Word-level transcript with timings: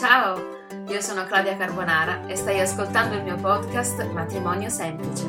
Ciao, 0.00 0.66
io 0.88 1.02
sono 1.02 1.26
Claudia 1.26 1.58
Carbonara 1.58 2.26
e 2.26 2.34
stai 2.34 2.58
ascoltando 2.58 3.16
il 3.16 3.22
mio 3.22 3.36
podcast 3.36 4.02
Matrimonio 4.06 4.70
Semplice. 4.70 5.26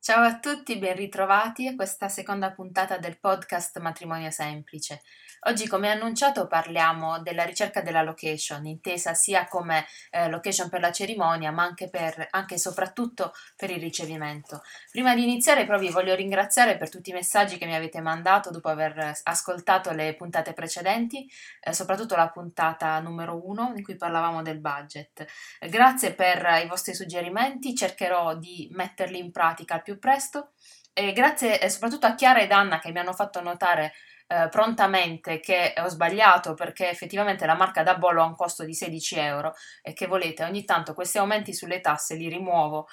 Ciao 0.00 0.24
a 0.24 0.38
tutti, 0.38 0.78
ben 0.78 0.96
ritrovati 0.96 1.66
a 1.66 1.74
questa 1.74 2.08
seconda 2.08 2.50
puntata 2.52 2.96
del 2.96 3.20
podcast 3.20 3.78
Matrimonio 3.80 4.30
Semplice. 4.30 5.02
Oggi, 5.42 5.68
come 5.68 5.88
annunciato, 5.88 6.48
parliamo 6.48 7.20
della 7.20 7.44
ricerca 7.44 7.80
della 7.80 8.02
location, 8.02 8.66
intesa 8.66 9.14
sia 9.14 9.46
come 9.46 9.86
eh, 10.10 10.28
location 10.28 10.68
per 10.68 10.80
la 10.80 10.90
cerimonia, 10.90 11.52
ma 11.52 11.62
anche, 11.62 11.88
per, 11.88 12.26
anche 12.30 12.54
e 12.54 12.58
soprattutto 12.58 13.32
per 13.56 13.70
il 13.70 13.78
ricevimento. 13.78 14.62
Prima 14.90 15.14
di 15.14 15.22
iniziare, 15.22 15.64
però, 15.64 15.78
vi 15.78 15.90
voglio 15.90 16.16
ringraziare 16.16 16.76
per 16.76 16.90
tutti 16.90 17.10
i 17.10 17.12
messaggi 17.12 17.56
che 17.56 17.66
mi 17.66 17.76
avete 17.76 18.00
mandato 18.00 18.50
dopo 18.50 18.68
aver 18.68 19.12
ascoltato 19.22 19.92
le 19.92 20.16
puntate 20.16 20.54
precedenti, 20.54 21.30
eh, 21.60 21.72
soprattutto 21.72 22.16
la 22.16 22.30
puntata 22.30 22.98
numero 22.98 23.40
uno 23.46 23.72
in 23.76 23.84
cui 23.84 23.96
parlavamo 23.96 24.42
del 24.42 24.58
budget. 24.58 25.24
grazie 25.60 26.14
per 26.14 26.62
i 26.64 26.66
vostri 26.66 26.94
suggerimenti, 26.94 27.76
cercherò 27.76 28.36
di 28.36 28.68
metterli 28.72 29.18
in 29.18 29.30
pratica 29.30 29.74
al 29.74 29.82
più 29.82 30.00
presto. 30.00 30.50
E 30.92 31.12
grazie 31.12 31.60
eh, 31.60 31.70
soprattutto 31.70 32.06
a 32.06 32.16
Chiara 32.16 32.40
ed 32.40 32.50
Anna 32.50 32.80
che 32.80 32.90
mi 32.90 32.98
hanno 32.98 33.12
fatto 33.12 33.40
notare 33.40 33.92
eh, 34.30 34.48
prontamente 34.50 35.40
che 35.40 35.72
ho 35.78 35.88
sbagliato 35.88 36.52
perché 36.52 36.90
effettivamente 36.90 37.46
la 37.46 37.54
marca 37.54 37.82
da 37.82 37.96
bollo 37.96 38.20
ha 38.20 38.26
un 38.26 38.36
costo 38.36 38.62
di 38.62 38.74
16 38.74 39.18
euro 39.18 39.54
e 39.80 39.94
che 39.94 40.06
volete 40.06 40.44
ogni 40.44 40.66
tanto 40.66 40.92
questi 40.92 41.16
aumenti 41.16 41.54
sulle 41.54 41.80
tasse 41.80 42.14
li 42.14 42.28
rimuovo 42.28 42.88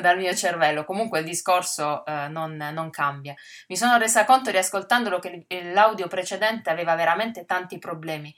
dal 0.00 0.16
mio 0.16 0.34
cervello. 0.34 0.84
Comunque 0.84 1.18
il 1.18 1.26
discorso 1.26 2.02
eh, 2.06 2.28
non, 2.28 2.56
non, 2.56 2.88
cambia. 2.88 3.34
Mi 3.68 3.76
sono 3.76 3.98
resa 3.98 4.24
conto 4.24 4.50
riascoltandolo 4.50 5.18
che 5.18 5.44
l'audio 5.74 6.08
precedente 6.08 6.70
aveva 6.70 6.94
veramente 6.94 7.44
tanti 7.44 7.78
problemi. 7.78 8.34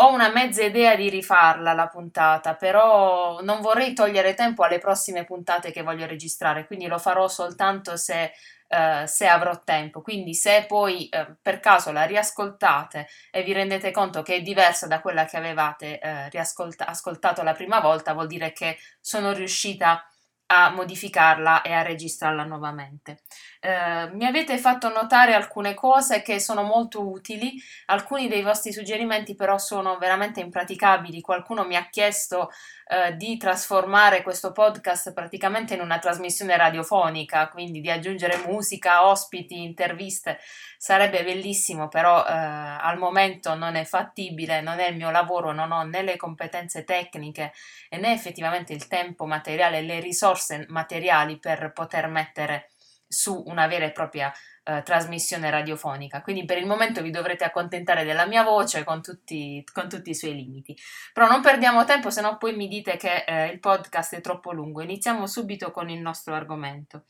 Ho 0.00 0.10
una 0.10 0.30
mezza 0.30 0.62
idea 0.62 0.94
di 0.94 1.10
rifarla 1.10 1.74
la 1.74 1.88
puntata, 1.88 2.54
però 2.54 3.40
non 3.42 3.60
vorrei 3.60 3.92
togliere 3.92 4.32
tempo 4.32 4.62
alle 4.62 4.78
prossime 4.78 5.24
puntate 5.24 5.70
che 5.70 5.82
voglio 5.82 6.06
registrare, 6.06 6.66
quindi 6.66 6.86
lo 6.86 6.98
farò 6.98 7.26
soltanto 7.28 7.96
se 7.96 8.32
Uh, 8.70 9.06
se 9.06 9.26
avrò 9.26 9.62
tempo. 9.64 10.02
Quindi, 10.02 10.34
se 10.34 10.66
poi 10.68 11.08
uh, 11.10 11.36
per 11.40 11.58
caso 11.58 11.90
la 11.90 12.04
riascoltate 12.04 13.08
e 13.30 13.42
vi 13.42 13.54
rendete 13.54 13.90
conto 13.90 14.20
che 14.20 14.34
è 14.36 14.42
diversa 14.42 14.86
da 14.86 15.00
quella 15.00 15.24
che 15.24 15.38
avevate 15.38 15.98
uh, 16.02 16.28
riascoltato 16.30 17.42
la 17.42 17.54
prima 17.54 17.80
volta, 17.80 18.12
vuol 18.12 18.26
dire 18.26 18.52
che 18.52 18.76
sono 19.00 19.32
riuscita 19.32 20.06
a 20.50 20.70
modificarla 20.70 21.62
e 21.62 21.72
a 21.72 21.82
registrarla 21.82 22.44
nuovamente. 22.44 23.22
Eh, 23.60 24.10
mi 24.12 24.24
avete 24.24 24.56
fatto 24.56 24.88
notare 24.88 25.34
alcune 25.34 25.74
cose 25.74 26.22
che 26.22 26.38
sono 26.38 26.62
molto 26.62 27.08
utili, 27.08 27.54
alcuni 27.86 28.28
dei 28.28 28.42
vostri 28.42 28.72
suggerimenti 28.72 29.34
però 29.34 29.58
sono 29.58 29.98
veramente 29.98 30.40
impraticabili. 30.40 31.20
Qualcuno 31.20 31.64
mi 31.64 31.74
ha 31.74 31.88
chiesto 31.88 32.50
eh, 32.86 33.16
di 33.16 33.36
trasformare 33.36 34.22
questo 34.22 34.52
podcast 34.52 35.12
praticamente 35.12 35.74
in 35.74 35.80
una 35.80 35.98
trasmissione 35.98 36.56
radiofonica, 36.56 37.48
quindi 37.48 37.80
di 37.80 37.90
aggiungere 37.90 38.44
musica, 38.46 39.06
ospiti, 39.06 39.62
interviste. 39.62 40.38
Sarebbe 40.78 41.24
bellissimo, 41.24 41.88
però 41.88 42.24
eh, 42.24 42.30
al 42.32 42.96
momento 42.98 43.54
non 43.54 43.74
è 43.74 43.84
fattibile, 43.84 44.60
non 44.60 44.78
è 44.78 44.88
il 44.88 44.96
mio 44.96 45.10
lavoro, 45.10 45.52
non 45.52 45.72
ho 45.72 45.82
né 45.82 46.02
le 46.02 46.16
competenze 46.16 46.84
tecniche 46.84 47.52
né 47.90 48.12
effettivamente 48.12 48.72
il 48.72 48.86
tempo 48.86 49.26
materiale 49.26 49.80
le 49.80 50.00
risorse 50.00 50.66
materiali 50.68 51.38
per 51.38 51.72
poter 51.72 52.08
mettere 52.08 52.70
su 53.08 53.42
una 53.46 53.66
vera 53.66 53.86
e 53.86 53.92
propria 53.92 54.32
eh, 54.64 54.82
trasmissione 54.82 55.50
radiofonica. 55.50 56.20
Quindi 56.20 56.44
per 56.44 56.58
il 56.58 56.66
momento 56.66 57.00
vi 57.00 57.10
dovrete 57.10 57.44
accontentare 57.44 58.04
della 58.04 58.26
mia 58.26 58.42
voce 58.42 58.84
con 58.84 59.00
tutti, 59.00 59.64
con 59.72 59.88
tutti 59.88 60.10
i 60.10 60.14
suoi 60.14 60.34
limiti. 60.34 60.76
Però 61.12 61.26
non 61.26 61.40
perdiamo 61.40 61.84
tempo, 61.84 62.10
se 62.10 62.20
no 62.20 62.36
poi 62.36 62.54
mi 62.54 62.68
dite 62.68 62.96
che 62.96 63.24
eh, 63.26 63.46
il 63.46 63.60
podcast 63.60 64.14
è 64.14 64.20
troppo 64.20 64.52
lungo. 64.52 64.82
Iniziamo 64.82 65.26
subito 65.26 65.70
con 65.70 65.88
il 65.88 66.00
nostro 66.00 66.34
argomento. 66.34 67.04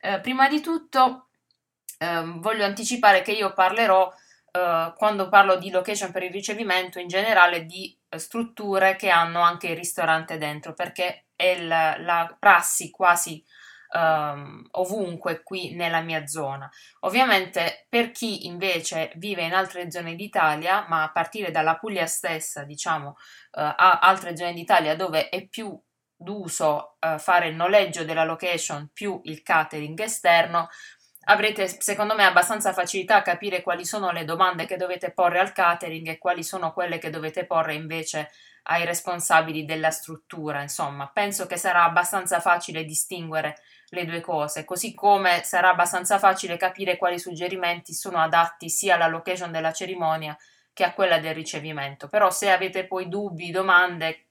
Eh, 0.00 0.20
prima 0.20 0.48
di 0.48 0.60
tutto 0.60 1.28
ehm, 1.98 2.40
voglio 2.40 2.64
anticipare 2.64 3.22
che 3.22 3.32
io 3.32 3.52
parlerò 3.52 4.12
Uh, 4.52 4.92
quando 4.96 5.28
parlo 5.28 5.58
di 5.58 5.70
location 5.70 6.10
per 6.10 6.24
il 6.24 6.32
ricevimento, 6.32 6.98
in 6.98 7.06
generale 7.06 7.66
di 7.66 7.96
strutture 8.16 8.96
che 8.96 9.08
hanno 9.08 9.42
anche 9.42 9.68
il 9.68 9.76
ristorante 9.76 10.38
dentro, 10.38 10.74
perché 10.74 11.26
è 11.36 11.62
la, 11.62 11.96
la 12.00 12.36
prassi 12.36 12.90
quasi 12.90 13.44
um, 13.92 14.66
ovunque 14.72 15.42
qui 15.42 15.74
nella 15.74 16.00
mia 16.00 16.26
zona. 16.26 16.70
Ovviamente 17.00 17.86
per 17.88 18.10
chi 18.10 18.46
invece 18.46 19.12
vive 19.16 19.42
in 19.42 19.54
altre 19.54 19.90
zone 19.90 20.14
d'Italia, 20.14 20.86
ma 20.88 21.02
a 21.02 21.10
partire 21.10 21.50
dalla 21.50 21.76
Puglia 21.76 22.06
stessa, 22.06 22.64
diciamo, 22.64 23.08
uh, 23.08 23.74
altre 23.76 24.36
zone 24.36 24.52
d'Italia 24.52 24.96
dove 24.96 25.28
è 25.28 25.46
più 25.46 25.78
d'uso 26.14 26.96
uh, 27.00 27.18
fare 27.18 27.48
il 27.48 27.56
noleggio 27.56 28.04
della 28.04 28.24
location 28.24 28.90
più 28.92 29.20
il 29.24 29.42
catering 29.42 29.98
esterno, 30.00 30.68
avrete 31.24 31.68
secondo 31.80 32.14
me 32.14 32.24
abbastanza 32.24 32.72
facilità 32.72 33.16
a 33.16 33.22
capire 33.22 33.62
quali 33.62 33.84
sono 33.84 34.10
le 34.10 34.24
domande 34.24 34.66
che 34.66 34.76
dovete 34.76 35.12
porre 35.12 35.38
al 35.38 35.52
catering 35.52 36.08
e 36.08 36.18
quali 36.18 36.42
sono 36.42 36.72
quelle 36.72 36.98
che 36.98 37.10
dovete 37.10 37.46
porre 37.46 37.74
invece 37.74 38.30
ai 38.64 38.84
responsabili 38.84 39.64
della 39.64 39.90
struttura. 39.90 40.60
Insomma, 40.62 41.08
penso 41.12 41.46
che 41.46 41.56
sarà 41.56 41.84
abbastanza 41.84 42.40
facile 42.40 42.84
distinguere 42.84 43.56
le 43.90 44.04
due 44.04 44.20
cose, 44.20 44.64
così 44.64 44.94
come 44.94 45.42
sarà 45.44 45.70
abbastanza 45.70 46.18
facile 46.18 46.56
capire 46.56 46.96
quali 46.96 47.18
suggerimenti 47.18 47.92
sono 47.92 48.18
adatti 48.18 48.68
sia 48.70 48.94
alla 48.94 49.08
location 49.08 49.50
della 49.50 49.72
cerimonia 49.72 50.36
che 50.72 50.84
a 50.84 50.92
quella 50.92 51.18
del 51.18 51.34
ricevimento. 51.34 52.08
Però 52.08 52.30
se 52.30 52.50
avete 52.50 52.86
poi 52.86 53.08
dubbi, 53.08 53.50
domande, 53.50 54.26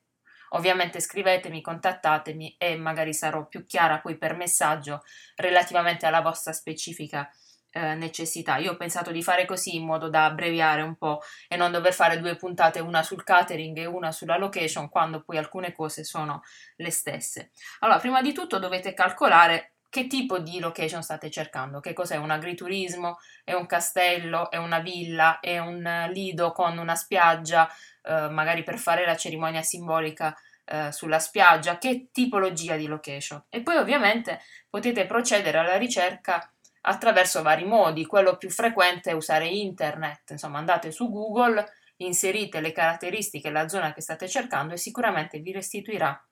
ovviamente 0.49 0.99
scrivetemi, 0.99 1.61
contattatemi 1.61 2.55
e 2.57 2.75
magari 2.77 3.13
sarò 3.13 3.45
più 3.45 3.65
chiara 3.65 3.99
poi 3.99 4.17
per 4.17 4.35
messaggio 4.35 5.03
relativamente 5.35 6.05
alla 6.05 6.21
vostra 6.21 6.53
specifica 6.53 7.29
eh, 7.71 7.95
necessità. 7.95 8.57
Io 8.57 8.71
ho 8.71 8.77
pensato 8.77 9.11
di 9.11 9.23
fare 9.23 9.45
così 9.45 9.75
in 9.75 9.85
modo 9.85 10.09
da 10.09 10.25
abbreviare 10.25 10.81
un 10.81 10.95
po' 10.95 11.21
e 11.47 11.55
non 11.55 11.71
dover 11.71 11.93
fare 11.93 12.19
due 12.19 12.35
puntate, 12.35 12.79
una 12.79 13.03
sul 13.03 13.23
catering 13.23 13.77
e 13.77 13.85
una 13.85 14.11
sulla 14.11 14.37
location, 14.37 14.89
quando 14.89 15.21
poi 15.23 15.37
alcune 15.37 15.71
cose 15.71 16.03
sono 16.03 16.41
le 16.77 16.91
stesse. 16.91 17.51
Allora, 17.79 17.99
prima 17.99 18.21
di 18.21 18.33
tutto 18.33 18.59
dovete 18.59 18.93
calcolare 18.93 19.73
che 19.89 20.05
tipo 20.05 20.37
di 20.37 20.59
location 20.59 21.01
state 21.01 21.31
cercando, 21.31 21.79
che 21.79 21.93
cos'è 21.93 22.15
un 22.15 22.29
agriturismo, 22.29 23.17
è 23.43 23.53
un 23.53 23.65
castello, 23.65 24.51
è 24.51 24.57
una 24.57 24.79
villa, 24.79 25.39
è 25.39 25.57
un 25.57 26.09
lido 26.13 26.51
con 26.51 26.77
una 26.77 26.95
spiaggia, 26.95 27.67
eh, 28.03 28.29
magari 28.29 28.63
per 28.63 28.77
fare 28.77 29.03
la 29.03 29.17
cerimonia 29.17 29.63
simbolica 29.63 30.35
eh, 30.65 30.91
sulla 30.91 31.17
spiaggia, 31.17 31.79
che 31.79 32.09
tipologia 32.11 32.75
di 32.75 32.85
location. 32.85 33.43
E 33.49 33.61
poi 33.61 33.77
ovviamente 33.77 34.41
potete 34.69 35.07
procedere 35.07 35.57
alla 35.57 35.77
ricerca 35.77 36.53
attraverso 36.81 37.41
vari 37.41 37.65
modi. 37.65 38.05
Quello 38.05 38.37
più 38.37 38.49
frequente 38.49 39.11
è 39.11 39.13
usare 39.13 39.47
internet, 39.47 40.31
insomma 40.31 40.59
andate 40.59 40.91
su 40.91 41.09
Google, 41.09 41.65
inserite 41.97 42.61
le 42.61 42.71
caratteristiche, 42.71 43.49
la 43.49 43.67
zona 43.67 43.93
che 43.93 44.01
state 44.01 44.27
cercando 44.27 44.73
e 44.73 44.77
sicuramente 44.77 45.39
vi 45.39 45.51
restituirà 45.51 46.23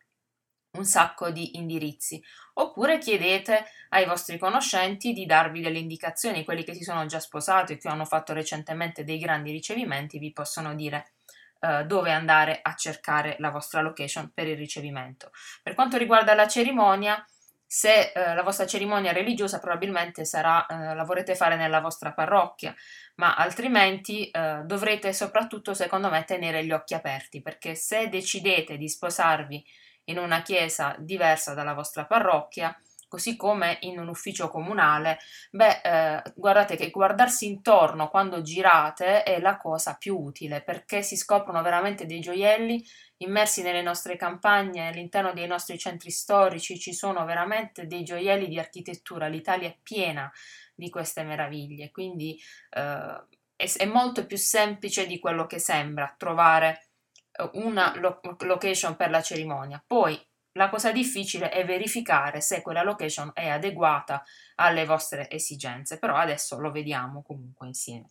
un 0.77 0.85
sacco 0.85 1.29
di 1.31 1.57
indirizzi. 1.57 2.23
Oppure 2.53 2.99
chiedete 2.99 3.65
ai 3.89 4.05
vostri 4.05 4.37
conoscenti 4.37 5.13
di 5.13 5.25
darvi 5.25 5.61
delle 5.61 5.79
indicazioni, 5.79 6.43
quelli 6.43 6.63
che 6.63 6.73
si 6.73 6.83
sono 6.83 7.05
già 7.05 7.19
sposati 7.19 7.73
o 7.73 7.77
che 7.77 7.87
hanno 7.87 8.05
fatto 8.05 8.33
recentemente 8.33 9.03
dei 9.03 9.17
grandi 9.17 9.51
ricevimenti 9.51 10.19
vi 10.19 10.31
possono 10.31 10.75
dire 10.75 11.13
uh, 11.59 11.83
dove 11.83 12.11
andare 12.11 12.59
a 12.61 12.73
cercare 12.75 13.35
la 13.39 13.49
vostra 13.49 13.81
location 13.81 14.31
per 14.33 14.47
il 14.47 14.57
ricevimento. 14.57 15.31
Per 15.63 15.73
quanto 15.73 15.97
riguarda 15.97 16.33
la 16.33 16.47
cerimonia, 16.47 17.25
se 17.67 18.13
eh, 18.13 18.33
la 18.33 18.43
vostra 18.43 18.65
cerimonia 18.65 19.11
religiosa 19.11 19.59
probabilmente 19.59 20.23
sarà, 20.23 20.65
eh, 20.65 20.95
la 20.95 21.03
vorrete 21.03 21.35
fare 21.35 21.57
nella 21.57 21.81
vostra 21.81 22.13
parrocchia, 22.13 22.73
ma 23.15 23.35
altrimenti 23.35 24.29
eh, 24.29 24.61
dovrete 24.63 25.11
soprattutto, 25.11 25.73
secondo 25.73 26.09
me, 26.09 26.23
tenere 26.23 26.63
gli 26.63 26.71
occhi 26.71 26.93
aperti, 26.93 27.41
perché 27.41 27.75
se 27.75 28.07
decidete 28.07 28.77
di 28.77 28.87
sposarvi 28.87 29.65
in 30.05 30.17
una 30.17 30.41
chiesa 30.41 30.95
diversa 30.97 31.53
dalla 31.53 31.73
vostra 31.73 32.05
parrocchia, 32.05 32.73
così 33.07 33.35
come 33.35 33.77
in 33.81 33.99
un 33.99 34.07
ufficio 34.09 34.49
comunale, 34.49 35.19
beh, 35.51 35.81
eh, 35.83 36.23
guardate 36.35 36.75
che 36.75 36.89
guardarsi 36.89 37.47
intorno 37.47 38.09
quando 38.09 38.41
girate 38.41 39.23
è 39.23 39.39
la 39.39 39.57
cosa 39.57 39.95
più 39.95 40.17
utile, 40.17 40.61
perché 40.61 41.01
si 41.01 41.15
scoprono 41.15 41.61
veramente 41.61 42.05
dei 42.05 42.19
gioielli 42.19 42.83
immersi 43.17 43.61
nelle 43.61 43.81
nostre 43.81 44.15
campagne, 44.15 44.89
all'interno 44.89 45.33
dei 45.33 45.47
nostri 45.47 45.77
centri 45.77 46.11
storici, 46.11 46.79
ci 46.79 46.93
sono 46.93 47.25
veramente 47.25 47.87
dei 47.87 48.03
gioielli 48.03 48.47
di 48.47 48.59
architettura. 48.59 49.27
L'Italia 49.27 49.69
è 49.69 49.77
piena 49.81 50.31
di 50.75 50.89
queste 50.89 51.23
meraviglie, 51.23 51.89
quindi 51.89 52.39
eh, 52.69 53.25
è, 53.55 53.71
è, 53.77 53.85
molto 53.85 54.25
più 54.25 54.37
semplice 54.37 55.07
di 55.07 55.19
quello 55.19 55.47
che 55.47 55.59
sembra 55.59 56.13
trovare 56.15 56.89
eh, 57.31 57.49
una 57.53 57.93
lo- 57.97 58.19
location 58.41 58.95
per 58.95 59.09
la 59.09 59.21
cerimonia. 59.21 59.83
Poi 59.85 60.19
la 60.57 60.67
cosa 60.67 60.91
difficile 60.91 61.49
è 61.49 61.63
verificare 61.63 62.41
se 62.41 62.61
quella 62.61 62.83
location 62.83 63.31
è 63.33 63.47
adeguata 63.47 64.23
alle 64.55 64.85
vostre 64.85 65.29
esigenze, 65.29 65.99
però 65.99 66.15
adesso 66.15 66.59
lo 66.59 66.71
vediamo 66.71 67.23
comunque 67.23 67.67
insieme. 67.67 68.09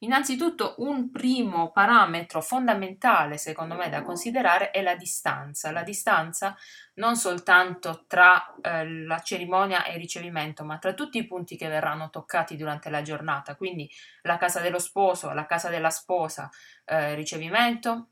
Innanzitutto 0.00 0.76
un 0.78 1.10
primo 1.10 1.72
parametro 1.72 2.40
fondamentale 2.40 3.36
secondo 3.36 3.74
me 3.74 3.88
da 3.88 4.02
considerare 4.02 4.70
è 4.70 4.80
la 4.80 4.94
distanza, 4.94 5.72
la 5.72 5.82
distanza 5.82 6.56
non 6.94 7.16
soltanto 7.16 8.04
tra 8.06 8.54
eh, 8.62 8.88
la 8.88 9.18
cerimonia 9.18 9.84
e 9.84 9.94
il 9.94 9.98
ricevimento, 9.98 10.62
ma 10.62 10.78
tra 10.78 10.94
tutti 10.94 11.18
i 11.18 11.26
punti 11.26 11.56
che 11.56 11.66
verranno 11.66 12.10
toccati 12.10 12.56
durante 12.56 12.90
la 12.90 13.02
giornata, 13.02 13.56
quindi 13.56 13.90
la 14.22 14.36
casa 14.36 14.60
dello 14.60 14.78
sposo, 14.78 15.32
la 15.32 15.46
casa 15.46 15.68
della 15.68 15.90
sposa, 15.90 16.48
eh, 16.84 17.16
ricevimento, 17.16 18.10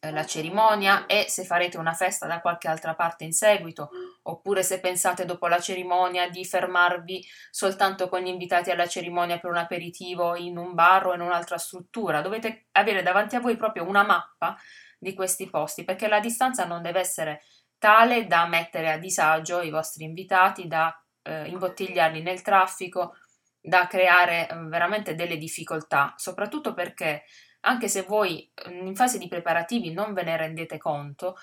la 0.00 0.24
cerimonia 0.24 1.06
e 1.06 1.26
se 1.28 1.44
farete 1.44 1.76
una 1.76 1.92
festa 1.92 2.26
da 2.26 2.40
qualche 2.40 2.68
altra 2.68 2.94
parte 2.94 3.24
in 3.24 3.32
seguito, 3.32 3.90
oppure 4.22 4.62
se 4.62 4.78
pensate 4.78 5.24
dopo 5.24 5.48
la 5.48 5.58
cerimonia 5.58 6.28
di 6.28 6.44
fermarvi 6.44 7.26
soltanto 7.50 8.08
con 8.08 8.20
gli 8.20 8.28
invitati 8.28 8.70
alla 8.70 8.86
cerimonia 8.86 9.38
per 9.38 9.50
un 9.50 9.56
aperitivo 9.56 10.36
in 10.36 10.56
un 10.56 10.74
bar 10.74 11.08
o 11.08 11.14
in 11.14 11.20
un'altra 11.20 11.58
struttura. 11.58 12.20
Dovete 12.20 12.68
avere 12.72 13.02
davanti 13.02 13.34
a 13.34 13.40
voi 13.40 13.56
proprio 13.56 13.84
una 13.84 14.04
mappa 14.04 14.56
di 14.98 15.14
questi 15.14 15.50
posti, 15.50 15.84
perché 15.84 16.06
la 16.08 16.20
distanza 16.20 16.64
non 16.64 16.82
deve 16.82 17.00
essere 17.00 17.42
tale 17.78 18.26
da 18.26 18.46
mettere 18.46 18.90
a 18.92 18.98
disagio 18.98 19.62
i 19.62 19.70
vostri 19.70 20.04
invitati, 20.04 20.66
da 20.68 20.92
eh, 21.22 21.48
imbottigliarli 21.48 22.22
nel 22.22 22.42
traffico, 22.42 23.14
da 23.60 23.86
creare 23.86 24.48
eh, 24.48 24.54
veramente 24.54 25.14
delle 25.14 25.36
difficoltà, 25.36 26.14
soprattutto 26.16 26.74
perché 26.74 27.24
anche 27.60 27.88
se 27.88 28.02
voi 28.02 28.50
in 28.66 28.94
fase 28.94 29.18
di 29.18 29.28
preparativi 29.28 29.92
non 29.92 30.12
ve 30.12 30.22
ne 30.22 30.36
rendete 30.36 30.78
conto, 30.78 31.36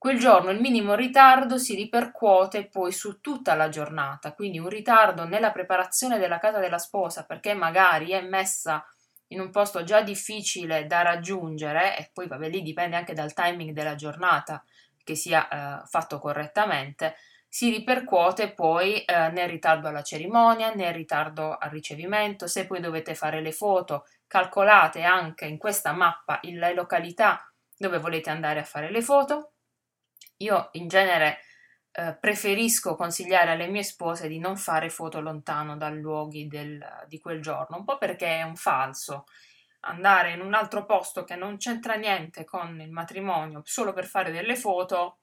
quel 0.00 0.18
giorno 0.18 0.50
il 0.50 0.60
minimo 0.60 0.94
ritardo 0.94 1.58
si 1.58 1.74
ripercuote 1.74 2.68
poi 2.68 2.90
su 2.90 3.20
tutta 3.20 3.54
la 3.54 3.68
giornata, 3.68 4.32
quindi 4.32 4.58
un 4.58 4.70
ritardo 4.70 5.24
nella 5.24 5.50
preparazione 5.50 6.18
della 6.18 6.38
casa 6.38 6.58
della 6.58 6.78
sposa 6.78 7.26
perché 7.26 7.52
magari 7.52 8.12
è 8.12 8.22
messa 8.22 8.82
in 9.28 9.40
un 9.40 9.50
posto 9.50 9.84
già 9.84 10.00
difficile 10.00 10.86
da 10.86 11.02
raggiungere 11.02 11.98
e 11.98 12.10
poi 12.12 12.28
vabbè 12.28 12.48
lì 12.48 12.62
dipende 12.62 12.96
anche 12.96 13.12
dal 13.12 13.34
timing 13.34 13.72
della 13.72 13.94
giornata 13.94 14.64
che 15.04 15.14
sia 15.14 15.82
eh, 15.82 15.86
fatto 15.86 16.18
correttamente, 16.18 17.16
si 17.46 17.68
ripercuote 17.68 18.52
poi 18.52 19.02
eh, 19.02 19.28
nel 19.30 19.48
ritardo 19.48 19.88
alla 19.88 20.02
cerimonia, 20.02 20.72
nel 20.72 20.94
ritardo 20.94 21.56
al 21.58 21.68
ricevimento, 21.68 22.46
se 22.46 22.66
poi 22.66 22.80
dovete 22.80 23.14
fare 23.14 23.40
le 23.40 23.52
foto 23.52 24.06
calcolate 24.30 25.02
anche 25.02 25.44
in 25.44 25.58
questa 25.58 25.90
mappa 25.90 26.38
le 26.42 26.72
località 26.72 27.52
dove 27.76 27.98
volete 27.98 28.30
andare 28.30 28.60
a 28.60 28.64
fare 28.64 28.88
le 28.88 29.02
foto. 29.02 29.54
Io 30.36 30.68
in 30.74 30.86
genere 30.86 31.40
eh, 31.90 32.14
preferisco 32.14 32.94
consigliare 32.94 33.50
alle 33.50 33.66
mie 33.66 33.82
spose 33.82 34.28
di 34.28 34.38
non 34.38 34.56
fare 34.56 34.88
foto 34.88 35.20
lontano 35.20 35.76
dai 35.76 35.98
luoghi 35.98 36.46
del, 36.46 36.80
di 37.08 37.18
quel 37.18 37.42
giorno, 37.42 37.78
un 37.78 37.84
po' 37.84 37.98
perché 37.98 38.36
è 38.36 38.42
un 38.42 38.54
falso. 38.54 39.24
Andare 39.80 40.30
in 40.30 40.42
un 40.42 40.54
altro 40.54 40.86
posto 40.86 41.24
che 41.24 41.34
non 41.34 41.56
c'entra 41.56 41.94
niente 41.94 42.44
con 42.44 42.80
il 42.80 42.92
matrimonio 42.92 43.62
solo 43.64 43.92
per 43.92 44.06
fare 44.06 44.30
delle 44.30 44.54
foto 44.54 45.18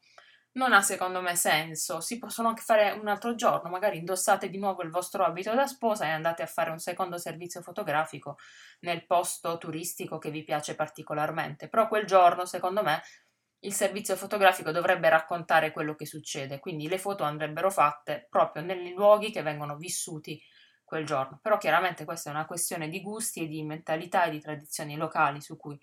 non 0.57 0.74
ha 0.74 0.81
secondo 0.81 1.21
me 1.21 1.36
senso. 1.36 2.01
Si 2.01 2.18
possono 2.18 2.50
anche 2.50 2.63
fare 2.63 2.92
un 2.92 3.07
altro 3.07 3.36
giorno, 3.36 3.69
magari 3.69 3.98
indossate 3.98 4.50
di 4.50 4.57
nuovo 4.57 4.81
il 4.81 4.89
vostro 4.89 5.24
abito 5.24 5.54
da 5.54 5.68
sposa 5.68 6.06
e 6.06 6.09
andate 6.09 6.42
a 6.42 6.48
fare 6.48 6.71
un 6.71 6.80
secondo 6.80 7.18
servizio 7.18 7.62
fotografico 7.62 8.38
nel 8.81 9.06
posto 9.06 9.57
turistico 9.57 10.18
che 10.18 10.31
vi 10.31 10.44
piace 10.44 10.75
particolarmente. 10.75 11.69
Però 11.69 11.88
quel 11.88 12.06
giorno, 12.06 12.45
secondo 12.45 12.83
me, 12.83 13.01
il 13.59 13.74
servizio 13.74 14.15
fotografico 14.15 14.71
dovrebbe 14.71 15.09
raccontare 15.09 15.71
quello 15.71 15.95
che 15.95 16.06
succede, 16.06 16.59
quindi 16.59 16.88
le 16.88 16.98
foto 16.98 17.24
andrebbero 17.24 17.69
fatte 17.69 18.27
proprio 18.30 18.63
nei 18.63 18.94
luoghi 18.94 19.31
che 19.31 19.44
vengono 19.44 19.77
vissuti 19.77 20.42
quel 20.83 21.06
giorno. 21.06 21.39
Però 21.42 21.57
chiaramente 21.57 22.04
questa 22.06 22.30
è 22.30 22.33
una 22.33 22.45
questione 22.45 22.89
di 22.89 23.01
gusti 23.01 23.44
e 23.44 23.48
di 23.48 23.63
mentalità 23.63 24.24
e 24.24 24.31
di 24.31 24.39
tradizioni 24.39 24.95
locali 24.95 25.42
su 25.42 25.57
cui 25.57 25.77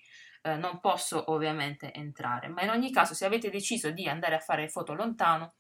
eh, 0.44 0.56
non 0.56 0.79
posso 0.79 1.32
ovviamente 1.32 1.93
entrare, 1.93 2.49
ma 2.49 2.62
in 2.62 2.69
ogni 2.69 2.93
caso 2.93 3.14
se 3.14 3.25
avete 3.25 3.49
deciso 3.49 3.91
di 3.91 4.06
andare 4.06 4.35
a 4.35 4.41
fare 4.41 4.69
foto 4.69 4.93
lontano, 4.93 5.55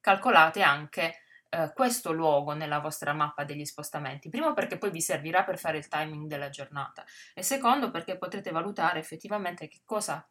calcolate 0.00 0.62
anche 0.62 1.22
eh, 1.48 1.72
questo 1.74 2.12
luogo 2.12 2.52
nella 2.52 2.78
vostra 2.78 3.12
mappa 3.12 3.42
degli 3.42 3.64
spostamenti. 3.64 4.28
Primo 4.28 4.54
perché 4.54 4.78
poi 4.78 4.92
vi 4.92 5.00
servirà 5.00 5.42
per 5.42 5.58
fare 5.58 5.78
il 5.78 5.88
timing 5.88 6.28
della 6.28 6.48
giornata 6.48 7.04
e 7.34 7.42
secondo 7.42 7.90
perché 7.90 8.16
potrete 8.16 8.52
valutare 8.52 9.00
effettivamente 9.00 9.66
che 9.66 9.80
cosa 9.84 10.24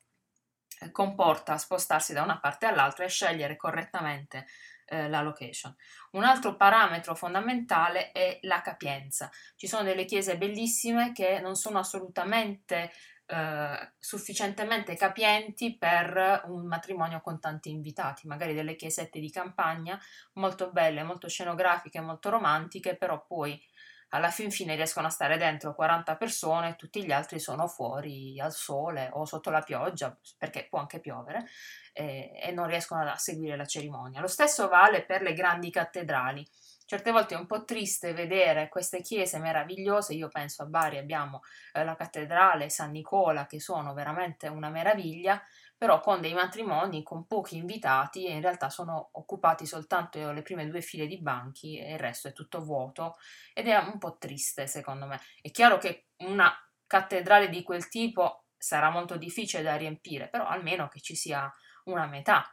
eh, 0.80 0.92
comporta 0.92 1.58
spostarsi 1.58 2.14
da 2.14 2.24
una 2.24 2.40
parte 2.40 2.68
all'altra 2.68 3.04
e 3.04 3.10
scegliere 3.10 3.58
correttamente 3.58 4.48
eh, 4.86 5.10
la 5.10 5.22
location. 5.22 5.76
Un 6.12 6.24
altro 6.24 6.56
parametro 6.56 7.16
fondamentale 7.16 8.14
è 8.14 8.40
la 8.44 8.62
capienza. 8.62 9.30
Ci 9.58 9.68
sono 9.68 9.84
delle 9.84 10.06
chiese 10.06 10.38
bellissime 10.38 11.12
che 11.12 11.42
non 11.42 11.56
sono 11.56 11.80
assolutamente 11.80 12.92
eh, 13.30 13.92
sufficientemente 14.00 14.96
capienti 14.96 15.78
per 15.78 16.44
un 16.46 16.66
matrimonio 16.66 17.22
con 17.22 17.40
tanti 17.40 17.70
invitati, 17.70 18.28
magari 18.28 18.56
delle 18.56 18.76
chiesette 18.76 19.20
di 19.20 19.30
campagna 19.30 20.00
molto 20.34 20.72
belle, 20.72 21.04
molto 21.04 21.30
scenografiche, 21.30 22.02
molto 22.02 22.30
romantiche, 22.30 22.96
però 22.96 23.24
poi 23.26 23.62
alla 24.10 24.32
fin 24.32 24.50
fine 24.50 24.76
riescono 24.76 25.06
a 25.06 25.12
stare 25.12 25.38
dentro 25.38 25.76
40 25.76 26.16
persone, 26.16 26.76
tutti 26.76 27.06
gli 27.06 27.12
altri 27.12 27.40
sono 27.40 27.68
fuori 27.68 28.40
al 28.40 28.52
sole 28.52 29.10
o 29.14 29.26
sotto 29.26 29.52
la 29.52 29.62
pioggia, 29.62 30.18
perché 30.38 30.66
può 30.68 30.80
anche 30.80 31.00
piovere, 31.00 31.48
e, 31.94 32.32
e 32.42 32.52
non 32.52 32.66
riescono 32.66 33.08
a 33.08 33.18
seguire 33.18 33.56
la 33.56 33.66
cerimonia. 33.66 34.22
Lo 34.22 34.28
stesso 34.28 34.68
vale 34.68 35.06
per 35.06 35.22
le 35.22 35.34
grandi 35.34 35.70
cattedrali. 35.70 36.48
Certe 36.90 37.12
volte 37.12 37.36
è 37.36 37.38
un 37.38 37.46
po' 37.46 37.66
triste 37.66 38.14
vedere 38.14 38.68
queste 38.68 39.02
chiese 39.02 39.38
meravigliose, 39.38 40.16
io 40.16 40.28
penso 40.28 40.64
a 40.64 40.66
Bari 40.66 40.98
abbiamo 40.98 41.42
eh, 41.72 41.84
la 41.84 41.96
cattedrale 41.96 42.68
San 42.72 42.90
Nicola 42.90 43.46
che 43.46 43.60
sono 43.60 43.94
veramente 43.94 44.48
una 44.48 44.72
meraviglia, 44.72 45.40
però 45.78 46.00
con 46.00 46.20
dei 46.20 46.34
matrimoni 46.34 47.04
con 47.04 47.28
pochi 47.28 47.58
invitati 47.58 48.26
e 48.26 48.32
in 48.32 48.42
realtà 48.42 48.72
sono 48.72 49.10
occupati 49.12 49.68
soltanto 49.68 50.32
le 50.32 50.42
prime 50.42 50.68
due 50.68 50.82
file 50.82 51.06
di 51.06 51.22
banchi 51.22 51.78
e 51.78 51.94
il 51.94 52.00
resto 52.00 52.28
è 52.28 52.34
tutto 52.34 52.64
vuoto 52.64 53.18
ed 53.54 53.68
è 53.68 53.78
un 53.78 54.00
po' 54.00 54.18
triste 54.18 54.66
secondo 54.66 55.06
me. 55.06 55.22
È 55.44 55.52
chiaro 55.52 55.78
che 55.78 56.08
una 56.24 56.52
cattedrale 56.88 57.50
di 57.50 57.62
quel 57.62 57.88
tipo 57.88 58.46
sarà 58.58 58.90
molto 58.90 59.16
difficile 59.16 59.62
da 59.62 59.76
riempire, 59.76 60.28
però 60.28 60.48
almeno 60.48 60.88
che 60.88 61.02
ci 61.02 61.14
sia 61.14 61.54
una 61.84 62.08
metà 62.08 62.52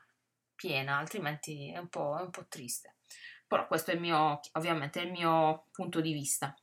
piena, 0.55 0.99
altrimenti 0.99 1.73
è 1.73 1.79
un 1.79 1.89
po', 1.89 2.19
è 2.19 2.21
un 2.21 2.31
po 2.31 2.45
triste 2.51 2.97
però 3.47 3.67
questo 3.67 3.91
è 3.91 3.95
il 3.95 4.01
mio, 4.01 4.41
ovviamente, 4.53 5.01
il 5.01 5.11
mio 5.11 5.67
punto 5.71 6.01
di 6.01 6.13
vista. 6.13 6.55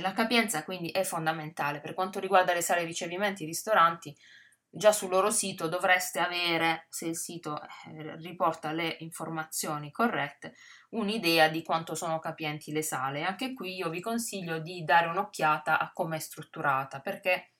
La 0.00 0.12
capienza 0.12 0.64
quindi 0.64 0.90
è 0.90 1.04
fondamentale 1.04 1.80
per 1.80 1.92
quanto 1.92 2.18
riguarda 2.18 2.54
le 2.54 2.62
sale 2.62 2.84
ricevimenti, 2.84 3.42
i 3.42 3.46
ristoranti, 3.46 4.16
già 4.74 4.90
sul 4.90 5.10
loro 5.10 5.30
sito 5.30 5.68
dovreste 5.68 6.18
avere, 6.18 6.86
se 6.88 7.06
il 7.06 7.16
sito 7.16 7.60
eh, 7.60 8.16
riporta 8.16 8.72
le 8.72 8.96
informazioni 9.00 9.90
corrette, 9.90 10.54
un'idea 10.90 11.48
di 11.48 11.62
quanto 11.62 11.94
sono 11.94 12.18
capienti 12.18 12.72
le 12.72 12.80
sale. 12.80 13.22
Anche 13.22 13.52
qui 13.52 13.76
io 13.76 13.90
vi 13.90 14.00
consiglio 14.00 14.60
di 14.60 14.82
dare 14.82 15.08
un'occhiata 15.08 15.78
a 15.78 15.92
come 15.92 16.16
è 16.16 16.20
strutturata, 16.20 17.00
perché 17.00 17.50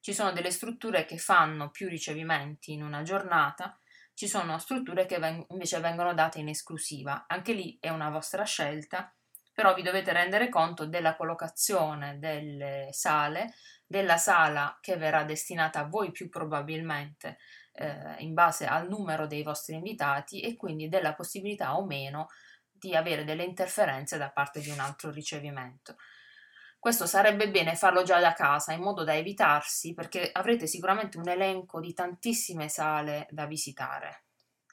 ci 0.00 0.14
sono 0.14 0.32
delle 0.32 0.50
strutture 0.50 1.04
che 1.04 1.18
fanno 1.18 1.70
più 1.70 1.88
ricevimenti 1.88 2.72
in 2.72 2.82
una 2.82 3.02
giornata 3.02 3.78
ci 4.22 4.28
sono 4.28 4.56
strutture 4.58 5.04
che 5.04 5.18
veng- 5.18 5.46
invece 5.50 5.80
vengono 5.80 6.14
date 6.14 6.38
in 6.38 6.46
esclusiva. 6.46 7.24
Anche 7.26 7.54
lì 7.54 7.76
è 7.80 7.88
una 7.88 8.08
vostra 8.08 8.44
scelta, 8.44 9.12
però 9.52 9.74
vi 9.74 9.82
dovete 9.82 10.12
rendere 10.12 10.48
conto 10.48 10.86
della 10.86 11.16
collocazione 11.16 12.20
delle 12.20 12.90
sale, 12.92 13.52
della 13.84 14.18
sala 14.18 14.78
che 14.80 14.96
verrà 14.96 15.24
destinata 15.24 15.80
a 15.80 15.88
voi 15.88 16.12
più 16.12 16.28
probabilmente 16.28 17.38
eh, 17.72 18.14
in 18.18 18.32
base 18.32 18.64
al 18.64 18.88
numero 18.88 19.26
dei 19.26 19.42
vostri 19.42 19.74
invitati 19.74 20.40
e 20.40 20.54
quindi 20.54 20.88
della 20.88 21.14
possibilità 21.14 21.76
o 21.76 21.84
meno 21.84 22.28
di 22.70 22.94
avere 22.94 23.24
delle 23.24 23.42
interferenze 23.42 24.18
da 24.18 24.30
parte 24.30 24.60
di 24.60 24.70
un 24.70 24.78
altro 24.78 25.10
ricevimento. 25.10 25.96
Questo 26.82 27.06
sarebbe 27.06 27.48
bene 27.48 27.76
farlo 27.76 28.02
già 28.02 28.18
da 28.18 28.32
casa 28.32 28.72
in 28.72 28.80
modo 28.80 29.04
da 29.04 29.14
evitarsi, 29.14 29.94
perché 29.94 30.28
avrete 30.32 30.66
sicuramente 30.66 31.16
un 31.16 31.28
elenco 31.28 31.78
di 31.78 31.92
tantissime 31.92 32.68
sale 32.68 33.28
da 33.30 33.46
visitare. 33.46 34.24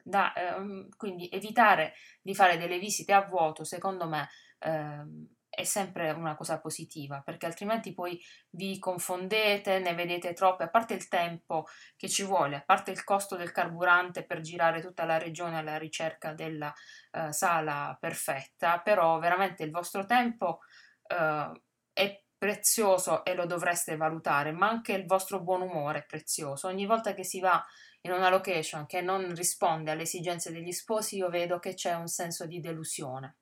Da, 0.03 0.33
ehm, 0.33 0.89
quindi 0.97 1.29
evitare 1.29 1.93
di 2.19 2.33
fare 2.33 2.57
delle 2.57 2.79
visite 2.79 3.13
a 3.13 3.21
vuoto, 3.21 3.63
secondo 3.63 4.07
me, 4.07 4.27
ehm, 4.57 5.27
è 5.49 5.63
sempre 5.63 6.09
una 6.09 6.35
cosa 6.35 6.59
positiva, 6.59 7.21
perché 7.23 7.45
altrimenti 7.45 7.93
poi 7.93 8.19
vi 8.49 8.79
confondete, 8.79 9.77
ne 9.77 9.93
vedete 9.93 10.33
troppe, 10.33 10.63
a 10.63 10.69
parte 10.69 10.95
il 10.95 11.07
tempo 11.09 11.67
che 11.95 12.09
ci 12.09 12.23
vuole, 12.23 12.55
a 12.55 12.63
parte 12.65 12.89
il 12.89 13.03
costo 13.03 13.35
del 13.35 13.51
carburante 13.51 14.25
per 14.25 14.39
girare 14.41 14.81
tutta 14.81 15.05
la 15.05 15.19
regione 15.19 15.59
alla 15.59 15.77
ricerca 15.77 16.33
della 16.33 16.73
eh, 17.11 17.31
sala 17.31 17.95
perfetta, 17.99 18.79
però 18.79 19.19
veramente 19.19 19.61
il 19.61 19.69
vostro 19.69 20.07
tempo 20.07 20.61
eh, 21.05 21.51
è 21.99 22.23
prezioso 22.37 23.25
e 23.25 23.35
lo 23.35 23.45
dovreste 23.45 23.97
valutare, 23.97 24.53
ma 24.53 24.69
anche 24.69 24.93
il 24.93 25.05
vostro 25.05 25.41
buon 25.41 25.61
umore 25.61 25.99
è 25.99 26.05
prezioso. 26.05 26.67
Ogni 26.67 26.85
volta 26.85 27.13
che 27.13 27.25
si 27.25 27.41
va 27.41 27.61
in 28.01 28.11
una 28.13 28.29
location 28.29 28.85
che 28.85 29.01
non 29.01 29.35
risponde 29.35 29.91
alle 29.91 30.03
esigenze 30.03 30.53
degli 30.53 30.71
sposi, 30.71 31.17
io 31.17 31.29
vedo 31.29 31.59
che 31.59 31.73
c'è 31.73 31.93
un 31.95 32.07
senso 32.07 32.45
di 32.45 32.61
delusione. 32.61 33.35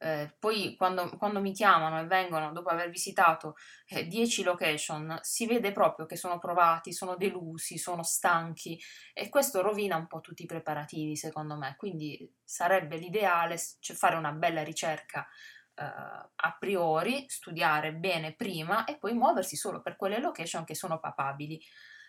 Eh, 0.00 0.34
poi 0.38 0.76
quando, 0.76 1.10
quando, 1.18 1.40
mi 1.40 1.52
chiamano 1.52 2.00
e 2.00 2.06
vengono 2.06 2.52
dopo 2.52 2.68
aver 2.68 2.88
visitato 2.88 3.56
10 3.88 4.40
eh, 4.40 4.44
location, 4.44 5.18
si 5.22 5.44
vede 5.46 5.72
proprio 5.72 6.06
che 6.06 6.16
sono 6.16 6.38
provati, 6.38 6.92
sono 6.92 7.16
delusi, 7.16 7.78
sono 7.78 8.04
stanchi 8.04 8.80
e 9.12 9.28
questo 9.28 9.60
rovina 9.60 9.96
un 9.96 10.06
po' 10.06 10.20
tutti 10.20 10.44
i 10.44 10.46
preparativi 10.46 11.16
secondo 11.16 11.56
me. 11.56 11.74
Quindi 11.76 12.32
sarebbe 12.44 12.96
l'ideale 12.96 13.60
cioè 13.80 13.96
fare 13.96 14.16
una 14.16 14.32
bella 14.32 14.62
ricerca 14.62 15.26
a 15.84 16.56
priori, 16.58 17.24
studiare 17.28 17.94
bene 17.94 18.34
prima 18.34 18.84
e 18.84 18.98
poi 18.98 19.14
muoversi 19.14 19.56
solo 19.56 19.80
per 19.80 19.96
quelle 19.96 20.20
location 20.20 20.64
che 20.64 20.74
sono 20.74 20.98
papabili, 20.98 21.60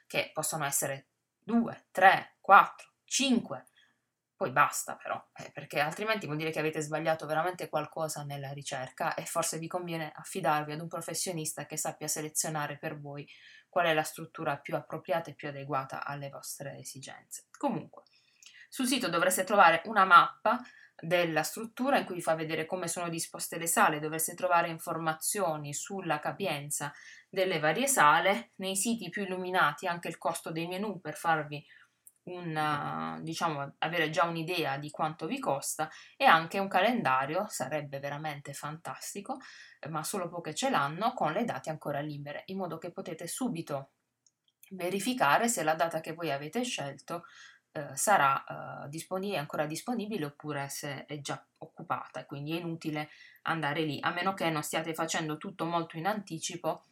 che 0.08 0.32
possono 0.34 0.66
essere 0.66 1.08
2, 1.44 1.88
3, 1.92 2.38
4, 2.42 2.88
5 3.06 3.66
poi 4.40 4.52
basta 4.52 4.96
però, 4.96 5.22
eh, 5.34 5.52
perché 5.52 5.82
altrimenti 5.82 6.26
vuol 6.26 6.38
dire 6.38 6.50
che 6.50 6.60
avete 6.60 6.80
sbagliato 6.80 7.26
veramente 7.26 7.68
qualcosa 7.68 8.24
nella 8.24 8.54
ricerca 8.54 9.14
e 9.14 9.26
forse 9.26 9.58
vi 9.58 9.68
conviene 9.68 10.14
affidarvi 10.16 10.72
ad 10.72 10.80
un 10.80 10.88
professionista 10.88 11.66
che 11.66 11.76
sappia 11.76 12.08
selezionare 12.08 12.78
per 12.78 12.98
voi 12.98 13.28
qual 13.68 13.88
è 13.88 13.94
la 13.94 14.04
struttura 14.04 14.56
più 14.56 14.78
appropriata 14.78 15.30
e 15.30 15.34
più 15.34 15.50
adeguata 15.50 16.06
alle 16.06 16.30
vostre 16.30 16.78
esigenze. 16.78 17.48
Comunque, 17.58 18.04
sul 18.70 18.88
sito 18.88 19.10
dovreste 19.10 19.44
trovare 19.44 19.82
una 19.88 20.06
mappa 20.06 20.58
della 21.02 21.44
struttura 21.44 21.98
in 21.98 22.06
cui 22.06 22.16
vi 22.16 22.22
fa 22.22 22.36
vedere 22.36 22.66
come 22.66 22.88
sono 22.88 23.10
disposte 23.10 23.58
le 23.58 23.68
sale, 23.68 24.00
dovreste 24.00 24.34
trovare 24.34 24.70
informazioni 24.70 25.74
sulla 25.74 26.20
capienza 26.20 26.94
delle 27.30 27.60
varie 27.60 27.88
sale, 27.88 28.52
nei 28.56 28.76
siti 28.76 29.10
più 29.10 29.24
illuminati 29.24 29.88
anche 29.88 30.08
il 30.08 30.18
costo 30.18 30.52
dei 30.52 30.68
menu 30.68 31.00
per 31.00 31.16
farvi 31.16 31.64
un, 32.24 33.20
diciamo, 33.22 33.76
avere 33.80 34.10
già 34.10 34.26
un'idea 34.26 34.78
di 34.78 34.90
quanto 34.90 35.26
vi 35.26 35.40
costa 35.40 35.90
e 36.16 36.26
anche 36.26 36.60
un 36.60 36.68
calendario, 36.68 37.46
sarebbe 37.48 38.00
veramente 38.00 38.54
fantastico, 38.54 39.38
ma 39.90 40.04
solo 40.04 40.30
poche 40.30 40.54
ce 40.54 40.70
l'hanno, 40.70 41.14
con 41.14 41.32
le 41.32 41.46
date 41.46 41.70
ancora 41.70 42.00
libere, 42.00 42.44
in 42.48 42.58
modo 42.58 42.78
che 42.78 42.92
potete 42.92 43.28
subito 43.28 43.92
verificare 44.72 45.48
se 45.48 45.64
la 45.64 45.74
data 45.74 46.00
che 46.00 46.14
voi 46.14 46.32
avete 46.32 46.64
scelto 46.64 47.24
eh, 47.80 47.96
sarà 47.96 48.44
eh, 48.84 48.90
disponibile, 48.90 49.38
ancora 49.38 49.66
disponibile 49.66 50.26
oppure 50.26 50.68
se 50.70 51.06
è 51.06 51.20
già 51.22 51.42
occupata, 51.60 52.26
quindi 52.26 52.56
è 52.56 52.60
inutile 52.60 53.10
andare 53.44 53.84
lì, 53.84 54.00
a 54.02 54.12
meno 54.12 54.34
che 54.34 54.50
non 54.50 54.64
stiate 54.64 54.94
facendo 54.94 55.38
tutto 55.38 55.66
molto 55.66 55.98
in 55.98 56.06
anticipo 56.06 56.86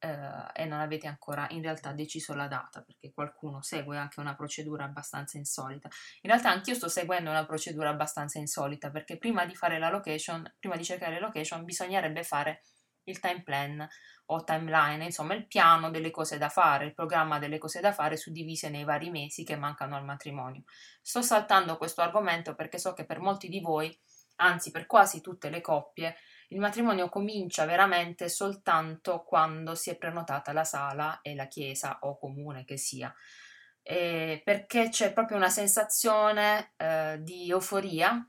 eh, 0.00 0.08
e 0.54 0.64
non 0.64 0.80
avete 0.80 1.06
ancora 1.06 1.46
in 1.50 1.62
realtà 1.62 1.92
deciso 1.92 2.34
la 2.34 2.48
data 2.48 2.82
perché 2.82 3.12
qualcuno 3.12 3.62
segue 3.62 3.96
anche 3.96 4.18
una 4.18 4.34
procedura 4.34 4.84
abbastanza 4.84 5.38
insolita. 5.38 5.88
In 6.22 6.30
realtà 6.30 6.50
anch'io 6.50 6.74
sto 6.74 6.88
seguendo 6.88 7.30
una 7.30 7.46
procedura 7.46 7.90
abbastanza 7.90 8.38
insolita 8.38 8.90
perché 8.90 9.16
prima 9.16 9.46
di 9.46 9.54
fare 9.54 9.78
la 9.78 9.90
location, 9.90 10.52
prima 10.58 10.76
di 10.76 10.84
cercare 10.84 11.20
la 11.20 11.26
location, 11.26 11.64
bisognerebbe 11.64 12.24
fare 12.24 12.62
il 13.04 13.18
time 13.18 13.42
plan 13.42 13.88
o 14.26 14.44
timeline, 14.44 15.04
insomma 15.04 15.34
il 15.34 15.46
piano 15.46 15.90
delle 15.90 16.10
cose 16.10 16.38
da 16.38 16.48
fare, 16.48 16.86
il 16.86 16.94
programma 16.94 17.38
delle 17.38 17.58
cose 17.58 17.80
da 17.80 17.92
fare 17.92 18.16
suddivise 18.16 18.68
nei 18.68 18.84
vari 18.84 19.10
mesi 19.10 19.44
che 19.44 19.56
mancano 19.56 19.96
al 19.96 20.04
matrimonio. 20.04 20.62
Sto 21.00 21.22
saltando 21.22 21.76
questo 21.76 22.00
argomento 22.00 22.54
perché 22.54 22.78
so 22.78 22.92
che 22.92 23.04
per 23.04 23.20
molti 23.20 23.48
di 23.48 23.60
voi, 23.60 23.96
anzi 24.36 24.70
per 24.70 24.86
quasi 24.86 25.20
tutte 25.20 25.50
le 25.50 25.60
coppie, 25.60 26.16
il 26.48 26.58
matrimonio 26.58 27.08
comincia 27.08 27.64
veramente 27.64 28.28
soltanto 28.28 29.22
quando 29.22 29.74
si 29.74 29.90
è 29.90 29.96
prenotata 29.96 30.52
la 30.52 30.64
sala 30.64 31.20
e 31.22 31.34
la 31.34 31.46
chiesa 31.46 31.98
o 32.02 32.18
comune 32.18 32.64
che 32.64 32.76
sia, 32.76 33.12
eh, 33.82 34.40
perché 34.44 34.88
c'è 34.90 35.12
proprio 35.12 35.36
una 35.36 35.48
sensazione 35.48 36.72
eh, 36.76 37.18
di 37.20 37.50
euforia 37.50 38.26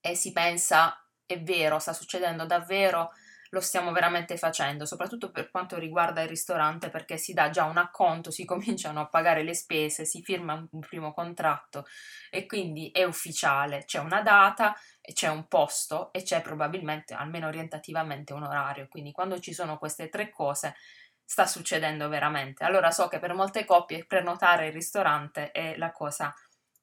e 0.00 0.14
si 0.14 0.32
pensa 0.32 1.00
è 1.26 1.42
vero, 1.42 1.80
sta 1.80 1.92
succedendo 1.92 2.46
davvero 2.46 3.10
lo 3.50 3.60
stiamo 3.60 3.92
veramente 3.92 4.36
facendo, 4.36 4.84
soprattutto 4.84 5.30
per 5.30 5.50
quanto 5.50 5.78
riguarda 5.78 6.22
il 6.22 6.28
ristorante, 6.28 6.90
perché 6.90 7.16
si 7.16 7.32
dà 7.32 7.50
già 7.50 7.64
un 7.64 7.76
acconto, 7.76 8.30
si 8.30 8.44
cominciano 8.46 9.00
a 9.00 9.08
pagare 9.08 9.42
le 9.42 9.54
spese, 9.54 10.04
si 10.04 10.22
firma 10.22 10.66
un 10.70 10.80
primo 10.80 11.12
contratto 11.12 11.86
e 12.30 12.46
quindi 12.46 12.90
è 12.90 13.04
ufficiale, 13.04 13.84
c'è 13.84 13.98
una 13.98 14.22
data, 14.22 14.74
c'è 15.12 15.28
un 15.28 15.46
posto 15.46 16.12
e 16.12 16.22
c'è 16.22 16.40
probabilmente, 16.40 17.14
almeno 17.14 17.46
orientativamente, 17.46 18.32
un 18.32 18.42
orario. 18.42 18.88
Quindi 18.88 19.12
quando 19.12 19.38
ci 19.38 19.52
sono 19.52 19.78
queste 19.78 20.08
tre 20.08 20.30
cose 20.30 20.74
sta 21.24 21.46
succedendo 21.46 22.08
veramente. 22.08 22.64
Allora 22.64 22.90
so 22.90 23.08
che 23.08 23.18
per 23.18 23.34
molte 23.34 23.64
coppie 23.64 24.06
prenotare 24.06 24.68
il 24.68 24.72
ristorante 24.72 25.50
è 25.50 25.76
la 25.76 25.90
cosa 25.90 26.32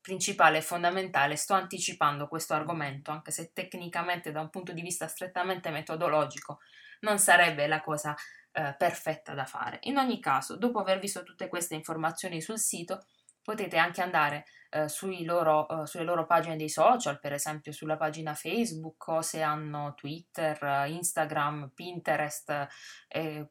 principale 0.04 0.58
e 0.58 0.62
fondamentale, 0.62 1.38
sto 1.38 1.54
anticipando 1.54 2.28
questo 2.28 2.54
argomento, 2.54 3.10
anche 3.10 3.32
se 3.32 3.54
tecnicamente 3.54 4.34
da 4.34 4.42
un 4.42 4.50
punto 4.50 4.74
di 4.74 4.82
vista 4.82 5.08
strettamente 5.08 5.70
metodologico 5.70 6.60
non 7.00 7.20
sarebbe 7.20 7.68
la 7.68 7.82
cosa 7.82 8.14
eh, 8.52 8.76
perfetta 8.78 9.34
da 9.34 9.46
fare. 9.46 9.80
In 9.84 9.98
ogni 9.98 10.20
caso, 10.20 10.58
dopo 10.58 10.80
aver 10.80 11.00
visto 11.00 11.24
tutte 11.24 11.48
queste 11.48 11.76
informazioni 11.76 12.42
sul 12.42 12.60
sito, 12.60 13.06
potete 13.42 13.78
anche 13.78 14.02
andare 14.02 14.46
eh, 14.70 14.88
loro, 15.24 15.70
eh, 15.70 15.88
sulle 15.88 16.04
loro 16.04 16.26
pagine 16.26 16.58
dei 16.58 16.70
social, 16.70 17.20
per 17.20 17.32
esempio 17.32 17.72
sulla 17.72 17.96
pagina 17.96 18.34
Facebook 18.34 19.08
o 19.08 19.22
se 19.22 19.42
hanno 19.42 19.94
Twitter, 19.96 20.86
Instagram, 20.88 21.72
Pinterest, 21.74 22.68
eh, 23.08 23.48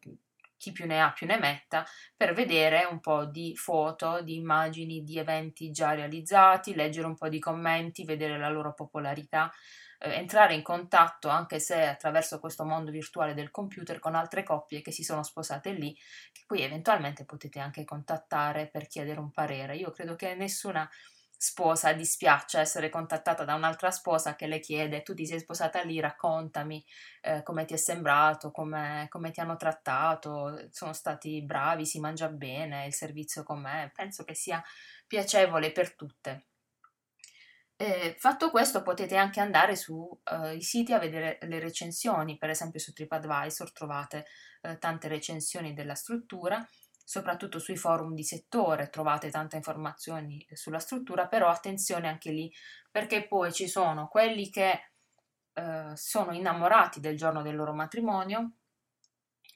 chi 0.63 0.71
più 0.71 0.87
ne 0.87 1.03
ha 1.03 1.11
più 1.11 1.27
ne 1.27 1.39
metta, 1.41 1.85
per 2.17 2.35
vedere 2.35 2.85
un 2.85 3.01
po' 3.01 3.25
di 3.25 3.57
foto, 3.57 4.23
di 4.23 4.37
immagini 4.37 5.03
di 5.03 5.19
eventi 5.19 5.73
già 5.73 5.93
realizzati, 5.93 6.73
leggere 6.77 7.09
un 7.09 7.17
po' 7.17 7.29
di 7.29 7.41
commenti, 7.41 8.05
vedere 8.05 8.39
la 8.39 8.49
loro 8.49 8.73
popolarità, 8.73 9.51
eh, 9.99 10.13
entrare 10.15 10.55
in 10.55 10.63
contatto, 10.63 11.29
anche 11.29 11.59
se 11.59 11.85
attraverso 11.85 12.39
questo 12.39 12.65
mondo 12.65 12.93
virtuale 12.93 13.35
del 13.35 13.51
computer, 13.51 13.99
con 13.99 14.15
altre 14.15 14.45
coppie 14.45 14.83
che 14.83 14.93
si 14.93 15.03
sono 15.03 15.25
sposate 15.25 15.73
lì, 15.73 15.93
che 16.31 16.45
poi 16.47 16.63
eventualmente 16.63 17.25
potete 17.25 17.59
anche 17.59 17.85
contattare 17.85 18.69
per 18.69 18.87
chiedere 18.87 19.19
un 19.19 19.33
parere. 19.33 19.75
Io 19.77 19.91
credo 19.91 20.15
che 20.15 20.37
nessuna 20.37 20.89
sposa 21.43 21.93
dispiace 21.93 22.61
essere 22.61 22.89
contattata 22.89 23.43
da 23.45 23.57
un'altra 23.57 23.91
sposa 23.91 24.37
che 24.37 24.47
le 24.47 24.61
chiede 24.61 25.03
tu 25.03 25.13
ti 25.13 25.27
sei 25.27 25.41
sposata 25.41 25.83
lì, 25.83 25.99
raccontami 25.99 26.85
eh, 27.21 27.43
come 27.43 27.65
ti 27.65 27.75
è 27.75 27.77
sembrato, 27.77 28.53
come, 28.53 29.07
come, 29.09 29.33
ti 29.33 29.41
hanno 29.41 29.57
trattato, 29.57 30.69
sono 30.71 30.93
stati 30.93 31.43
bravi, 31.43 31.85
si 31.85 31.99
mangia 31.99 32.29
bene, 32.29 32.87
il 32.87 32.95
servizio 32.95 33.43
com'è, 33.43 33.91
penso 33.93 34.23
che 34.23 34.37
sia 34.37 34.63
piacevole 35.05 35.73
per 35.73 35.97
tutte. 35.97 36.47
Eh, 37.75 38.15
fatto 38.17 38.53
questo 38.53 38.83
potete 38.83 39.17
anche 39.17 39.41
andare 39.41 39.75
sui 39.75 39.97
uh, 39.97 40.61
siti 40.61 40.93
a 40.93 41.01
vedere 41.01 41.39
le 41.43 41.59
recensioni, 41.59 42.39
per 42.39 42.51
esempio 42.51 42.79
su 42.79 42.93
TripAdvisor 42.93 43.73
trovate 43.73 44.27
uh, 44.61 44.79
tante 44.79 45.09
recensioni 45.09 45.75
della 45.75 45.97
struttura 45.97 46.65
soprattutto 47.13 47.59
sui 47.59 47.77
forum 47.77 48.15
di 48.15 48.25
settore 48.25 48.89
trovate 48.89 49.29
tante 49.29 49.57
informazioni 49.57 50.47
sulla 50.53 50.79
struttura, 50.79 51.27
però 51.27 51.51
attenzione 51.51 52.09
anche 52.09 52.31
lì 52.31 52.51
perché 52.91 53.27
poi 53.27 53.53
ci 53.53 53.69
sono 53.69 54.09
quelli 54.09 54.49
che 54.49 54.93
eh, 55.53 55.93
sono 55.95 56.33
innamorati 56.33 57.01
del 57.01 57.15
giorno 57.19 57.43
del 57.43 57.55
loro 57.55 57.75
matrimonio 57.75 58.53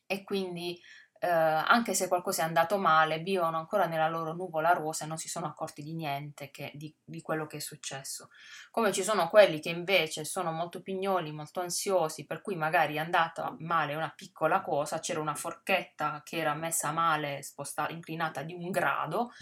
e 0.06 0.22
quindi 0.22 0.78
eh, 1.26 1.28
anche 1.28 1.92
se 1.92 2.06
qualcosa 2.06 2.42
è 2.42 2.45
andato 2.45 2.78
male, 2.78 3.18
vivono 3.18 3.59
ancora 3.59 3.87
nella 3.87 4.09
loro 4.09 4.33
nuvola 4.33 4.71
rosa 4.71 5.04
e 5.04 5.09
non 5.09 5.16
si 5.18 5.28
sono 5.28 5.47
accorti 5.47 5.83
di 5.83 5.92
niente 5.92 6.52
che, 6.52 6.71
di, 6.75 6.95
di, 7.02 7.21
quello 7.21 7.47
che 7.47 7.56
è 7.56 7.61
successo. 7.61 8.28
Come 8.71 8.92
ci 8.92 9.02
sono 9.02 9.28
quelli 9.28 9.59
che 9.59 9.71
invece 9.71 10.25
sono 10.25 10.52
molto 10.52 10.83
pignoli, 10.83 11.33
molto 11.33 11.61
ansiosi, 11.61 12.26
per 12.26 12.42
cui 12.42 12.54
magari 12.54 12.95
è 12.95 12.99
andata 12.99 13.56
male 13.59 13.97
una 13.97 14.12
piccola 14.14 14.61
cosa, 14.61 15.00
c'era 15.00 15.18
una 15.21 15.35
forchetta 15.35 16.23
che 16.25 16.37
era 16.37 16.54
messa 16.54 16.92
male, 16.92 17.42
spostata, 17.42 17.92
inclinata 17.92 18.42
di 18.42 18.54
un 18.54 18.71
grado 18.71 19.33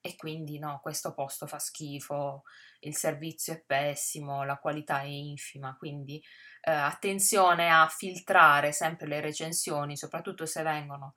e 0.00 0.16
quindi 0.16 0.58
no, 0.58 0.80
questo 0.82 1.12
posto 1.12 1.46
fa 1.46 1.58
schifo, 1.58 2.44
il 2.80 2.96
servizio 2.96 3.52
è 3.52 3.62
pessimo, 3.64 4.44
la 4.44 4.58
qualità 4.58 5.00
è 5.00 5.06
infima, 5.06 5.76
quindi 5.76 6.22
eh, 6.62 6.70
attenzione 6.70 7.70
a 7.70 7.86
filtrare 7.88 8.72
sempre 8.72 9.06
le 9.06 9.20
recensioni, 9.20 9.96
soprattutto 9.96 10.46
se 10.46 10.62
vengono 10.62 11.16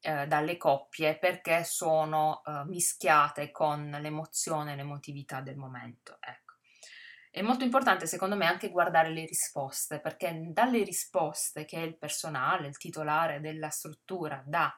eh, 0.00 0.26
dalle 0.26 0.56
coppie 0.56 1.18
perché 1.18 1.64
sono 1.64 2.42
eh, 2.44 2.64
mischiate 2.66 3.50
con 3.50 3.90
l'emozione 4.00 4.72
e 4.72 4.76
l'emotività 4.76 5.40
del 5.40 5.56
momento. 5.56 6.18
Ecco. 6.20 6.54
È 7.30 7.42
molto 7.42 7.64
importante 7.64 8.06
secondo 8.06 8.36
me 8.36 8.46
anche 8.46 8.70
guardare 8.70 9.10
le 9.10 9.26
risposte 9.26 10.00
perché 10.00 10.40
dalle 10.50 10.82
risposte 10.82 11.64
che 11.64 11.78
il 11.78 11.96
personale, 11.98 12.68
il 12.68 12.78
titolare 12.78 13.40
della 13.40 13.70
struttura 13.70 14.42
dà 14.46 14.72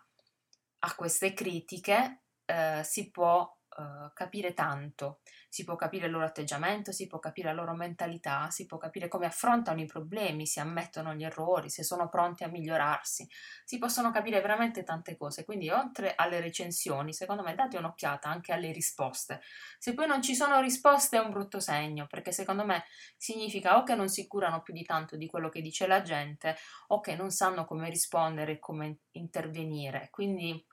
a 0.82 0.94
queste 0.94 1.32
critiche 1.32 2.22
eh, 2.44 2.82
si 2.82 3.10
può 3.10 3.48
uh, 3.80 4.12
capire 4.12 4.54
tanto, 4.54 5.20
si 5.48 5.64
può 5.64 5.76
capire 5.76 6.06
il 6.06 6.12
loro 6.12 6.24
atteggiamento, 6.24 6.92
si 6.92 7.06
può 7.06 7.18
capire 7.18 7.48
la 7.48 7.54
loro 7.54 7.74
mentalità, 7.74 8.50
si 8.50 8.66
può 8.66 8.78
capire 8.78 9.08
come 9.08 9.26
affrontano 9.26 9.80
i 9.80 9.86
problemi, 9.86 10.46
se 10.46 10.60
ammettono 10.60 11.14
gli 11.14 11.24
errori, 11.24 11.70
se 11.70 11.82
sono 11.82 12.08
pronti 12.08 12.44
a 12.44 12.48
migliorarsi, 12.48 13.28
si 13.64 13.78
possono 13.78 14.10
capire 14.10 14.40
veramente 14.40 14.82
tante 14.82 15.16
cose, 15.16 15.44
quindi 15.44 15.70
oltre 15.70 16.14
alle 16.14 16.40
recensioni, 16.40 17.12
secondo 17.12 17.42
me 17.42 17.54
date 17.54 17.78
un'occhiata 17.78 18.28
anche 18.28 18.52
alle 18.52 18.72
risposte. 18.72 19.40
Se 19.78 19.94
poi 19.94 20.06
non 20.06 20.22
ci 20.22 20.34
sono 20.34 20.60
risposte 20.60 21.16
è 21.16 21.20
un 21.20 21.30
brutto 21.30 21.60
segno, 21.60 22.06
perché 22.06 22.32
secondo 22.32 22.64
me 22.64 22.84
significa 23.16 23.78
o 23.78 23.82
che 23.82 23.94
non 23.94 24.08
si 24.08 24.26
curano 24.26 24.62
più 24.62 24.74
di 24.74 24.84
tanto 24.84 25.16
di 25.16 25.26
quello 25.26 25.48
che 25.48 25.60
dice 25.60 25.86
la 25.86 26.02
gente 26.02 26.56
o 26.88 27.00
che 27.00 27.16
non 27.16 27.30
sanno 27.30 27.64
come 27.64 27.88
rispondere 27.88 28.52
e 28.52 28.58
come 28.58 28.98
intervenire. 29.12 30.08
Quindi 30.10 30.66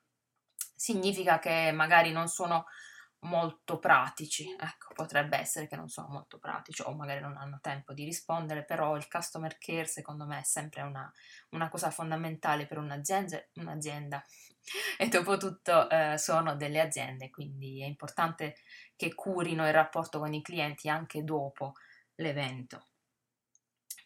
significa 0.77 1.39
che 1.39 1.71
magari 1.73 2.11
non 2.11 2.27
sono 2.27 2.65
molto 3.21 3.79
pratici, 3.79 4.55
ecco, 4.59 4.93
potrebbe 4.93 5.38
essere 5.38 5.67
che 5.67 5.75
non 5.75 5.89
sono 5.89 6.07
molto 6.09 6.38
pratici 6.38 6.83
o 6.83 6.93
magari 6.93 7.21
non 7.21 7.36
hanno 7.38 7.59
tempo 7.62 7.93
di 7.93 8.03
rispondere, 8.03 8.63
però 8.63 8.95
il 8.95 9.07
customer 9.07 9.57
care 9.57 9.86
secondo 9.86 10.25
me 10.25 10.39
è 10.39 10.43
sempre 10.43 10.81
una, 10.81 11.12
una 11.51 11.69
cosa 11.69 11.89
fondamentale 11.89 12.67
per 12.67 12.77
un'azienda, 12.77 13.43
un'azienda. 13.55 14.24
e 14.97 15.07
dopo 15.07 15.38
tutto 15.38 15.89
eh, 15.89 16.17
sono 16.17 16.55
delle 16.55 16.79
aziende, 16.79 17.29
quindi 17.29 17.81
è 17.81 17.86
importante 17.86 18.57
che 18.95 19.13
curino 19.15 19.65
il 19.65 19.74
rapporto 19.74 20.19
con 20.19 20.33
i 20.33 20.41
clienti 20.41 20.89
anche 20.89 21.24
dopo 21.24 21.74
l'evento. 22.15 22.86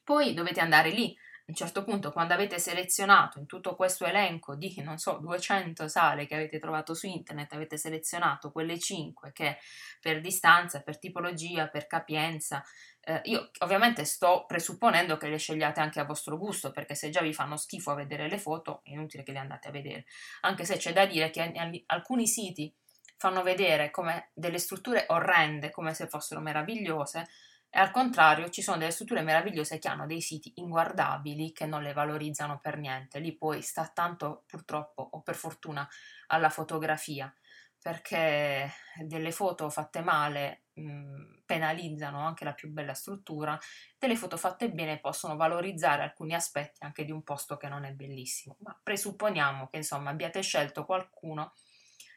Poi 0.04 0.34
dovete 0.34 0.60
andare 0.62 0.90
lì 0.90 1.16
un 1.52 1.58
certo 1.58 1.84
punto, 1.84 2.12
quando 2.12 2.34
avete 2.34 2.60
selezionato 2.60 3.38
in 3.38 3.46
tutto 3.46 3.76
questo 3.76 4.06
elenco 4.06 4.56
di, 4.56 4.74
non 4.82 4.98
so, 4.98 5.18
200 5.22 5.88
sale 5.88 6.26
che 6.26 6.36
avete 6.36 6.60
trovato 6.60 6.94
su 6.94 7.08
internet, 7.08 7.52
avete 7.54 7.78
selezionato 7.78 8.52
quelle 8.52 8.80
5 8.80 9.32
che 9.34 9.58
per 10.00 10.22
distanza, 10.22 10.82
per 10.82 10.98
tipologia, 10.98 11.68
per 11.68 11.88
capienza, 11.88 12.64
eh, 13.02 13.20
io 13.26 13.50
ovviamente 13.60 14.06
sto 14.06 14.46
presupponendo 14.48 15.18
che 15.18 15.28
le 15.28 15.38
scegliate 15.38 15.82
anche 15.82 16.00
a 16.00 16.06
vostro 16.06 16.38
gusto, 16.38 16.72
perché 16.72 16.96
se 16.96 17.10
già 17.10 17.22
vi 17.22 17.34
fanno 17.34 17.58
schifo 17.58 17.92
a 17.92 17.96
vedere 17.96 18.30
le 18.30 18.38
foto, 18.38 18.82
è 18.84 18.92
inutile 18.92 19.24
che 19.24 19.34
le 19.34 19.40
andate 19.40 19.68
a 19.68 19.72
vedere. 19.72 20.06
Anche 20.42 20.64
se 20.64 20.78
c'è 20.78 20.94
da 20.94 21.06
dire 21.06 21.30
che 21.32 21.84
alcuni 21.88 22.28
siti 22.28 22.74
fanno 23.18 23.44
vedere 23.44 23.92
come 23.92 24.32
delle 24.34 24.58
strutture 24.58 25.06
orrende, 25.10 25.70
come 25.70 25.94
se 25.94 26.08
fossero 26.08 26.40
meravigliose, 26.40 27.28
e 27.74 27.80
al 27.80 27.92
contrario 27.92 28.50
ci 28.50 28.62
sono 28.62 28.78
delle 28.78 28.92
strutture 28.92 29.22
meravigliose 29.22 29.80
che 29.80 29.88
hanno 29.88 30.06
dei 30.06 30.22
siti 30.22 30.52
inguardabili 30.56 31.54
che 31.54 31.66
non 31.66 31.82
le 31.82 31.94
valorizzano 31.94 32.60
per 32.60 32.78
niente. 32.78 33.20
Lì 33.20 33.36
poi 33.36 33.62
sta 33.62 33.88
tanto 33.88 34.44
purtroppo 34.46 35.08
o 35.14 35.22
per 35.22 35.36
fortuna 35.36 35.88
alla 36.28 36.50
fotografia, 36.50 37.34
perché 37.82 38.70
delle 39.06 39.32
foto 39.32 39.70
fatte 39.70 40.02
male 40.02 40.64
mh, 40.74 41.44
penalizzano 41.46 42.20
anche 42.26 42.44
la 42.44 42.54
più 42.54 42.70
bella 42.70 42.94
struttura, 42.94 43.58
delle 43.98 44.16
foto 44.18 44.38
fatte 44.38 44.70
bene 44.72 45.00
possono 45.00 45.36
valorizzare 45.38 46.04
alcuni 46.04 46.34
aspetti 46.36 46.84
anche 46.84 47.06
di 47.06 47.12
un 47.12 47.24
posto 47.24 47.58
che 47.58 47.70
non 47.70 47.86
è 47.86 47.92
bellissimo. 47.94 48.58
Ma 48.60 48.78
presupponiamo 48.84 49.68
che 49.70 49.78
insomma 49.78 50.10
abbiate 50.12 50.42
scelto 50.42 50.86
qualcuno, 50.86 51.54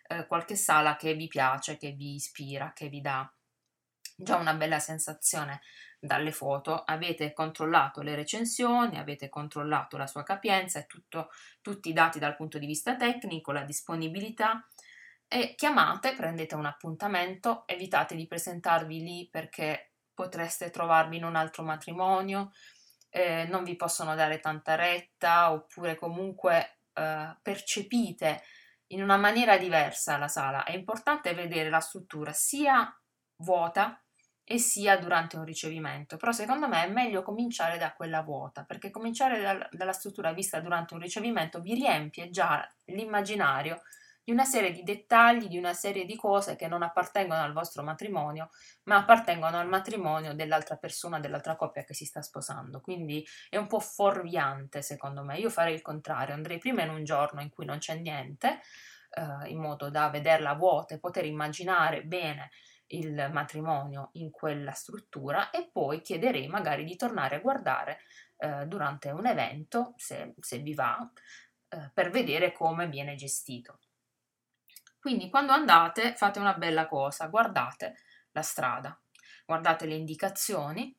eh, 0.08 0.26
qualche 0.26 0.56
sala 0.56 0.96
che 0.96 1.14
vi 1.14 1.28
piace, 1.28 1.76
che 1.76 1.92
vi 1.92 2.14
ispira, 2.14 2.72
che 2.74 2.88
vi 2.88 3.00
dà 3.00 3.32
già 4.14 4.36
una 4.36 4.54
bella 4.54 4.78
sensazione 4.78 5.60
dalle 5.98 6.32
foto, 6.32 6.82
avete 6.84 7.32
controllato 7.32 8.02
le 8.02 8.14
recensioni, 8.14 8.98
avete 8.98 9.28
controllato 9.28 9.96
la 9.96 10.06
sua 10.06 10.22
capienza 10.22 10.78
e 10.78 10.86
tutto, 10.86 11.30
tutti 11.62 11.88
i 11.88 11.92
dati 11.92 12.18
dal 12.18 12.36
punto 12.36 12.58
di 12.58 12.66
vista 12.66 12.96
tecnico, 12.96 13.52
la 13.52 13.62
disponibilità 13.62 14.66
e 15.26 15.54
chiamate, 15.56 16.14
prendete 16.14 16.54
un 16.54 16.66
appuntamento, 16.66 17.64
evitate 17.66 18.14
di 18.14 18.26
presentarvi 18.26 19.00
lì 19.00 19.28
perché 19.30 19.92
potreste 20.12 20.70
trovarvi 20.70 21.16
in 21.16 21.24
un 21.24 21.36
altro 21.36 21.62
matrimonio, 21.62 22.52
eh, 23.08 23.46
non 23.48 23.64
vi 23.64 23.74
possono 23.74 24.14
dare 24.14 24.40
tanta 24.40 24.74
retta 24.74 25.52
oppure 25.52 25.96
comunque 25.96 26.80
eh, 26.92 27.36
percepite 27.40 28.42
in 28.88 29.02
una 29.02 29.16
maniera 29.16 29.56
diversa 29.56 30.18
la 30.18 30.28
sala. 30.28 30.64
È 30.64 30.72
importante 30.72 31.32
vedere 31.32 31.70
la 31.70 31.80
struttura 31.80 32.32
sia 32.32 32.96
vuota 33.36 34.03
e 34.44 34.58
sia 34.58 34.98
durante 34.98 35.36
un 35.36 35.44
ricevimento, 35.44 36.18
però 36.18 36.30
secondo 36.30 36.68
me 36.68 36.84
è 36.84 36.90
meglio 36.90 37.22
cominciare 37.22 37.78
da 37.78 37.94
quella 37.94 38.22
vuota, 38.22 38.64
perché 38.64 38.90
cominciare 38.90 39.40
dal, 39.40 39.66
dalla 39.72 39.92
struttura 39.92 40.32
vista 40.32 40.60
durante 40.60 40.92
un 40.94 41.00
ricevimento 41.00 41.60
vi 41.60 41.74
riempie 41.74 42.28
già 42.28 42.70
l'immaginario 42.86 43.80
di 44.22 44.32
una 44.32 44.44
serie 44.44 44.72
di 44.72 44.82
dettagli, 44.82 45.48
di 45.48 45.58
una 45.58 45.74
serie 45.74 46.06
di 46.06 46.16
cose 46.16 46.56
che 46.56 46.66
non 46.66 46.82
appartengono 46.82 47.42
al 47.42 47.52
vostro 47.52 47.82
matrimonio, 47.82 48.48
ma 48.84 48.96
appartengono 48.96 49.58
al 49.58 49.68
matrimonio 49.68 50.34
dell'altra 50.34 50.76
persona, 50.76 51.20
dell'altra 51.20 51.56
coppia 51.56 51.84
che 51.84 51.92
si 51.92 52.06
sta 52.06 52.22
sposando. 52.22 52.80
Quindi 52.80 53.26
è 53.50 53.58
un 53.58 53.66
po' 53.66 53.80
fuorviante, 53.80 54.80
secondo 54.80 55.22
me. 55.22 55.36
Io 55.38 55.50
farei 55.50 55.74
il 55.74 55.82
contrario, 55.82 56.34
andrei 56.34 56.58
prima 56.58 56.82
in 56.82 56.88
un 56.88 57.04
giorno 57.04 57.42
in 57.42 57.50
cui 57.50 57.66
non 57.66 57.76
c'è 57.78 57.96
niente, 57.96 58.60
eh, 59.10 59.48
in 59.50 59.60
modo 59.60 59.90
da 59.90 60.08
vederla 60.08 60.54
vuota 60.54 60.94
e 60.94 60.98
poter 60.98 61.26
immaginare 61.26 62.02
bene 62.02 62.50
il 62.88 63.28
matrimonio 63.32 64.10
in 64.12 64.30
quella 64.30 64.72
struttura 64.72 65.50
e 65.50 65.68
poi 65.72 66.00
chiederei 66.00 66.46
magari 66.48 66.84
di 66.84 66.96
tornare 66.96 67.36
a 67.36 67.40
guardare 67.40 68.00
eh, 68.36 68.66
durante 68.66 69.10
un 69.10 69.26
evento, 69.26 69.94
se, 69.96 70.34
se 70.40 70.58
vi 70.58 70.74
va, 70.74 71.10
eh, 71.68 71.90
per 71.92 72.10
vedere 72.10 72.52
come 72.52 72.88
viene 72.88 73.14
gestito. 73.14 73.80
Quindi 74.98 75.28
quando 75.28 75.52
andate 75.52 76.14
fate 76.14 76.38
una 76.38 76.54
bella 76.54 76.86
cosa, 76.86 77.26
guardate 77.26 77.96
la 78.32 78.42
strada, 78.42 78.98
guardate 79.44 79.86
le 79.86 79.94
indicazioni 79.94 80.96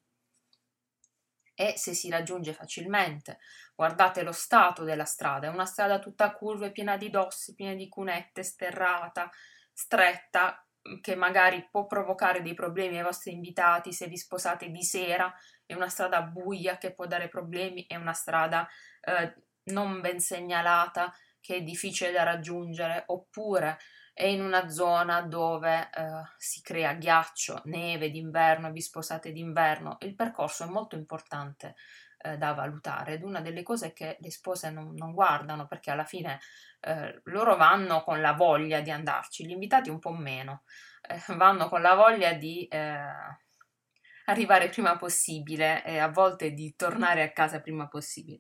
e 1.56 1.78
se 1.78 1.93
si 1.93 2.10
raggiunge 2.10 2.54
facilmente, 2.54 3.39
guardate 3.74 4.21
lo 4.24 4.34
stato 4.34 4.84
della 4.84 5.06
strada, 5.06 5.48
è 5.48 5.50
una 5.50 5.65
strada 5.65 6.00
tutta 6.00 6.26
a 6.26 6.34
curve, 6.34 6.71
piena 6.71 6.98
di 6.98 7.10
dossi, 7.10 7.56
piena 7.56 7.74
di 7.74 7.88
cunette, 7.88 8.43
sterrata, 8.43 9.32
stretta, 9.71 10.64
che 11.02 11.15
magari 11.15 11.67
può 11.69 11.88
provocare 11.88 12.41
dei 12.41 12.54
problemi 12.54 12.98
ai 12.98 13.04
vostri 13.04 13.34
invitati 13.34 13.91
se 13.91 14.08
vi 14.08 14.17
sposate 14.17 14.69
di 14.69 14.84
sera, 14.84 15.34
è 15.65 15.74
una 15.74 15.89
strada 15.89 16.21
buia 16.21 16.78
che 16.78 16.93
può 16.93 17.08
dare 17.08 17.28
problemi, 17.28 17.86
è 17.88 17.95
una 17.95 18.13
strada 18.13 18.67
eh, 19.02 19.34
non 19.65 20.02
ben 20.02 20.19
segnalata 20.19 21.13
che 21.39 21.58
è 21.58 21.62
difficile 21.63 22.12
da 22.12 22.24
raggiungere, 22.24 23.04
oppure 23.08 23.78
è 24.13 24.26
in 24.26 24.41
una 24.41 24.69
zona 24.69 25.21
dove 25.21 25.89
eh, 25.93 26.21
si 26.38 26.62
crea 26.62 26.93
ghiaccio, 26.93 27.62
neve 27.65 28.10
d'inverno, 28.10 28.71
vi 28.71 28.82
sposate 28.82 29.32
d'inverno, 29.32 29.98
il 30.02 30.15
percorso 30.15 30.63
è 30.63 30.67
molto 30.67 30.95
importante 30.95 31.76
eh, 32.25 32.38
da 32.38 32.53
valutare. 32.53 33.13
Ed 33.13 33.23
una 33.23 33.41
delle 33.41 33.63
cose 33.63 33.93
che 33.93 34.17
le 34.19 34.31
spose 34.31 34.71
non, 34.71 34.93
non 34.95 35.13
guardano 35.13 35.67
perché 35.67 35.91
alla 35.91 36.05
fine 36.05 36.39
eh, 36.81 37.21
loro 37.25 37.55
vanno 37.55 38.03
con 38.03 38.19
la 38.21 38.33
voglia 38.33 38.81
di 38.81 38.91
andarci, 38.91 39.45
gli 39.45 39.51
invitati 39.51 39.89
un 39.89 39.99
po' 39.99 40.11
meno, 40.11 40.63
eh, 41.01 41.21
vanno 41.35 41.69
con 41.69 41.81
la 41.81 41.93
voglia 41.93 42.33
di 42.33 42.67
eh, 42.67 42.97
arrivare 44.25 44.69
prima 44.69 44.97
possibile 44.97 45.83
e 45.83 45.99
a 45.99 46.09
volte 46.09 46.51
di 46.51 46.75
tornare 46.75 47.23
a 47.23 47.31
casa 47.31 47.61
prima 47.61 47.88
possibile. 47.88 48.39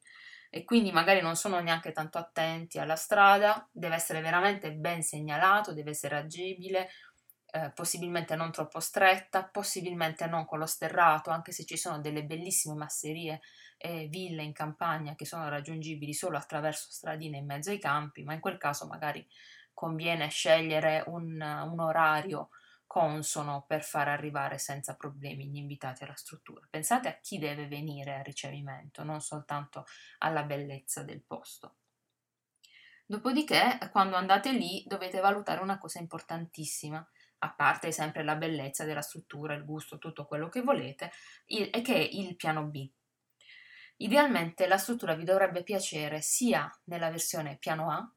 E 0.49 0.63
quindi 0.63 0.91
magari 0.91 1.21
non 1.21 1.35
sono 1.35 1.59
neanche 1.59 1.91
tanto 1.91 2.17
attenti 2.17 2.79
alla 2.79 2.95
strada, 2.95 3.67
deve 3.71 3.95
essere 3.95 4.21
veramente 4.21 4.71
ben 4.71 5.01
segnalato, 5.01 5.73
deve 5.73 5.89
essere 5.91 6.15
agibile, 6.15 6.89
eh, 7.55 7.71
possibilmente 7.73 8.35
non 8.35 8.51
troppo 8.51 8.81
stretta, 8.81 9.45
possibilmente 9.45 10.27
non 10.27 10.43
con 10.43 10.59
lo 10.59 10.65
sterrato, 10.65 11.29
anche 11.29 11.53
se 11.53 11.63
ci 11.63 11.77
sono 11.77 12.01
delle 12.01 12.25
bellissime 12.25 12.75
masserie 12.75 13.39
e 13.77 14.07
ville 14.07 14.43
in 14.43 14.51
campagna 14.51 15.15
che 15.15 15.25
sono 15.25 15.47
raggiungibili 15.47 16.13
solo 16.13 16.35
attraverso 16.35 16.91
stradine 16.91 17.37
in 17.37 17.45
mezzo 17.45 17.69
ai 17.69 17.79
campi, 17.79 18.23
ma 18.23 18.33
in 18.33 18.41
quel 18.41 18.57
caso 18.57 18.87
magari 18.87 19.25
conviene 19.73 20.27
scegliere 20.27 21.05
un, 21.07 21.39
un 21.39 21.79
orario 21.79 22.49
consono 22.85 23.63
per 23.65 23.83
far 23.85 24.09
arrivare 24.09 24.57
senza 24.57 24.95
problemi 24.95 25.47
gli 25.47 25.55
invitati 25.55 26.03
alla 26.03 26.15
struttura. 26.15 26.67
Pensate 26.69 27.07
a 27.07 27.17
chi 27.21 27.37
deve 27.37 27.67
venire 27.67 28.15
al 28.15 28.25
ricevimento, 28.25 29.03
non 29.03 29.21
soltanto 29.21 29.85
alla 30.17 30.43
bellezza 30.43 31.03
del 31.03 31.23
posto. 31.23 31.75
Dopodiché, 33.05 33.77
quando 33.91 34.17
andate 34.17 34.51
lì, 34.51 34.83
dovete 34.85 35.21
valutare 35.21 35.61
una 35.61 35.77
cosa 35.77 35.99
importantissima, 35.99 37.07
a 37.39 37.53
parte 37.53 37.91
sempre 37.91 38.23
la 38.23 38.35
bellezza 38.35 38.85
della 38.85 39.01
struttura, 39.01 39.53
il 39.53 39.65
gusto, 39.65 39.97
tutto 39.97 40.25
quello 40.25 40.49
che 40.49 40.61
volete, 40.61 41.11
il, 41.47 41.69
e 41.71 41.81
che 41.81 41.95
è 41.95 42.09
il 42.11 42.35
piano 42.35 42.65
B. 42.65 42.89
Idealmente 43.97 44.67
la 44.67 44.77
struttura 44.77 45.15
vi 45.15 45.23
dovrebbe 45.23 45.63
piacere 45.63 46.21
sia 46.21 46.69
nella 46.85 47.09
versione 47.09 47.57
piano 47.57 47.89
A 47.91 48.11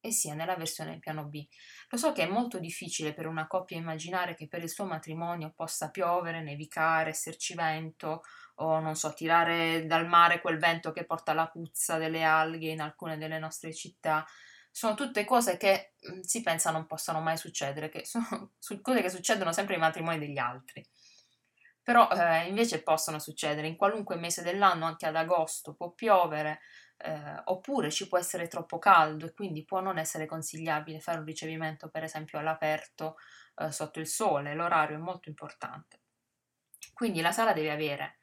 e 0.00 0.12
sia 0.12 0.34
nella 0.34 0.56
versione 0.56 0.98
piano 0.98 1.26
B. 1.26 1.46
Lo 1.90 1.98
so 1.98 2.12
che 2.12 2.22
è 2.22 2.28
molto 2.28 2.58
difficile 2.58 3.12
per 3.12 3.26
una 3.26 3.46
coppia 3.46 3.76
immaginare 3.76 4.34
che 4.34 4.48
per 4.48 4.62
il 4.62 4.70
suo 4.70 4.84
matrimonio 4.84 5.52
possa 5.54 5.90
piovere, 5.90 6.42
nevicare, 6.42 7.10
esserci 7.10 7.54
vento 7.54 8.22
o 8.56 8.80
non 8.80 8.94
so, 8.96 9.12
tirare 9.12 9.86
dal 9.86 10.06
mare 10.06 10.40
quel 10.40 10.58
vento 10.58 10.92
che 10.92 11.04
porta 11.04 11.32
la 11.32 11.48
puzza 11.48 11.98
delle 11.98 12.22
alghe 12.24 12.70
in 12.70 12.80
alcune 12.80 13.18
delle 13.18 13.38
nostre 13.38 13.72
città. 13.72 14.26
Sono 14.78 14.94
tutte 14.94 15.24
cose 15.24 15.56
che 15.56 15.94
mm, 16.08 16.20
si 16.20 16.40
pensa 16.40 16.70
non 16.70 16.86
possano 16.86 17.18
mai 17.20 17.36
succedere, 17.36 17.88
che 17.88 18.04
sono 18.06 18.52
cose 18.80 19.02
che 19.02 19.10
succedono 19.10 19.52
sempre 19.52 19.74
ai 19.74 19.80
matrimoni 19.80 20.20
degli 20.20 20.38
altri. 20.38 20.86
Però 21.82 22.08
eh, 22.10 22.46
invece 22.46 22.84
possono 22.84 23.18
succedere 23.18 23.66
in 23.66 23.74
qualunque 23.74 24.14
mese 24.14 24.40
dell'anno, 24.42 24.84
anche 24.86 25.06
ad 25.06 25.16
agosto 25.16 25.74
può 25.74 25.90
piovere, 25.90 26.60
eh, 26.98 27.42
oppure 27.46 27.90
ci 27.90 28.06
può 28.06 28.18
essere 28.18 28.46
troppo 28.46 28.78
caldo 28.78 29.26
e 29.26 29.32
quindi 29.32 29.64
può 29.64 29.80
non 29.80 29.98
essere 29.98 30.26
consigliabile 30.26 31.00
fare 31.00 31.18
un 31.18 31.24
ricevimento, 31.24 31.88
per 31.88 32.04
esempio, 32.04 32.38
all'aperto 32.38 33.16
eh, 33.56 33.72
sotto 33.72 33.98
il 33.98 34.06
sole. 34.06 34.54
L'orario 34.54 34.96
è 34.96 35.00
molto 35.00 35.28
importante. 35.28 36.02
Quindi 36.92 37.20
la 37.20 37.32
sala 37.32 37.52
deve 37.52 37.72
avere 37.72 38.17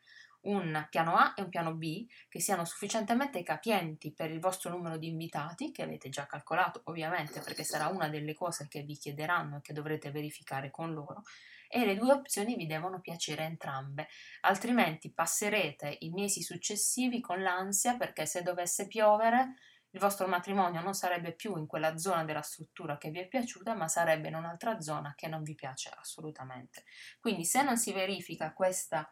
un 0.45 0.87
piano 0.89 1.15
A 1.15 1.33
e 1.35 1.41
un 1.41 1.49
piano 1.49 1.75
B 1.75 2.07
che 2.29 2.39
siano 2.39 2.65
sufficientemente 2.65 3.43
capienti 3.43 4.13
per 4.13 4.31
il 4.31 4.39
vostro 4.39 4.69
numero 4.69 4.97
di 4.97 5.07
invitati, 5.07 5.71
che 5.71 5.83
avete 5.83 6.09
già 6.09 6.25
calcolato 6.25 6.81
ovviamente 6.85 7.39
perché 7.41 7.63
sarà 7.63 7.87
una 7.87 8.09
delle 8.09 8.33
cose 8.33 8.67
che 8.67 8.81
vi 8.81 8.97
chiederanno 8.97 9.57
e 9.57 9.61
che 9.61 9.73
dovrete 9.73 10.11
verificare 10.11 10.71
con 10.71 10.93
loro, 10.93 11.23
e 11.67 11.85
le 11.85 11.95
due 11.95 12.13
opzioni 12.13 12.55
vi 12.55 12.67
devono 12.67 13.01
piacere 13.01 13.43
entrambe, 13.43 14.07
altrimenti 14.41 15.11
passerete 15.11 15.97
i 16.01 16.09
mesi 16.09 16.41
successivi 16.41 17.19
con 17.19 17.41
l'ansia 17.41 17.97
perché 17.97 18.25
se 18.25 18.43
dovesse 18.43 18.87
piovere 18.87 19.55
il 19.95 19.99
vostro 19.99 20.27
matrimonio 20.27 20.81
non 20.81 20.93
sarebbe 20.93 21.33
più 21.33 21.57
in 21.57 21.67
quella 21.67 21.97
zona 21.97 22.25
della 22.25 22.41
struttura 22.41 22.97
che 22.97 23.09
vi 23.11 23.19
è 23.19 23.27
piaciuta, 23.27 23.73
ma 23.75 23.87
sarebbe 23.87 24.27
in 24.27 24.35
un'altra 24.35 24.81
zona 24.81 25.13
che 25.15 25.27
non 25.27 25.41
vi 25.41 25.55
piace 25.55 25.89
assolutamente. 25.89 26.83
Quindi 27.19 27.45
se 27.45 27.63
non 27.63 27.77
si 27.77 27.93
verifica 27.93 28.51
questa 28.53 29.09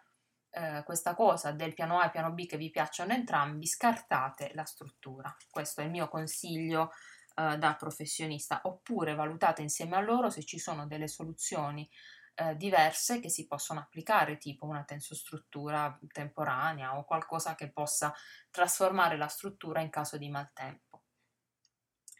eh, 0.55 0.83
questa 0.85 1.15
cosa 1.15 1.51
del 1.51 1.73
piano 1.73 1.99
A 1.99 2.05
e 2.05 2.11
piano 2.11 2.31
B 2.31 2.45
che 2.45 2.57
vi 2.57 2.69
piacciono 2.69 3.13
entrambi, 3.13 3.65
scartate 3.65 4.51
la 4.53 4.65
struttura. 4.65 5.35
Questo 5.49 5.81
è 5.81 5.85
il 5.85 5.89
mio 5.89 6.07
consiglio 6.07 6.91
eh, 7.35 7.57
da 7.57 7.75
professionista. 7.75 8.61
Oppure 8.65 9.15
valutate 9.15 9.63
insieme 9.63 9.95
a 9.95 10.01
loro 10.01 10.29
se 10.29 10.43
ci 10.43 10.59
sono 10.59 10.85
delle 10.85 11.07
soluzioni 11.07 11.89
eh, 12.35 12.55
diverse 12.55 13.19
che 13.19 13.29
si 13.29 13.47
possono 13.47 13.79
applicare, 13.79 14.37
tipo 14.37 14.65
una 14.65 14.83
tensostruttura 14.83 15.97
temporanea 16.11 16.97
o 16.97 17.05
qualcosa 17.05 17.55
che 17.55 17.71
possa 17.71 18.13
trasformare 18.51 19.17
la 19.17 19.27
struttura 19.27 19.81
in 19.81 19.89
caso 19.89 20.17
di 20.17 20.29
maltempo. 20.29 21.01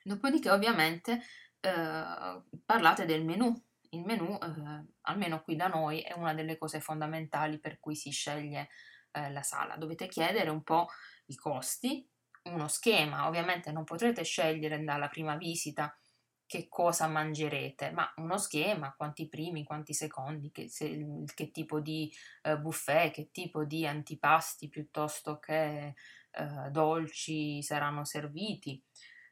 Dopodiché, 0.04 0.50
ovviamente, 0.50 1.22
eh, 1.60 2.42
parlate 2.66 3.06
del 3.06 3.24
menù 3.24 3.54
il 3.94 4.04
menù, 4.04 4.34
eh, 4.34 4.86
almeno 5.02 5.42
qui 5.42 5.56
da 5.56 5.68
noi, 5.68 6.02
è 6.02 6.14
una 6.14 6.34
delle 6.34 6.58
cose 6.58 6.80
fondamentali 6.80 7.60
per 7.60 7.80
cui 7.80 7.96
si 7.96 8.12
sceglie 8.12 8.70
eh, 9.12 9.32
la 9.32 9.44
sala. 9.44 9.78
Dovete 9.78 10.08
chiedere 10.08 10.50
un 10.50 10.64
po' 10.64 10.88
i 11.28 11.36
costi, 11.36 12.08
uno 12.44 12.68
schema, 12.68 13.28
ovviamente 13.28 13.72
non 13.72 13.84
potrete 13.84 14.24
scegliere 14.24 14.84
dalla 14.84 15.08
prima 15.08 15.38
visita 15.38 15.96
che 16.46 16.68
cosa 16.68 17.08
mangerete, 17.08 17.92
ma 17.92 18.12
uno 18.18 18.38
schema, 18.38 18.94
quanti 18.96 19.28
primi, 19.28 19.64
quanti 19.64 19.94
secondi, 19.94 20.52
che, 20.52 20.68
se, 20.70 21.24
che 21.34 21.52
tipo 21.52 21.80
di 21.80 22.12
eh, 22.44 22.58
buffet, 22.60 23.12
che 23.12 23.30
tipo 23.32 23.64
di 23.64 23.88
antipasti 23.88 24.68
piuttosto 24.70 25.40
che 25.40 25.96
eh, 26.32 26.70
dolci 26.70 27.62
saranno 27.64 28.04
serviti 28.06 28.84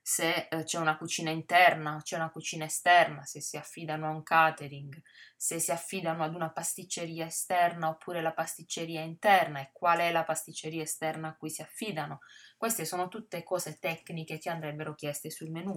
se 0.01 0.47
eh, 0.49 0.63
c'è 0.63 0.79
una 0.79 0.97
cucina 0.97 1.29
interna, 1.29 2.01
c'è 2.03 2.15
una 2.15 2.31
cucina 2.31 2.65
esterna, 2.65 3.23
se 3.23 3.39
si 3.39 3.57
affidano 3.57 4.07
a 4.07 4.09
un 4.09 4.23
catering, 4.23 5.01
se 5.35 5.59
si 5.59 5.71
affidano 5.71 6.23
ad 6.23 6.33
una 6.33 6.51
pasticceria 6.51 7.25
esterna 7.25 7.89
oppure 7.89 8.21
la 8.21 8.33
pasticceria 8.33 9.01
interna 9.01 9.61
e 9.61 9.69
qual 9.71 9.99
è 9.99 10.11
la 10.11 10.23
pasticceria 10.23 10.81
esterna 10.81 11.29
a 11.29 11.35
cui 11.35 11.49
si 11.49 11.61
affidano. 11.61 12.19
Queste 12.57 12.85
sono 12.85 13.07
tutte 13.07 13.43
cose 13.43 13.77
tecniche 13.79 14.37
che 14.37 14.49
andrebbero 14.49 14.95
chieste 14.95 15.29
sul 15.29 15.51
menu. 15.51 15.75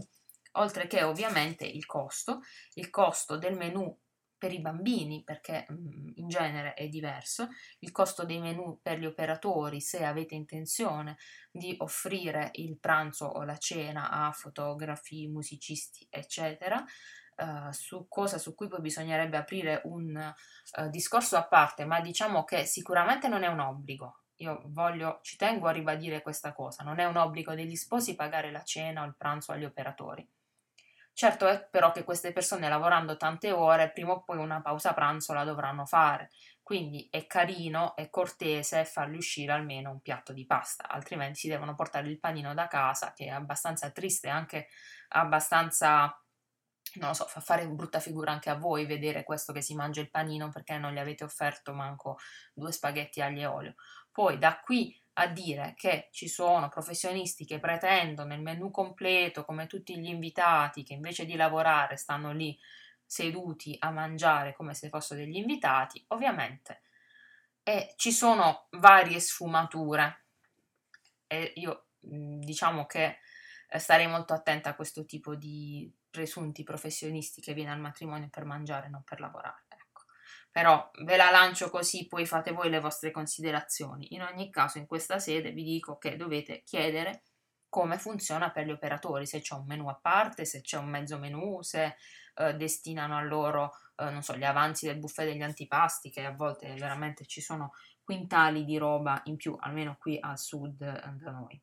Oltre 0.56 0.86
che 0.86 1.02
ovviamente 1.02 1.66
il 1.66 1.84
costo, 1.84 2.40
il 2.74 2.88
costo 2.88 3.36
del 3.36 3.56
menu 3.56 3.98
per 4.44 4.52
i 4.52 4.60
bambini, 4.60 5.22
perché 5.24 5.64
mh, 5.66 6.12
in 6.16 6.28
genere 6.28 6.74
è 6.74 6.86
diverso, 6.88 7.48
il 7.78 7.90
costo 7.92 8.26
dei 8.26 8.40
menu 8.40 8.78
per 8.82 8.98
gli 8.98 9.06
operatori, 9.06 9.80
se 9.80 10.04
avete 10.04 10.34
intenzione 10.34 11.16
di 11.50 11.74
offrire 11.78 12.50
il 12.52 12.76
pranzo 12.78 13.24
o 13.24 13.42
la 13.42 13.56
cena 13.56 14.10
a 14.10 14.32
fotografi, 14.32 15.26
musicisti, 15.28 16.06
eccetera, 16.10 16.84
Uh, 17.36 17.72
su 17.72 18.06
cosa 18.08 18.38
su 18.38 18.54
cui 18.54 18.68
poi 18.68 18.80
bisognerebbe 18.80 19.36
aprire 19.36 19.80
un 19.86 20.14
uh, 20.14 20.88
discorso 20.88 21.36
a 21.36 21.44
parte, 21.44 21.84
ma 21.84 22.00
diciamo 22.00 22.44
che 22.44 22.64
sicuramente 22.64 23.26
non 23.26 23.42
è 23.42 23.48
un 23.48 23.58
obbligo. 23.58 24.20
Io 24.36 24.62
voglio, 24.66 25.18
ci 25.20 25.36
tengo 25.36 25.66
a 25.66 25.72
ribadire 25.72 26.22
questa 26.22 26.52
cosa, 26.52 26.84
non 26.84 27.00
è 27.00 27.04
un 27.06 27.16
obbligo 27.16 27.56
degli 27.56 27.74
sposi 27.74 28.14
pagare 28.14 28.52
la 28.52 28.62
cena 28.62 29.02
o 29.02 29.06
il 29.06 29.16
pranzo 29.16 29.50
agli 29.50 29.64
operatori. 29.64 30.24
Certo 31.16 31.46
è 31.46 31.64
però 31.70 31.92
che 31.92 32.02
queste 32.02 32.32
persone 32.32 32.68
lavorando 32.68 33.16
tante 33.16 33.52
ore, 33.52 33.92
prima 33.92 34.12
o 34.12 34.24
poi 34.24 34.36
una 34.38 34.60
pausa 34.60 34.92
pranzo 34.94 35.32
la 35.32 35.44
dovranno 35.44 35.86
fare, 35.86 36.30
quindi 36.60 37.06
è 37.08 37.26
carino 37.28 37.94
e 37.94 38.10
cortese 38.10 38.84
farli 38.84 39.16
uscire 39.16 39.52
almeno 39.52 39.90
un 39.92 40.00
piatto 40.00 40.32
di 40.32 40.44
pasta, 40.44 40.88
altrimenti 40.88 41.38
si 41.38 41.48
devono 41.48 41.76
portare 41.76 42.08
il 42.08 42.18
panino 42.18 42.52
da 42.52 42.66
casa, 42.66 43.12
che 43.12 43.26
è 43.26 43.28
abbastanza 43.28 43.90
triste 43.90 44.28
anche 44.28 44.66
abbastanza 45.10 46.18
non 46.96 47.08
lo 47.08 47.14
so, 47.14 47.24
fa 47.26 47.40
fare 47.40 47.66
brutta 47.68 47.98
figura 48.00 48.30
anche 48.32 48.50
a 48.50 48.54
voi 48.56 48.86
vedere 48.86 49.24
questo 49.24 49.52
che 49.52 49.62
si 49.62 49.74
mangia 49.74 50.00
il 50.00 50.10
panino 50.10 50.48
perché 50.50 50.78
non 50.78 50.92
gli 50.92 50.98
avete 50.98 51.24
offerto 51.24 51.72
manco 51.72 52.18
due 52.52 52.70
spaghetti 52.72 53.20
aglio 53.20 53.40
e 53.40 53.46
olio. 53.46 53.74
Poi 54.14 54.38
da 54.38 54.60
qui 54.60 54.96
a 55.14 55.26
dire 55.26 55.74
che 55.76 56.08
ci 56.12 56.28
sono 56.28 56.68
professionisti 56.68 57.44
che 57.44 57.58
pretendono 57.58 58.32
il 58.32 58.42
menu 58.42 58.70
completo 58.70 59.44
come 59.44 59.66
tutti 59.66 59.98
gli 59.98 60.06
invitati 60.06 60.84
che 60.84 60.92
invece 60.92 61.24
di 61.24 61.34
lavorare 61.34 61.96
stanno 61.96 62.32
lì 62.32 62.56
seduti 63.04 63.76
a 63.80 63.90
mangiare 63.90 64.54
come 64.54 64.72
se 64.72 64.88
fossero 64.88 65.20
degli 65.20 65.36
invitati, 65.36 66.04
ovviamente 66.08 66.82
e 67.64 67.94
ci 67.96 68.12
sono 68.12 68.68
varie 68.72 69.18
sfumature 69.18 70.26
e 71.26 71.52
io 71.56 71.86
diciamo 71.98 72.84
che 72.84 73.18
eh, 73.68 73.78
starei 73.78 74.06
molto 74.06 74.34
attenta 74.34 74.70
a 74.70 74.74
questo 74.74 75.06
tipo 75.06 75.34
di 75.34 75.90
presunti 76.10 76.62
professionisti 76.62 77.40
che 77.40 77.54
viene 77.54 77.72
al 77.72 77.80
matrimonio 77.80 78.28
per 78.28 78.44
mangiare, 78.44 78.88
non 78.88 79.02
per 79.02 79.18
lavorare. 79.18 79.63
Però 80.54 80.88
ve 81.02 81.16
la 81.16 81.32
lancio 81.32 81.68
così, 81.68 82.06
poi 82.06 82.26
fate 82.26 82.52
voi 82.52 82.70
le 82.70 82.78
vostre 82.78 83.10
considerazioni. 83.10 84.14
In 84.14 84.22
ogni 84.22 84.50
caso, 84.50 84.78
in 84.78 84.86
questa 84.86 85.18
sede 85.18 85.50
vi 85.50 85.64
dico 85.64 85.98
che 85.98 86.14
dovete 86.14 86.62
chiedere 86.62 87.24
come 87.68 87.98
funziona 87.98 88.52
per 88.52 88.64
gli 88.64 88.70
operatori, 88.70 89.26
se 89.26 89.40
c'è 89.40 89.56
un 89.56 89.66
menu 89.66 89.88
a 89.88 89.98
parte, 90.00 90.44
se 90.44 90.60
c'è 90.60 90.78
un 90.78 90.86
mezzo 90.86 91.18
menu, 91.18 91.60
se 91.62 91.96
eh, 92.36 92.54
destinano 92.54 93.16
a 93.16 93.22
loro, 93.22 93.72
eh, 93.96 94.10
non 94.10 94.22
so, 94.22 94.36
gli 94.36 94.44
avanzi 94.44 94.86
del 94.86 95.00
buffet 95.00 95.26
degli 95.26 95.42
antipasti, 95.42 96.08
che 96.08 96.24
a 96.24 96.30
volte 96.30 96.72
veramente 96.74 97.26
ci 97.26 97.40
sono 97.40 97.72
quintali 98.04 98.64
di 98.64 98.78
roba 98.78 99.22
in 99.24 99.34
più, 99.34 99.56
almeno 99.58 99.96
qui 99.98 100.16
al 100.20 100.38
sud 100.38 100.80
eh, 100.82 101.02
da 101.14 101.32
noi. 101.32 101.60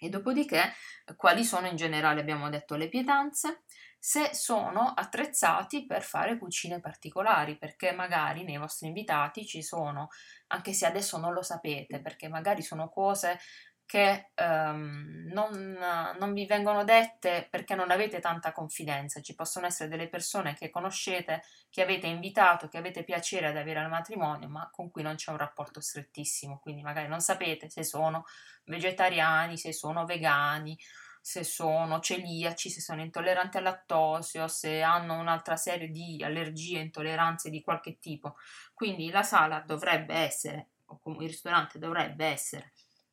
E 0.00 0.08
dopodiché, 0.08 0.72
quali 1.16 1.44
sono 1.44 1.66
in 1.66 1.76
generale, 1.76 2.22
abbiamo 2.22 2.48
detto, 2.48 2.76
le 2.76 2.88
pietanze, 2.88 3.64
se 4.02 4.34
sono 4.34 4.94
attrezzati 4.96 5.84
per 5.84 6.02
fare 6.02 6.38
cucine 6.38 6.80
particolari, 6.80 7.58
perché 7.58 7.92
magari 7.92 8.44
nei 8.44 8.56
vostri 8.56 8.86
invitati 8.86 9.44
ci 9.44 9.62
sono, 9.62 10.08
anche 10.48 10.72
se 10.72 10.86
adesso 10.86 11.18
non 11.18 11.34
lo 11.34 11.42
sapete, 11.42 12.00
perché 12.00 12.26
magari 12.26 12.62
sono 12.62 12.88
cose 12.88 13.38
che 13.84 14.30
um, 14.36 15.26
non, 15.32 15.76
non, 16.18 16.32
vi 16.32 16.46
vengono 16.46 16.84
dette 16.84 17.48
perché 17.50 17.74
non 17.74 17.90
avete 17.90 18.20
tanta 18.20 18.52
confidenza. 18.52 19.20
Ci 19.20 19.34
possono 19.34 19.66
essere 19.66 19.90
delle 19.90 20.08
persone 20.08 20.54
che 20.54 20.70
conoscete, 20.70 21.42
che 21.68 21.82
avete 21.82 22.06
invitato, 22.06 22.68
che 22.68 22.78
avete 22.78 23.02
piacere 23.02 23.48
ad 23.48 23.56
avere 23.56 23.80
al 23.80 23.90
matrimonio, 23.90 24.48
ma 24.48 24.70
con 24.72 24.90
cui 24.90 25.02
non 25.02 25.16
c'è 25.16 25.32
un 25.32 25.38
rapporto 25.38 25.80
strettissimo. 25.80 26.60
Quindi 26.60 26.82
magari 26.82 27.08
non 27.08 27.20
sapete 27.20 27.68
se 27.68 27.82
sono 27.82 28.24
vegetariani, 28.64 29.58
se 29.58 29.72
sono 29.72 30.06
vegani, 30.06 30.78
se 31.20 31.44
sono 31.44 32.00
celiaci, 32.00 32.70
se 32.70 32.80
sono 32.80 33.02
intolleranti 33.02 33.58
al 33.58 33.64
lattosio, 33.64 34.48
se 34.48 34.80
hanno 34.82 35.18
un'altra 35.18 35.56
serie 35.56 35.88
di 35.88 36.22
allergie, 36.24 36.80
intolleranze 36.80 37.50
di 37.50 37.62
qualche 37.62 37.98
tipo. 37.98 38.36
Quindi 38.74 39.10
la 39.10 39.22
sala 39.22 39.60
dovrebbe 39.60 40.14
essere, 40.14 40.70
o 40.86 41.00
il 41.20 41.28
ristorante 41.28 41.78
dovrebbe 41.78 42.26
essere 42.26 42.72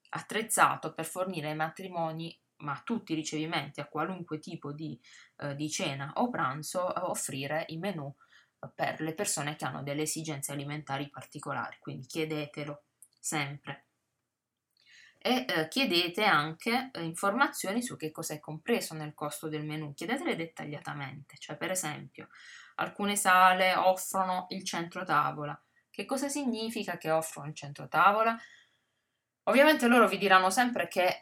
attrezzato 0.10 0.94
per 0.94 1.06
fornire 1.06 1.50
ai 1.50 1.56
matrimoni, 1.56 2.36
ma 2.58 2.72
a 2.72 2.82
tutti 2.84 3.12
i 3.12 3.16
ricevimenti, 3.16 3.82
a 3.82 3.88
qualunque 3.88 4.40
tipo 4.40 4.72
di, 4.72 5.00
eh, 5.38 5.56
di 5.56 5.70
cena 5.70 6.14
o 6.16 6.30
pranzo, 6.30 6.92
offrire 7.08 7.66
i 7.68 7.78
menù 7.78 8.08
eh, 8.08 8.70
per 8.74 9.02
le 9.02 9.14
persone 9.14 9.56
che 9.56 9.66
hanno 9.66 9.84
delle 9.84 10.04
esigenze 10.04 10.52
alimentari 10.54 11.10
particolari. 11.10 11.78
Quindi 11.80 12.08
chiedetelo 12.08 12.84
sempre. 13.20 13.87
E 15.28 15.44
eh, 15.46 15.68
chiedete 15.68 16.24
anche 16.24 16.90
eh, 16.94 17.04
informazioni 17.04 17.82
su 17.82 17.98
che 17.98 18.12
cosa 18.12 18.34
è 18.34 18.40
compreso 18.40 18.94
nel 18.94 19.14
costo 19.14 19.50
del 19.50 19.66
menù, 19.66 19.94
chiedetele 19.94 20.38
dettagliatamente, 20.38 21.36
cioè 21.38 21.58
per 21.58 21.70
esempio 21.70 22.30
alcune 22.76 23.18
sale 23.18 23.76
offrono 23.76 24.46
il 24.52 24.64
centro 24.64 25.04
tavola. 25.04 25.62
Che 25.90 26.06
cosa 26.06 26.30
significa 26.30 26.96
che 26.96 27.12
offrono 27.12 27.50
il 27.50 27.56
centro 27.56 27.90
tavola? 27.90 28.38
Ovviamente 29.50 29.88
loro 29.88 30.08
vi 30.08 30.18
diranno 30.18 30.50
sempre 30.50 30.88
che 30.88 31.18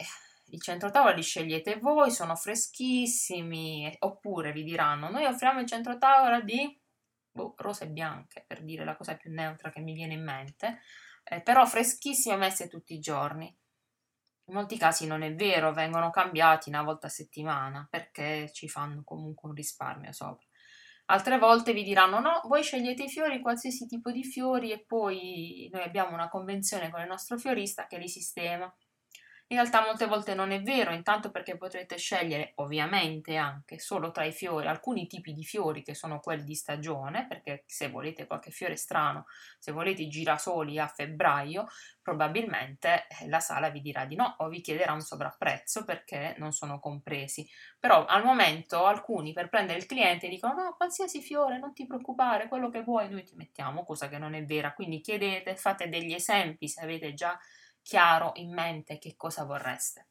i 0.49 0.59
centrotavola 0.59 1.15
li 1.15 1.23
scegliete 1.23 1.79
voi, 1.79 2.11
sono 2.11 2.35
freschissimi, 2.35 3.91
oppure 4.01 4.51
vi 4.51 4.63
diranno 4.63 5.09
noi 5.09 5.25
offriamo 5.25 5.61
il 5.61 5.67
centrotavola 5.67 6.41
di 6.41 6.79
boh, 7.31 7.55
rose 7.57 7.87
bianche, 7.87 8.43
per 8.45 8.63
dire 8.63 8.85
la 8.85 8.95
cosa 8.95 9.15
più 9.15 9.31
neutra 9.31 9.71
che 9.71 9.79
mi 9.79 9.93
viene 9.93 10.13
in 10.13 10.23
mente, 10.23 10.81
eh, 11.23 11.41
però 11.41 11.65
freschissime 11.65 12.35
messe 12.35 12.67
tutti 12.67 12.93
i 12.93 12.99
giorni. 12.99 13.51
In 14.47 14.53
molti 14.53 14.77
casi 14.77 15.07
non 15.07 15.23
è 15.23 15.33
vero, 15.33 15.73
vengono 15.73 16.11
cambiati 16.11 16.69
una 16.69 16.83
volta 16.83 17.07
a 17.07 17.09
settimana 17.09 17.87
perché 17.89 18.51
ci 18.51 18.67
fanno 18.69 19.03
comunque 19.03 19.49
un 19.49 19.55
risparmio 19.55 20.11
sopra. 20.11 20.45
Altre 21.07 21.37
volte 21.37 21.73
vi 21.73 21.83
diranno 21.83 22.19
no, 22.19 22.41
voi 22.45 22.63
scegliete 22.63 23.03
i 23.03 23.09
fiori, 23.09 23.39
qualsiasi 23.41 23.85
tipo 23.85 24.11
di 24.11 24.23
fiori 24.23 24.71
e 24.71 24.83
poi 24.85 25.69
noi 25.71 25.83
abbiamo 25.83 26.13
una 26.13 26.29
convenzione 26.29 26.89
con 26.89 27.01
il 27.01 27.07
nostro 27.07 27.37
fiorista 27.37 27.85
che 27.85 27.97
li 27.97 28.07
sistema. 28.07 28.71
In 29.47 29.57
realtà 29.57 29.83
molte 29.83 30.07
volte 30.07 30.33
non 30.33 30.49
è 30.49 30.63
vero, 30.63 30.91
intanto 30.91 31.29
perché 31.29 31.55
potrete 31.55 31.97
scegliere 31.97 32.53
ovviamente 32.55 33.35
anche 33.35 33.77
solo 33.77 34.09
tra 34.09 34.23
i 34.23 34.31
fiori 34.31 34.65
alcuni 34.65 35.05
tipi 35.05 35.33
di 35.33 35.43
fiori 35.43 35.83
che 35.83 35.93
sono 35.93 36.19
quelli 36.19 36.43
di 36.43 36.55
stagione, 36.55 37.27
perché 37.27 37.63
se 37.67 37.89
volete 37.89 38.25
qualche 38.25 38.49
fiore 38.49 38.75
strano, 38.75 39.25
se 39.59 39.71
volete 39.71 40.01
i 40.01 40.07
girasoli 40.07 40.79
a 40.79 40.87
febbraio, 40.87 41.67
probabilmente 42.01 43.05
eh, 43.07 43.27
la 43.29 43.39
sala 43.39 43.69
vi 43.69 43.81
dirà 43.81 44.05
di 44.05 44.15
no 44.15 44.33
o 44.39 44.49
vi 44.49 44.61
chiederà 44.61 44.93
un 44.93 45.01
sovrapprezzo 45.01 45.85
perché 45.85 46.33
non 46.39 46.51
sono 46.51 46.79
compresi. 46.79 47.47
Però 47.79 48.03
al 48.03 48.23
momento 48.23 48.85
alcuni 48.87 49.31
per 49.31 49.49
prendere 49.49 49.77
il 49.77 49.85
cliente 49.85 50.27
dicono 50.27 50.55
no, 50.55 50.73
qualsiasi 50.75 51.21
fiore, 51.21 51.59
non 51.59 51.71
ti 51.71 51.85
preoccupare, 51.85 52.47
quello 52.47 52.69
che 52.71 52.81
vuoi 52.81 53.11
noi 53.11 53.23
ti 53.23 53.35
mettiamo, 53.35 53.83
cosa 53.83 54.09
che 54.09 54.17
non 54.17 54.33
è 54.33 54.43
vera. 54.43 54.73
Quindi 54.73 55.01
chiedete, 55.01 55.55
fate 55.55 55.87
degli 55.87 56.13
esempi 56.13 56.67
se 56.67 56.81
avete 56.81 57.13
già 57.13 57.39
chiaro 57.85 58.31
in 58.37 58.51
mente 58.51 58.97
che 58.97 59.15
cosa 59.15 59.43
vorreste. 59.43 60.07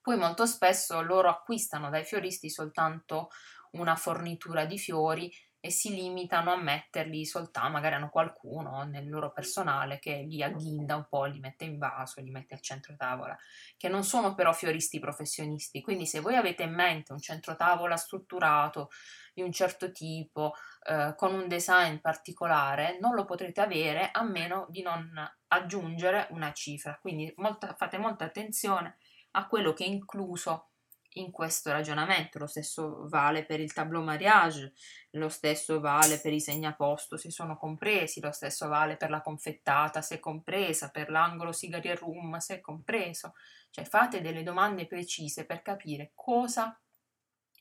Poi 0.00 0.16
molto 0.16 0.44
spesso 0.44 1.00
loro 1.02 1.28
acquistano 1.28 1.88
dai 1.88 2.02
fioristi 2.02 2.50
soltanto 2.50 3.28
una 3.72 3.94
fornitura 3.94 4.64
di 4.64 4.76
fiori 4.76 5.32
e 5.60 5.70
si 5.70 5.94
limitano 5.94 6.52
a 6.52 6.56
metterli 6.56 7.24
soltanto, 7.24 7.70
magari 7.70 7.96
hanno 7.96 8.10
qualcuno 8.10 8.84
nel 8.84 9.08
loro 9.08 9.32
personale 9.32 9.98
che 9.98 10.24
li 10.28 10.42
agghinda 10.42 10.94
un 10.94 11.06
po', 11.08 11.24
li 11.24 11.40
mette 11.40 11.64
in 11.64 11.78
vaso, 11.78 12.20
li 12.20 12.30
mette 12.30 12.54
al 12.54 12.60
centro 12.60 12.94
tavola, 12.96 13.36
che 13.76 13.88
non 13.88 14.04
sono 14.04 14.34
però 14.34 14.52
fioristi 14.52 15.00
professionisti. 15.00 15.80
Quindi 15.80 16.06
se 16.06 16.20
voi 16.20 16.36
avete 16.36 16.62
in 16.62 16.74
mente 16.74 17.12
un 17.12 17.18
centro 17.18 17.56
tavola 17.56 17.96
strutturato 17.96 18.90
di 19.34 19.42
un 19.42 19.50
certo 19.50 19.90
tipo, 19.90 20.54
eh, 20.84 21.14
con 21.16 21.34
un 21.34 21.48
design 21.48 21.96
particolare, 21.96 22.98
non 23.00 23.14
lo 23.14 23.24
potrete 23.24 23.60
avere 23.60 24.10
a 24.12 24.22
meno 24.22 24.66
di 24.68 24.82
non 24.82 25.12
aggiungere 25.48 26.28
una 26.30 26.52
cifra. 26.52 26.98
Quindi 27.00 27.32
molta, 27.36 27.74
fate 27.74 27.98
molta 27.98 28.24
attenzione 28.24 28.96
a 29.32 29.46
quello 29.46 29.72
che 29.72 29.84
è 29.84 29.88
incluso 29.88 30.70
in 31.12 31.30
questo 31.30 31.70
ragionamento. 31.70 32.38
Lo 32.38 32.46
stesso 32.46 33.08
vale 33.08 33.44
per 33.44 33.60
il 33.60 33.72
tableau 33.72 34.02
mariage, 34.02 34.72
lo 35.12 35.28
stesso 35.28 35.80
vale 35.80 36.18
per 36.18 36.32
i 36.32 36.40
segnaposto 36.40 37.16
se 37.16 37.30
sono 37.30 37.56
compresi, 37.56 38.20
lo 38.20 38.32
stesso 38.32 38.68
vale 38.68 38.96
per 38.96 39.10
la 39.10 39.20
confettata 39.20 40.02
se 40.02 40.20
compresa, 40.20 40.90
per 40.90 41.10
l'angolo 41.10 41.52
cigarie 41.52 41.94
room 41.94 42.36
se 42.38 42.56
è 42.56 42.60
compreso. 42.60 43.34
Cioè 43.70 43.84
fate 43.84 44.20
delle 44.20 44.42
domande 44.42 44.86
precise 44.86 45.44
per 45.44 45.62
capire 45.62 46.12
cosa 46.14 46.78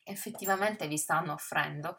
effettivamente 0.03 0.87
vi 0.87 0.97
stanno 0.97 1.33
offrendo 1.33 1.97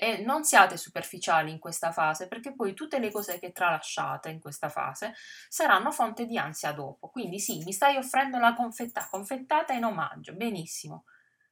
e 0.00 0.18
non 0.18 0.44
siate 0.44 0.76
superficiali 0.76 1.50
in 1.50 1.58
questa 1.58 1.90
fase 1.90 2.28
perché 2.28 2.54
poi 2.54 2.72
tutte 2.72 3.00
le 3.00 3.10
cose 3.10 3.40
che 3.40 3.50
tralasciate 3.50 4.30
in 4.30 4.38
questa 4.38 4.68
fase 4.68 5.12
saranno 5.48 5.90
fonte 5.90 6.24
di 6.24 6.38
ansia 6.38 6.70
dopo. 6.72 7.08
Quindi 7.08 7.40
sì, 7.40 7.62
mi 7.64 7.72
stai 7.72 7.96
offrendo 7.96 8.38
la 8.38 8.54
confettata, 8.54 9.08
confettata 9.10 9.72
in 9.72 9.84
omaggio, 9.84 10.34
benissimo. 10.34 11.04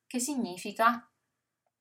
Che 0.07 0.21
significa? 0.21 1.09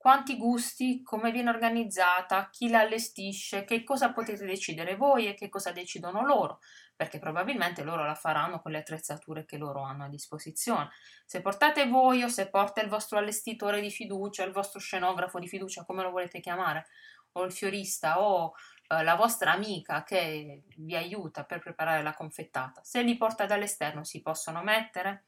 Quanti 0.06 0.38
gusti, 0.38 1.02
come 1.02 1.32
viene 1.32 1.50
organizzata, 1.50 2.50
chi 2.52 2.70
la 2.70 2.82
allestisce, 2.82 3.64
che 3.64 3.84
cosa 3.84 4.14
potete 4.14 4.46
decidere 4.46 4.96
voi 4.96 5.28
e 5.28 5.34
che 5.34 5.50
cosa 5.50 5.72
decidono 5.72 6.24
loro 6.24 6.60
perché 6.96 7.18
probabilmente 7.18 7.82
loro 7.84 8.06
la 8.06 8.14
faranno 8.14 8.62
con 8.62 8.72
le 8.72 8.78
attrezzature 8.78 9.46
che 9.46 9.58
loro 9.58 9.82
hanno 9.82 10.04
a 10.04 10.08
disposizione. 10.08 10.92
Se 11.26 11.42
portate 11.42 11.88
voi 11.88 12.22
o 12.22 12.28
se 12.28 12.50
porta 12.50 12.82
il 12.82 12.88
vostro 12.88 13.18
allestitore 13.18 13.82
di 13.82 13.90
fiducia, 13.90 14.44
il 14.44 14.52
vostro 14.52 14.80
scenografo 14.80 15.40
di 15.40 15.48
fiducia, 15.48 15.86
come 15.86 16.04
lo 16.04 16.12
volete 16.12 16.40
chiamare, 16.40 16.86
o 17.32 17.44
il 17.44 17.52
fiorista 17.52 18.22
o 18.22 18.54
eh, 18.88 19.02
la 19.02 19.16
vostra 19.16 19.54
amica 19.54 20.04
che 20.04 20.66
vi 20.78 20.96
aiuta 20.96 21.46
per 21.46 21.58
preparare 21.58 22.04
la 22.04 22.14
confettata, 22.14 22.84
se 22.84 23.02
li 23.02 23.18
porta 23.18 23.48
dall'esterno 23.48 24.04
si 24.04 24.22
possono 24.22 24.62
mettere. 24.62 25.24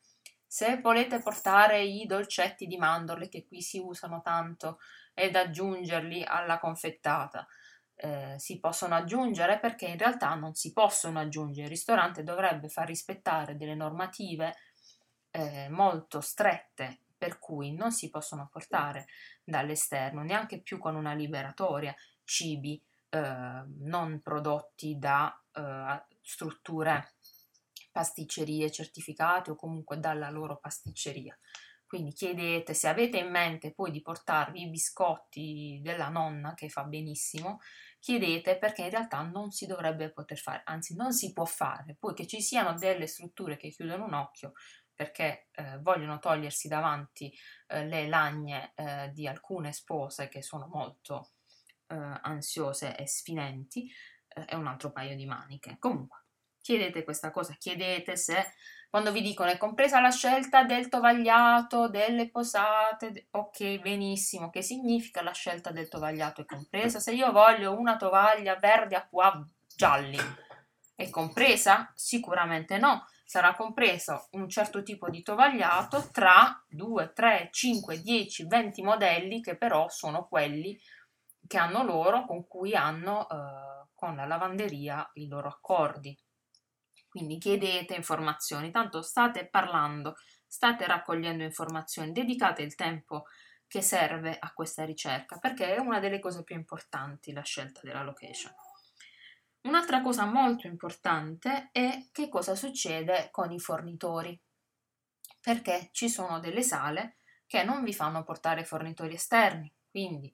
Se 0.47 0.79
volete 0.79 1.19
portare 1.19 1.83
i 1.83 2.05
dolcetti 2.05 2.67
di 2.67 2.77
mandorle 2.77 3.27
che 3.27 3.45
qui 3.45 3.61
si 3.61 3.79
usano 3.79 4.21
tanto 4.21 4.79
ed 5.13 5.35
aggiungerli 5.35 6.23
alla 6.25 6.57
confettata, 6.57 7.45
eh, 7.95 8.35
si 8.37 8.59
possono 8.59 8.95
aggiungere 8.95 9.59
perché 9.59 9.87
in 9.87 9.97
realtà 9.97 10.33
non 10.35 10.53
si 10.53 10.71
possono 10.71 11.19
aggiungere. 11.19 11.65
Il 11.65 11.71
ristorante 11.71 12.23
dovrebbe 12.23 12.69
far 12.69 12.87
rispettare 12.87 13.57
delle 13.57 13.75
normative 13.75 14.55
eh, 15.31 15.67
molto 15.69 16.21
strette 16.21 17.01
per 17.17 17.39
cui 17.39 17.73
non 17.73 17.91
si 17.91 18.09
possono 18.09 18.47
portare 18.49 19.07
dall'esterno, 19.43 20.21
neanche 20.21 20.61
più 20.61 20.77
con 20.77 20.95
una 20.95 21.13
liberatoria, 21.13 21.93
cibi 22.23 22.81
eh, 23.09 23.63
non 23.79 24.21
prodotti 24.21 24.97
da 24.97 25.35
eh, 25.51 26.03
strutture 26.21 27.15
pasticcerie 27.97 28.69
certificate 28.69 29.49
o 29.49 29.55
comunque 29.55 29.97
dalla 29.97 30.29
loro 30.29 30.59
pasticceria. 30.59 31.35
Quindi 31.83 32.13
chiedete 32.13 32.75
se 32.75 32.87
avete 32.87 33.17
in 33.17 33.31
mente 33.31 33.73
poi 33.73 33.89
di 33.89 34.03
portarvi 34.03 34.61
i 34.61 34.69
biscotti 34.69 35.79
della 35.81 36.09
nonna 36.09 36.53
che 36.53 36.69
fa 36.69 36.83
benissimo, 36.83 37.57
chiedete 37.97 38.59
perché 38.59 38.83
in 38.83 38.91
realtà 38.91 39.23
non 39.23 39.49
si 39.49 39.65
dovrebbe 39.65 40.11
poter 40.11 40.37
fare, 40.37 40.61
anzi 40.65 40.95
non 40.95 41.11
si 41.11 41.33
può 41.33 41.45
fare. 41.45 41.95
Poi 41.97 42.13
che 42.13 42.27
ci 42.27 42.39
siano 42.39 42.75
delle 42.75 43.07
strutture 43.07 43.57
che 43.57 43.69
chiudono 43.69 44.05
un 44.05 44.13
occhio 44.13 44.53
perché 44.93 45.47
eh, 45.53 45.79
vogliono 45.79 46.19
togliersi 46.19 46.67
davanti 46.67 47.33
eh, 47.65 47.83
le 47.83 48.07
lagne 48.07 48.73
eh, 48.75 49.09
di 49.11 49.27
alcune 49.27 49.73
spose 49.73 50.27
che 50.27 50.43
sono 50.43 50.67
molto 50.67 51.31
eh, 51.87 51.95
ansiose 51.95 52.95
e 52.95 53.07
sfinenti, 53.07 53.91
eh, 54.27 54.45
è 54.45 54.53
un 54.53 54.67
altro 54.67 54.91
paio 54.91 55.15
di 55.15 55.25
maniche. 55.25 55.77
Comunque, 55.79 56.26
chiedete 56.67 57.05
questa 57.05 57.31
cosa, 57.31 57.55
chiedete 57.57 58.17
se 58.17 58.53
quando 58.89 59.13
vi 59.13 59.21
dicono 59.21 59.49
è 59.49 59.57
compresa 59.57 60.01
la 60.01 60.11
scelta 60.11 60.63
del 60.63 60.89
tovagliato, 60.89 61.87
delle 61.87 62.29
posate, 62.29 63.27
ok, 63.31 63.79
benissimo, 63.79 64.49
che 64.49 64.61
significa 64.61 65.21
la 65.21 65.31
scelta 65.31 65.71
del 65.71 65.87
tovagliato 65.87 66.41
è 66.41 66.45
compresa? 66.45 66.99
Se 66.99 67.13
io 67.13 67.31
voglio 67.31 67.77
una 67.77 67.95
tovaglia 67.95 68.57
verde 68.57 68.97
a 68.97 69.07
pois 69.09 69.45
gialli, 69.73 70.19
è 70.93 71.09
compresa? 71.09 71.89
Sicuramente 71.95 72.77
no. 72.77 73.05
Sarà 73.23 73.55
compreso 73.55 74.27
un 74.31 74.49
certo 74.49 74.83
tipo 74.83 75.09
di 75.09 75.21
tovagliato 75.21 76.09
tra 76.11 76.63
2, 76.67 77.11
3, 77.13 77.49
5, 77.49 78.01
10, 78.01 78.45
20 78.45 78.81
modelli 78.81 79.41
che 79.41 79.55
però 79.55 79.87
sono 79.89 80.27
quelli 80.27 80.77
che 81.45 81.57
hanno 81.57 81.83
loro 81.83 82.25
con 82.25 82.45
cui 82.47 82.73
hanno 82.73 83.27
eh, 83.29 83.87
con 83.93 84.15
la 84.15 84.25
lavanderia 84.25 85.09
i 85.15 85.27
loro 85.27 85.47
accordi. 85.47 86.17
Quindi 87.17 87.39
chiedete 87.39 87.95
informazioni, 87.95 88.69
tanto 88.69 89.01
state 89.01 89.47
parlando, 89.47 90.17
state 90.45 90.85
raccogliendo 90.85 91.41
informazioni, 91.41 92.11
dedicate 92.11 92.61
il 92.61 92.75
tempo 92.75 93.25
che 93.65 93.81
serve 93.81 94.37
a 94.37 94.53
questa 94.53 94.85
ricerca 94.85 95.39
perché 95.39 95.73
è 95.73 95.79
una 95.79 95.99
delle 95.99 96.19
cose 96.19 96.43
più 96.43 96.55
importanti 96.55 97.33
la 97.33 97.41
scelta 97.41 97.79
della 97.81 98.03
location. 98.03 98.53
Un'altra 99.61 100.01
cosa 100.01 100.25
molto 100.25 100.67
importante 100.67 101.69
è 101.71 102.05
che 102.11 102.29
cosa 102.29 102.53
succede 102.53 103.29
con 103.31 103.51
i 103.51 103.59
fornitori, 103.59 104.39
perché 105.41 105.89
ci 105.93 106.09
sono 106.09 106.39
delle 106.39 106.61
sale 106.61 107.17
che 107.47 107.63
non 107.63 107.83
vi 107.83 107.93
fanno 107.93 108.23
portare 108.23 108.63
fornitori 108.63 109.15
esterni, 109.15 109.73
quindi 109.89 110.31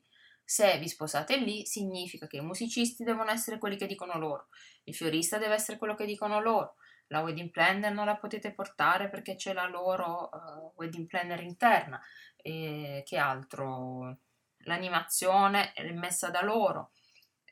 se 0.54 0.78
vi 0.78 0.88
sposate 0.88 1.38
lì, 1.38 1.66
significa 1.66 2.28
che 2.28 2.38
i 2.38 2.42
musicisti 2.42 3.04
devono 3.04 3.32
essere 3.32 3.58
quelli 3.58 3.76
che 3.76 3.88
dicono 3.88 4.20
loro, 4.20 4.50
il 4.84 4.94
fiorista 4.94 5.40
deve 5.40 5.56
essere 5.56 5.80
quello 5.80 5.96
che 5.96 6.06
dicono 6.06 6.40
loro, 6.40 6.76
la 7.08 7.22
wedding 7.22 7.50
planner 7.50 7.92
non 7.92 8.06
la 8.06 8.18
potete 8.18 8.54
portare 8.54 9.10
perché 9.10 9.36
c'è 9.36 9.52
la 9.54 9.68
loro 9.68 10.30
uh, 10.32 10.72
wedding 10.76 11.08
planner 11.08 11.42
interna, 11.42 12.00
e 12.38 13.02
che 13.04 13.18
altro? 13.18 14.20
L'animazione 14.66 15.74
è 15.74 15.92
messa 15.92 16.30
da 16.30 16.44
loro, 16.44 16.92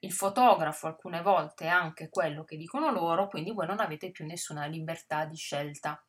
il 0.01 0.13
fotografo 0.13 0.85
alcune 0.85 1.23
volte 1.23 1.65
è 1.65 1.69
anche 1.69 2.07
quello 2.07 2.43
che 2.43 2.55
dicono 2.55 2.91
loro, 2.91 3.27
quindi 3.29 3.51
voi 3.51 3.65
non 3.65 3.79
avete 3.79 4.11
più 4.11 4.27
nessuna 4.27 4.67
libertà 4.67 5.25
di 5.25 5.35
scelta. 5.35 6.05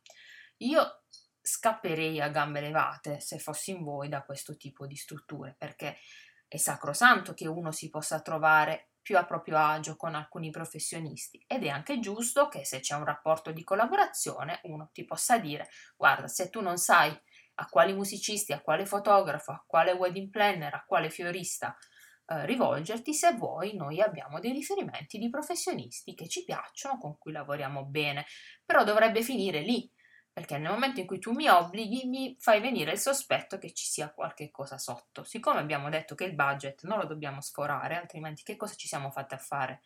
Io 0.59 1.05
scapperei 1.41 2.21
a 2.21 2.29
gambe 2.29 2.61
levate 2.61 3.19
se 3.19 3.39
fossi 3.39 3.71
in 3.71 3.83
voi 3.83 4.11
da 4.11 4.23
questo 4.23 4.59
tipo 4.59 4.87
di 4.87 4.95
strutture 4.95 5.57
perché 5.59 5.97
è 6.57 6.59
sacrosanto 6.59 7.35
che 7.35 7.49
uno 7.49 7.73
si 7.73 7.89
possa 7.89 8.21
trovare 8.21 8.91
più 9.01 9.17
a 9.17 9.25
proprio 9.25 9.59
agio 9.59 9.97
con 9.97 10.15
alcuni 10.15 10.51
professionisti 10.51 11.43
ed 11.47 11.65
è 11.65 11.69
anche 11.69 11.99
giusto 11.99 12.49
che 12.49 12.65
se 12.65 12.81
c'è 12.81 12.95
un 12.95 13.05
rapporto 13.05 13.51
di 13.51 13.65
collaborazione 13.65 14.61
uno 14.65 14.91
ti 14.93 15.05
possa 15.05 15.39
dire 15.39 15.69
guarda 15.97 16.29
se 16.29 16.51
tu 16.51 16.61
non 16.61 16.77
sai 16.77 17.19
a 17.55 17.67
quali 17.69 17.93
musicisti, 17.93 18.53
a 18.53 18.61
quale 18.61 18.87
fotografo, 18.87 19.53
a 19.53 19.65
quale 19.67 19.93
wedding 19.93 20.31
planner, 20.31 20.75
a 20.75 20.85
quale 20.87 21.11
fiorista 21.11 21.77
eh, 22.27 22.47
rivolgerti, 22.47 23.13
se 23.13 23.33
vuoi 23.35 23.75
noi 23.75 24.01
abbiamo 24.01 24.41
dei 24.41 24.53
riferimenti 24.53 25.19
di 25.19 25.29
professionisti 25.29 26.15
che 26.15 26.29
ci 26.29 26.45
piacciono, 26.45 26.99
con 26.99 27.19
cui 27.19 27.33
lavoriamo 27.33 27.85
bene, 27.85 28.25
però 28.65 28.85
dovrebbe 28.85 29.23
finire 29.23 29.61
lì, 29.61 29.91
perché 30.33 30.59
nel 30.59 30.71
momento 30.71 31.01
in 31.01 31.07
cui 31.07 31.19
tu 31.19 31.33
mi 31.33 31.49
obblighi 31.49 32.07
mi 32.07 32.37
fai 32.39 32.61
venire 32.61 32.93
il 32.93 32.99
sospetto 32.99 33.59
che 33.59 33.73
ci 33.73 33.85
sia 33.85 34.13
qualche 34.13 34.51
cosa 34.51 34.79
sotto. 34.79 35.25
Siccome 35.25 35.61
abbiamo 35.61 35.91
detto 35.91 36.15
che 36.15 36.25
il 36.25 36.35
budget 36.35 36.85
non 36.85 36.99
lo 36.99 37.07
dobbiamo 37.07 37.41
sforare, 37.41 37.97
altrimenti 37.97 38.43
che 38.43 38.57
cosa 38.57 38.75
ci 38.75 38.89
siamo 38.89 39.11
fatti 39.11 39.35
a 39.35 39.39
fare? 39.39 39.83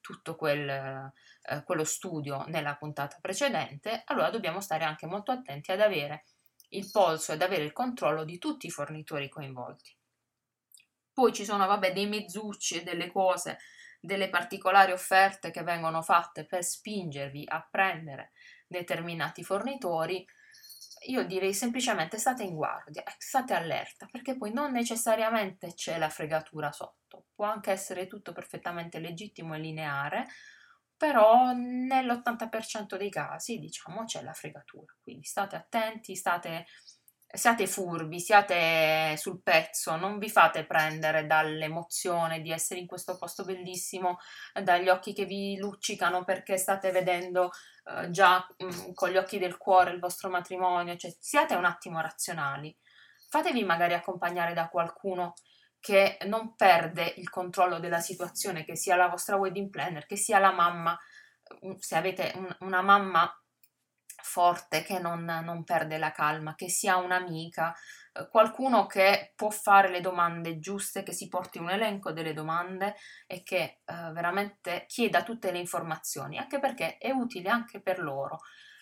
tutto 0.00 0.34
quel, 0.34 0.68
eh, 0.68 1.62
quello 1.64 1.84
studio 1.84 2.44
nella 2.46 2.76
puntata 2.76 3.18
precedente, 3.20 4.02
allora 4.06 4.30
dobbiamo 4.30 4.60
stare 4.60 4.84
anche 4.84 5.06
molto 5.06 5.30
attenti 5.30 5.72
ad 5.72 5.80
avere 5.80 6.24
il 6.70 6.88
polso 6.90 7.32
ed 7.32 7.42
avere 7.42 7.64
il 7.64 7.72
controllo 7.72 8.24
di 8.24 8.38
tutti 8.38 8.66
i 8.66 8.70
fornitori 8.70 9.28
coinvolti. 9.28 9.94
Poi 11.12 11.32
ci 11.32 11.44
sono, 11.44 11.66
vabbè, 11.66 11.92
dei 11.92 12.06
mezzucci 12.06 12.80
e 12.80 12.82
delle 12.82 13.10
cose, 13.10 13.58
delle 14.00 14.30
particolari 14.30 14.92
offerte 14.92 15.50
che 15.50 15.62
vengono 15.62 16.00
fatte 16.02 16.46
per 16.46 16.64
spingervi 16.64 17.44
a 17.46 17.66
prendere 17.68 18.32
determinati 18.70 19.42
fornitori. 19.42 20.24
Io 21.08 21.24
direi 21.24 21.52
semplicemente 21.54 22.18
state 22.18 22.42
in 22.44 22.54
guardia, 22.54 23.02
eh, 23.02 23.14
state 23.18 23.54
allerta, 23.54 24.06
perché 24.10 24.36
poi 24.36 24.52
non 24.52 24.70
necessariamente 24.70 25.74
c'è 25.74 25.98
la 25.98 26.10
fregatura 26.10 26.70
sotto, 26.72 27.26
può 27.34 27.46
anche 27.46 27.70
essere 27.72 28.06
tutto 28.06 28.32
perfettamente 28.32 28.98
legittimo 28.98 29.54
e 29.54 29.58
lineare, 29.58 30.26
però 30.96 31.52
nell'80% 31.52 32.98
dei 32.98 33.08
casi, 33.08 33.58
diciamo, 33.58 34.04
c'è 34.04 34.22
la 34.22 34.34
fregatura. 34.34 34.94
Quindi 35.00 35.24
state 35.24 35.56
attenti, 35.56 36.14
state, 36.14 36.66
siate 37.32 37.66
furbi, 37.66 38.18
siate 38.18 39.16
sul 39.16 39.40
pezzo, 39.42 39.96
non 39.96 40.18
vi 40.18 40.28
fate 40.28 40.64
prendere 40.64 41.26
dall'emozione 41.26 42.40
di 42.40 42.50
essere 42.50 42.80
in 42.80 42.86
questo 42.86 43.16
posto 43.16 43.44
bellissimo, 43.44 44.18
dagli 44.62 44.88
occhi 44.88 45.12
che 45.12 45.24
vi 45.24 45.56
luccicano 45.56 46.24
perché 46.24 46.56
state 46.56 46.90
vedendo 46.90 47.50
eh, 47.84 48.10
già 48.10 48.44
mh, 48.58 48.64
mm, 48.64 48.92
con 48.94 49.10
gli 49.10 49.16
occhi 49.16 49.38
del 49.38 49.56
cuore 49.56 49.92
il 49.92 50.00
vostro 50.00 50.28
matrimonio, 50.28 50.96
cioè 50.96 51.14
siate 51.18 51.54
un 51.54 51.64
attimo 51.64 52.00
razionali. 52.00 52.76
Fatevi 53.28 53.64
magari 53.64 53.94
accompagnare 53.94 54.52
da 54.52 54.68
qualcuno 54.68 55.34
che 55.78 56.18
non 56.26 56.56
perde 56.56 57.14
il 57.16 57.30
controllo 57.30 57.78
della 57.78 58.00
situazione, 58.00 58.64
che 58.64 58.76
sia 58.76 58.96
la 58.96 59.08
vostra 59.08 59.36
wedding 59.36 59.70
planner, 59.70 60.04
che 60.04 60.16
sia 60.16 60.38
la 60.38 60.52
mamma, 60.52 60.98
se 61.78 61.96
avete 61.96 62.32
un, 62.34 62.56
una 62.60 62.82
mamma 62.82 63.39
forte 64.22 64.82
che 64.82 64.98
non, 64.98 65.24
non, 65.24 65.64
perde 65.64 65.98
la 65.98 66.12
calma, 66.12 66.54
che 66.54 66.68
sia 66.68 66.96
un'amica, 66.96 67.74
eh, 68.12 68.28
qualcuno 68.28 68.86
che 68.86 69.32
può 69.36 69.50
fare 69.50 69.90
le 69.90 70.00
domande 70.00 70.58
giuste, 70.58 71.02
che 71.02 71.12
si 71.12 71.28
porti 71.28 71.58
un 71.58 71.70
elenco 71.70 72.12
delle 72.12 72.32
domande 72.32 72.96
e 73.26 73.42
che 73.42 73.80
eh, 73.84 74.12
veramente 74.12 74.84
chieda 74.86 75.22
tutte 75.22 75.50
le 75.52 75.58
informazioni, 75.58 76.38
anche 76.38 76.58
perché 76.58 76.98
è 76.98 77.10
utile 77.10 77.48
anche 77.48 77.80
per 77.80 78.00
loro 78.00 78.40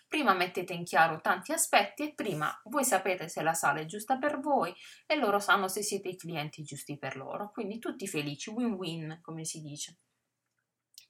prima 0.09 0.33
mettete 0.33 0.73
in 0.73 0.85
chiaro 0.85 1.21
tanti 1.21 1.53
aspetti 1.53 2.03
e 2.03 2.15
prima 2.15 2.59
voi 2.65 2.85
sapete 2.85 3.29
se 3.29 3.43
la 3.43 3.53
sala 3.53 3.81
è 3.81 3.85
giusta 3.85 4.17
per 4.17 4.41
voi 4.41 4.75
e 5.07 5.17
loro 5.17 5.39
sanno 5.39 5.69
se 5.69 5.83
siete 5.83 6.09
i 6.09 6.17
clienti 6.17 6.63
giusti 6.63 6.97
per 6.99 7.17
loro. 7.17 7.51
Quindi 7.53 7.79
tutti 7.79 8.09
felici, 8.09 8.51
win-win, 8.51 9.21
come 9.21 9.45
si 9.45 9.61
dice. 9.61 9.99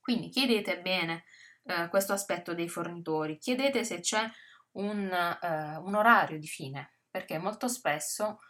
Quindi 0.01 0.29
chiedete 0.31 0.81
bene 0.81 1.25
eh, 1.69 1.89
questo 1.89 2.15
aspetto 2.15 2.55
dei 2.55 2.69
fornitori, 2.69 3.37
chiedete 3.37 3.85
se 3.85 4.01
c'è 4.01 4.27
un, 4.73 5.11
eh, 5.11 5.77
un 5.77 5.95
orario 5.95 6.39
di 6.39 6.47
fine, 6.47 7.01
perché 7.11 7.37
molto 7.37 7.69
spesso, 7.69 8.41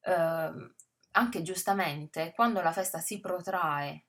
eh, 0.00 0.52
anche 1.12 1.42
giustamente, 1.42 2.32
quando 2.34 2.60
la 2.60 2.72
festa 2.72 2.98
si 2.98 3.20
protrae 3.20 4.06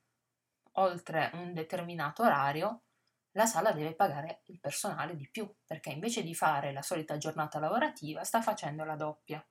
oltre 0.78 1.30
un 1.34 1.54
determinato 1.54 2.24
orario, 2.24 2.86
la 3.34 3.46
sala 3.46 3.74
deve 3.74 3.94
pagare 3.94 4.42
il 4.46 4.60
personale 4.60 5.16
di 5.16 5.30
più, 5.30 5.48
perché 5.64 5.92
invece 5.92 6.24
di 6.24 6.34
fare 6.34 6.74
la 6.74 6.82
solita 6.82 7.18
giornata 7.18 7.60
lavorativa 7.60 8.24
sta 8.24 8.42
facendo 8.42 8.84
la 8.86 8.96
doppia, 8.96 9.46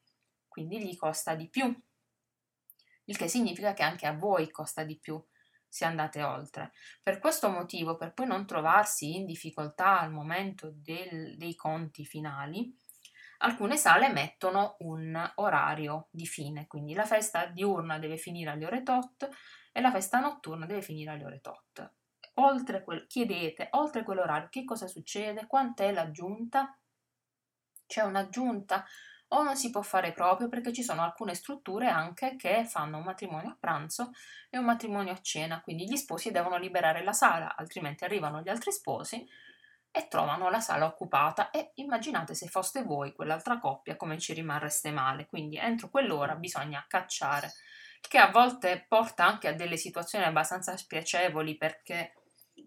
quindi 0.48 0.84
gli 0.84 0.96
costa 0.96 1.36
di 1.36 1.48
più, 1.48 1.72
il 3.04 3.16
che 3.16 3.28
significa 3.28 3.72
che 3.72 3.84
anche 3.84 4.06
a 4.06 4.16
voi 4.16 4.50
costa 4.50 4.82
di 4.82 4.98
più 4.98 5.22
se 5.74 5.84
andate 5.84 6.22
oltre. 6.22 6.70
Per 7.02 7.18
questo 7.18 7.50
motivo, 7.50 7.96
per 7.96 8.12
poi 8.12 8.28
non 8.28 8.46
trovarsi 8.46 9.16
in 9.16 9.26
difficoltà 9.26 9.98
al 9.98 10.12
momento 10.12 10.70
del, 10.72 11.36
dei 11.36 11.56
conti 11.56 12.04
finali, 12.04 12.72
alcune 13.38 13.76
sale 13.76 14.08
mettono 14.12 14.76
un 14.78 15.32
orario 15.34 16.06
di 16.12 16.26
fine, 16.26 16.68
quindi 16.68 16.94
la 16.94 17.04
festa 17.04 17.46
diurna 17.46 17.98
deve 17.98 18.18
finire 18.18 18.50
alle 18.50 18.66
ore 18.66 18.84
tot 18.84 19.28
e 19.72 19.80
la 19.80 19.90
festa 19.90 20.20
notturna 20.20 20.64
deve 20.64 20.80
finire 20.80 21.10
alle 21.10 21.24
ore 21.24 21.40
tot 21.40 21.92
oltre 22.34 22.84
quel, 22.84 23.06
chiedete, 23.08 23.68
oltre 23.72 24.04
quell'orario, 24.04 24.48
che 24.50 24.64
cosa 24.64 24.86
succede? 24.86 25.46
Quant'è 25.46 25.92
l'aggiunta? 25.92 26.78
C'è 27.84 28.02
un'aggiunta? 28.02 28.84
O 29.36 29.42
non 29.42 29.56
si 29.56 29.70
può 29.70 29.82
fare 29.82 30.12
proprio 30.12 30.48
perché 30.48 30.72
ci 30.72 30.84
sono 30.84 31.02
alcune 31.02 31.34
strutture 31.34 31.88
anche 31.88 32.36
che 32.36 32.64
fanno 32.64 32.98
un 32.98 33.04
matrimonio 33.04 33.50
a 33.50 33.56
pranzo 33.58 34.12
e 34.48 34.58
un 34.58 34.64
matrimonio 34.64 35.12
a 35.12 35.20
cena, 35.20 35.60
quindi 35.60 35.88
gli 35.88 35.96
sposi 35.96 36.30
devono 36.30 36.56
liberare 36.56 37.02
la 37.02 37.12
sala, 37.12 37.56
altrimenti 37.56 38.04
arrivano 38.04 38.42
gli 38.42 38.48
altri 38.48 38.70
sposi 38.70 39.26
e 39.90 40.06
trovano 40.06 40.50
la 40.50 40.60
sala 40.60 40.86
occupata. 40.86 41.50
E 41.50 41.72
immaginate 41.74 42.34
se 42.34 42.46
foste 42.46 42.84
voi 42.84 43.12
quell'altra 43.12 43.58
coppia 43.58 43.96
come 43.96 44.18
ci 44.18 44.34
rimarreste 44.34 44.92
male, 44.92 45.26
quindi 45.26 45.56
entro 45.56 45.88
quell'ora 45.88 46.36
bisogna 46.36 46.84
cacciare, 46.86 47.52
che 48.02 48.18
a 48.18 48.30
volte 48.30 48.84
porta 48.86 49.24
anche 49.24 49.48
a 49.48 49.52
delle 49.52 49.76
situazioni 49.76 50.24
abbastanza 50.24 50.76
spiacevoli 50.76 51.56
perché 51.56 52.12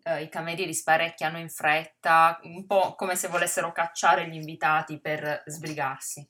eh, 0.04 0.24
i 0.24 0.28
camerieri 0.28 0.74
sparecchiano 0.74 1.38
in 1.38 1.50
fretta, 1.50 2.40
un 2.44 2.66
po' 2.66 2.96
come 2.96 3.16
se 3.16 3.30
volessero 3.30 3.72
cacciare 3.72 4.28
gli 4.28 4.36
invitati 4.36 5.00
per 5.00 5.44
sbrigarsi. 5.46 6.28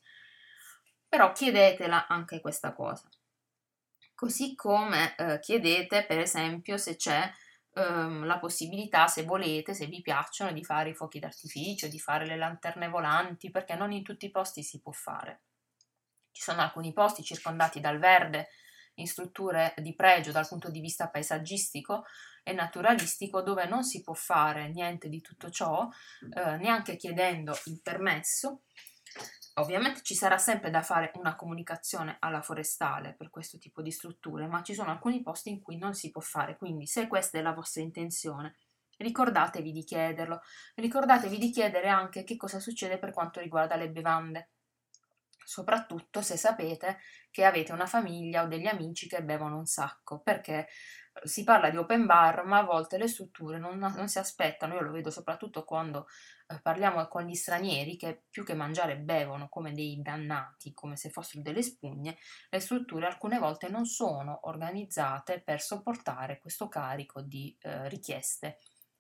Però 1.08 1.32
chiedetela 1.32 2.08
anche 2.08 2.41
questa 2.41 2.74
cosa. 2.74 3.10
Così 4.13 4.56
come 4.56 5.15
eh, 5.15 5.39
chiedete, 5.39 6.06
per 6.06 6.20
esempio, 6.20 6.78
se 6.78 6.96
c'è 6.96 7.32
ehm, 7.74 8.26
la 8.26 8.39
possibilità, 8.39 9.08
se 9.08 9.24
volete, 9.24 9.74
se 9.74 9.86
vi 9.86 10.02
piacciono, 10.02 10.52
di 10.52 10.63
fare 10.63 10.89
i 10.89 10.96
fuochi 10.96 11.20
d'artificio, 11.20 11.88
di 11.88 12.00
fare 12.00 12.26
le 12.26 12.36
lanterne 12.36 12.89
volanti, 12.89 13.52
perché 13.52 13.76
non 13.76 13.91
in 13.91 14.04
tutti 14.04 14.26
i 14.26 14.32
posti 14.32 14.63
si 14.63 14.82
può 14.82 14.91
fare. 14.91 15.41
Ci 16.32 16.41
sono 16.41 16.62
alcuni 16.62 16.93
posti 16.93 17.24
circondati 17.24 17.80
dal 17.80 18.00
verde, 18.00 18.50
in 18.96 19.08
strutture 19.08 19.74
di 19.78 19.96
pregio 19.96 20.32
dal 20.32 20.48
punto 20.48 20.70
di 20.70 20.80
vista 20.80 21.10
paesaggistico 21.10 22.06
e 22.43 22.54
naturalistico 22.54 23.41
dove 23.41 23.67
non 23.67 23.84
si 23.84 24.02
può 24.02 24.13
fare 24.13 24.70
niente 24.70 25.10
di 25.10 25.22
tutto 25.22 25.50
ciò, 25.50 25.88
eh, 26.34 26.58
neanche 26.58 26.96
chiedendo 26.96 27.56
il 27.65 27.80
permesso. 27.82 28.62
Ovviamente 29.60 30.02
ci 30.04 30.13
sarà 30.13 30.38
sempre 30.38 30.70
da 30.70 30.84
fare 30.84 31.12
una 31.15 31.36
comunicazione 31.36 32.17
alla 32.20 32.41
forestale 32.41 33.15
per 33.15 33.32
questo 33.32 33.58
tipo 33.58 33.82
di 33.82 33.91
strutture, 33.91 34.46
ma 34.46 34.62
ci 34.62 34.76
sono 34.76 34.91
alcuni 34.91 35.24
posti 35.24 35.50
in 35.50 35.62
cui 35.62 35.78
non 35.78 35.96
si 35.96 36.12
può 36.12 36.22
fare, 36.22 36.58
quindi 36.58 36.86
se 36.86 37.08
questa 37.08 37.39
è 37.39 37.41
la 37.41 37.54
vostra 37.54 37.82
intenzione, 37.82 38.56
ricordatevi 38.98 39.72
di 39.72 39.84
chiederlo. 39.84 40.41
Ricordatevi 40.76 41.38
di 41.39 41.50
chiedere 41.50 41.89
anche 41.89 42.24
che 42.24 42.36
cosa 42.36 42.60
succede 42.60 43.00
per 43.00 43.12
quanto 43.12 43.39
riguarda 43.39 43.76
le 43.76 43.89
bevande 43.89 44.50
soprattutto 45.48 46.22
se 46.22 46.36
sapete 46.36 46.98
che 47.32 47.46
avete 47.46 47.72
una 47.72 47.86
famiglia 47.86 48.44
o 48.44 48.48
degli 48.48 48.68
amici 48.68 49.08
che 49.08 49.24
bevono 49.24 49.58
un 49.58 49.66
sacco, 49.66 50.20
perché 50.20 50.68
eh, 51.14 51.26
si 51.26 51.46
parla 51.46 51.70
di 51.70 51.78
open 51.78 52.06
bar, 52.06 52.44
ma 52.44 52.58
a 52.58 52.64
volte 52.64 52.98
le 52.98 53.08
strutture 53.08 53.58
non, 53.58 53.78
non 53.78 54.10
si 54.10 54.20
aspettano, 54.20 54.74
io 54.74 54.82
lo 54.82 54.92
vedo 54.92 55.10
soprattutto 55.10 55.64
quando 55.64 56.08
eh, 56.48 56.60
parliamo 56.62 57.08
con 57.08 57.24
gli 57.24 57.34
stranieri 57.34 57.96
che 57.96 58.24
più 58.30 58.44
che 58.44 58.56
mangiare 58.56 58.98
bevono 58.98 59.48
come 59.48 59.72
dei 59.72 60.02
dannati, 60.02 60.74
come 60.74 60.98
se 60.98 61.12
fossero 61.12 61.42
delle 61.42 61.64
spugne, 61.64 62.18
le 62.50 62.60
strutture 62.60 63.06
alcune 63.06 63.40
volte 63.40 63.70
non 63.70 63.86
sono 63.86 64.40
organizzate 64.50 65.40
per 65.40 65.62
sopportare 65.62 66.40
questo 66.40 66.68
carico 66.68 67.22
di 67.22 67.56
eh, 67.62 67.88
richieste 67.88 68.58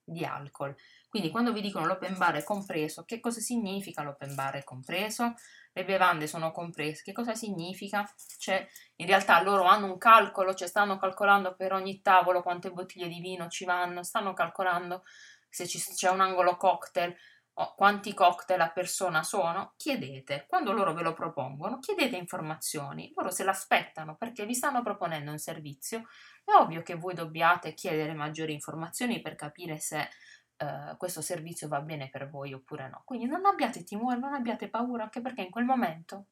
di 0.07 0.23
alcol. 0.23 0.73
Quindi 1.09 1.29
quando 1.29 1.51
vi 1.51 1.61
dicono 1.61 1.85
l'open 1.85 2.17
bar 2.17 2.35
è 2.35 2.43
compreso, 2.43 3.03
che 3.03 3.19
cosa 3.19 3.41
significa 3.41 4.03
l'open 4.03 4.35
bar 4.35 4.55
è 4.55 4.63
compreso? 4.63 5.33
Le 5.77 5.85
bevande 5.85 6.25
sono 6.25 6.51
comprese, 6.51 7.03
che 7.03 7.11
cosa 7.11 7.35
significa? 7.35 8.03
Cioè, 8.39 8.67
in 8.95 9.05
realtà 9.05 9.39
loro 9.43 9.65
hanno 9.65 9.85
un 9.85 9.99
calcolo, 9.99 10.55
cioè 10.55 10.67
stanno 10.67 10.97
calcolando 10.97 11.55
per 11.55 11.71
ogni 11.71 12.01
tavolo 12.01 12.41
quante 12.41 12.71
bottiglie 12.71 13.07
di 13.07 13.19
vino 13.19 13.47
ci 13.47 13.63
vanno, 13.63 14.01
stanno 14.01 14.33
calcolando 14.33 15.03
se 15.47 15.67
ci, 15.67 15.79
c'è 15.79 16.09
un 16.09 16.21
angolo 16.21 16.57
cocktail, 16.57 17.15
oh, 17.53 17.75
quanti 17.75 18.15
cocktail 18.15 18.59
a 18.59 18.71
persona 18.71 19.21
sono, 19.21 19.75
chiedete. 19.77 20.45
Quando 20.47 20.71
loro 20.71 20.95
ve 20.95 21.03
lo 21.03 21.13
propongono, 21.13 21.77
chiedete 21.77 22.15
informazioni. 22.15 23.11
Loro 23.15 23.29
se 23.29 23.43
l'aspettano 23.43 24.15
perché 24.15 24.47
vi 24.47 24.55
stanno 24.55 24.81
proponendo 24.81 25.29
un 25.29 25.37
servizio. 25.37 26.07
È 26.43 26.53
ovvio 26.53 26.81
che 26.81 26.95
voi 26.95 27.13
dobbiate 27.13 27.75
chiedere 27.75 28.15
maggiori 28.15 28.51
informazioni 28.51 29.21
per 29.21 29.35
capire 29.35 29.77
se 29.77 30.09
eh, 30.57 30.95
questo 30.97 31.21
servizio 31.21 31.67
va 31.67 31.81
bene 31.81 32.09
per 32.09 32.29
voi 32.29 32.53
oppure 32.53 32.89
no. 32.89 33.03
Quindi 33.05 33.27
non 33.27 33.45
abbiate 33.45 33.83
timore, 33.83 34.17
non 34.17 34.33
abbiate 34.33 34.69
paura, 34.69 35.03
anche 35.03 35.21
perché 35.21 35.41
in 35.41 35.51
quel 35.51 35.65
momento 35.65 36.25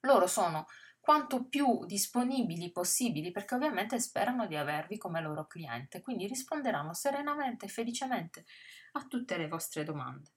loro 0.00 0.26
sono 0.26 0.66
quanto 1.00 1.48
più 1.48 1.84
disponibili 1.84 2.70
possibili 2.70 3.32
perché 3.32 3.56
ovviamente 3.56 3.98
sperano 3.98 4.46
di 4.46 4.54
avervi 4.54 4.98
come 4.98 5.20
loro 5.20 5.46
cliente, 5.48 6.00
quindi 6.00 6.28
risponderanno 6.28 6.94
serenamente 6.94 7.66
e 7.66 7.68
felicemente 7.68 8.44
a 8.92 9.04
tutte 9.06 9.36
le 9.36 9.48
vostre 9.48 9.82
domande. 9.82 10.30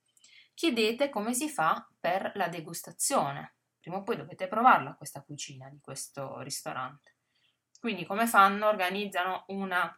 Chiedete 0.56 1.10
come 1.10 1.34
si 1.34 1.50
fa 1.50 1.88
per 2.00 2.32
la 2.36 2.48
degustazione. 2.48 3.56
Prima 3.80 3.98
o 3.98 4.04
poi 4.04 4.16
dovete 4.16 4.48
provarla 4.48 4.96
questa 4.96 5.22
cucina 5.22 5.70
di 5.70 5.80
questo 5.82 6.40
ristorante. 6.40 7.18
Quindi 7.80 8.06
come 8.06 8.26
fanno? 8.26 8.68
Organizzano 8.68 9.44
una 9.50 9.96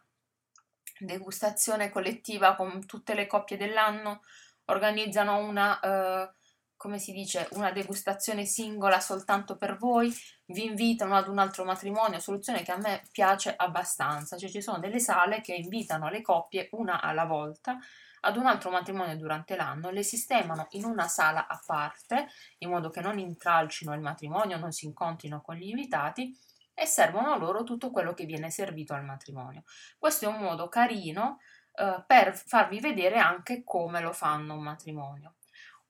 degustazione 1.00 1.90
collettiva 1.90 2.54
con 2.54 2.86
tutte 2.86 3.14
le 3.14 3.26
coppie 3.26 3.56
dell'anno, 3.56 4.22
organizzano 4.66 5.38
una 5.38 5.80
eh, 5.80 6.32
come 6.78 7.00
si 7.00 7.10
dice, 7.10 7.48
una 7.52 7.72
degustazione 7.72 8.44
singola 8.44 9.00
soltanto 9.00 9.56
per 9.56 9.76
voi, 9.76 10.14
vi 10.46 10.64
invitano 10.64 11.16
ad 11.16 11.26
un 11.26 11.38
altro 11.38 11.64
matrimonio, 11.64 12.20
soluzione 12.20 12.62
che 12.62 12.70
a 12.70 12.76
me 12.76 13.02
piace 13.10 13.52
abbastanza, 13.54 14.36
cioè 14.38 14.48
ci 14.48 14.62
sono 14.62 14.78
delle 14.78 15.00
sale 15.00 15.40
che 15.40 15.54
invitano 15.54 16.08
le 16.08 16.22
coppie 16.22 16.68
una 16.72 17.02
alla 17.02 17.24
volta 17.24 17.78
ad 18.20 18.36
un 18.36 18.46
altro 18.46 18.70
matrimonio 18.70 19.16
durante 19.16 19.56
l'anno, 19.56 19.90
le 19.90 20.04
sistemano 20.04 20.68
in 20.70 20.84
una 20.84 21.08
sala 21.08 21.48
a 21.48 21.60
parte, 21.66 22.28
in 22.58 22.70
modo 22.70 22.90
che 22.90 23.00
non 23.00 23.18
intralcino 23.18 23.92
il 23.92 24.00
matrimonio, 24.00 24.56
non 24.56 24.70
si 24.70 24.86
incontrino 24.86 25.40
con 25.40 25.56
gli 25.56 25.68
invitati 25.68 26.36
e 26.78 26.86
servono 26.86 27.36
loro 27.36 27.64
tutto 27.64 27.90
quello 27.90 28.14
che 28.14 28.24
viene 28.24 28.50
servito 28.50 28.94
al 28.94 29.04
matrimonio. 29.04 29.64
Questo 29.98 30.26
è 30.26 30.28
un 30.28 30.38
modo 30.38 30.68
carino 30.68 31.38
eh, 31.72 32.04
per 32.06 32.36
farvi 32.36 32.78
vedere 32.78 33.18
anche 33.18 33.64
come 33.64 34.00
lo 34.00 34.12
fanno 34.12 34.54
un 34.54 34.62
matrimonio. 34.62 35.34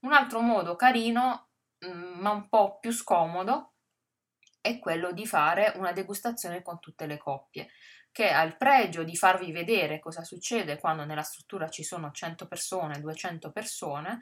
Un 0.00 0.14
altro 0.14 0.40
modo 0.40 0.76
carino, 0.76 1.50
mm, 1.84 2.20
ma 2.20 2.30
un 2.30 2.48
po' 2.48 2.78
più 2.78 2.90
scomodo, 2.90 3.74
è 4.62 4.78
quello 4.78 5.12
di 5.12 5.26
fare 5.26 5.74
una 5.76 5.92
degustazione 5.92 6.62
con 6.62 6.80
tutte 6.80 7.04
le 7.06 7.18
coppie, 7.18 7.68
che 8.10 8.30
ha 8.30 8.42
il 8.42 8.56
pregio 8.56 9.04
di 9.04 9.14
farvi 9.14 9.52
vedere 9.52 10.00
cosa 10.00 10.24
succede 10.24 10.78
quando 10.78 11.04
nella 11.04 11.22
struttura 11.22 11.68
ci 11.68 11.84
sono 11.84 12.10
100 12.10 12.48
persone, 12.48 13.00
200 13.00 13.52
persone, 13.52 14.20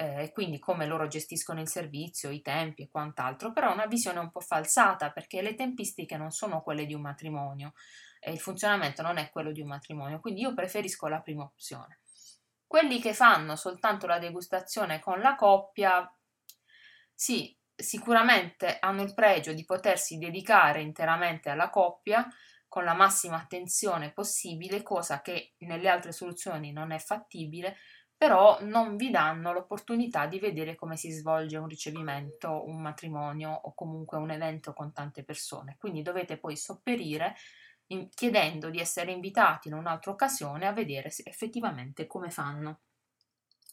eh, 0.00 0.22
e 0.22 0.32
quindi 0.32 0.58
come 0.58 0.86
loro 0.86 1.06
gestiscono 1.08 1.60
il 1.60 1.68
servizio, 1.68 2.30
i 2.30 2.40
tempi 2.40 2.82
e 2.82 2.88
quant'altro, 2.88 3.52
però 3.52 3.68
è 3.68 3.74
una 3.74 3.84
visione 3.84 4.18
un 4.18 4.30
po' 4.30 4.40
falsata 4.40 5.10
perché 5.10 5.42
le 5.42 5.54
tempistiche 5.54 6.16
non 6.16 6.30
sono 6.30 6.62
quelle 6.62 6.86
di 6.86 6.94
un 6.94 7.02
matrimonio 7.02 7.74
e 8.18 8.32
il 8.32 8.40
funzionamento 8.40 9.02
non 9.02 9.18
è 9.18 9.28
quello 9.28 9.52
di 9.52 9.60
un 9.60 9.68
matrimonio, 9.68 10.18
quindi 10.18 10.40
io 10.40 10.54
preferisco 10.54 11.06
la 11.06 11.20
prima 11.20 11.42
opzione. 11.42 12.00
Quelli 12.66 12.98
che 12.98 13.12
fanno 13.12 13.56
soltanto 13.56 14.06
la 14.06 14.18
degustazione 14.18 15.00
con 15.00 15.20
la 15.20 15.34
coppia, 15.34 16.10
sì, 17.14 17.54
sicuramente 17.74 18.78
hanno 18.80 19.02
il 19.02 19.12
pregio 19.12 19.52
di 19.52 19.66
potersi 19.66 20.16
dedicare 20.16 20.80
interamente 20.80 21.50
alla 21.50 21.68
coppia 21.68 22.26
con 22.68 22.84
la 22.84 22.94
massima 22.94 23.36
attenzione 23.36 24.12
possibile, 24.12 24.82
cosa 24.82 25.20
che 25.20 25.54
nelle 25.58 25.88
altre 25.88 26.12
soluzioni 26.12 26.72
non 26.72 26.92
è 26.92 26.98
fattibile, 26.98 27.76
però 28.20 28.58
non 28.60 28.96
vi 28.96 29.08
danno 29.08 29.50
l'opportunità 29.50 30.26
di 30.26 30.38
vedere 30.38 30.74
come 30.74 30.98
si 30.98 31.10
svolge 31.10 31.56
un 31.56 31.66
ricevimento, 31.66 32.68
un 32.68 32.82
matrimonio 32.82 33.50
o 33.50 33.72
comunque 33.72 34.18
un 34.18 34.30
evento 34.30 34.74
con 34.74 34.92
tante 34.92 35.24
persone. 35.24 35.76
Quindi 35.78 36.02
dovete 36.02 36.36
poi 36.36 36.54
sopperire 36.54 37.34
in, 37.86 38.10
chiedendo 38.10 38.68
di 38.68 38.78
essere 38.78 39.10
invitati 39.10 39.68
in 39.68 39.74
un'altra 39.74 40.10
occasione 40.10 40.66
a 40.66 40.74
vedere 40.74 41.10
effettivamente 41.24 42.06
come 42.06 42.28
fanno, 42.28 42.80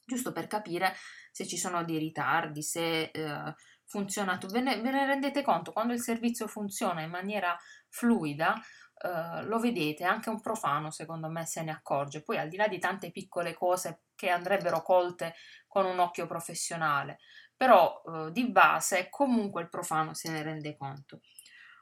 giusto 0.05 0.31
per 0.31 0.47
capire 0.47 0.95
se 1.29 1.45
ci 1.45 1.57
sono 1.57 1.83
dei 1.83 1.97
ritardi, 1.97 2.63
se 2.63 3.01
eh, 3.01 3.53
funziona, 3.83 4.39
ve 4.49 4.61
ne, 4.61 4.79
ve 4.79 4.91
ne 4.91 5.05
rendete 5.07 5.41
conto, 5.41 5.73
quando 5.73 5.91
il 5.91 5.99
servizio 5.99 6.47
funziona 6.47 7.01
in 7.01 7.09
maniera 7.09 7.53
fluida, 7.89 8.55
Uh, 8.99 9.45
lo 9.45 9.59
vedete, 9.59 10.05
anche 10.05 10.31
un 10.31 10.41
profano 10.41 10.89
secondo 10.89 11.29
me 11.29 11.45
se 11.45 11.61
ne 11.61 11.69
accorge, 11.69 12.23
poi 12.23 12.39
al 12.39 12.49
di 12.49 12.57
là 12.57 12.67
di 12.67 12.79
tante 12.79 13.11
piccole 13.11 13.53
cose 13.53 14.06
che 14.17 14.29
andrebbero 14.29 14.81
colte 14.81 15.35
con 15.67 15.85
un 15.85 15.99
occhio 15.99 16.25
professionale, 16.25 17.19
però 17.55 18.01
uh, 18.03 18.29
di 18.31 18.49
base 18.49 19.07
comunque 19.09 19.61
il 19.61 19.69
profano 19.69 20.13
se 20.13 20.29
ne 20.29 20.41
rende 20.43 20.75
conto. 20.75 21.21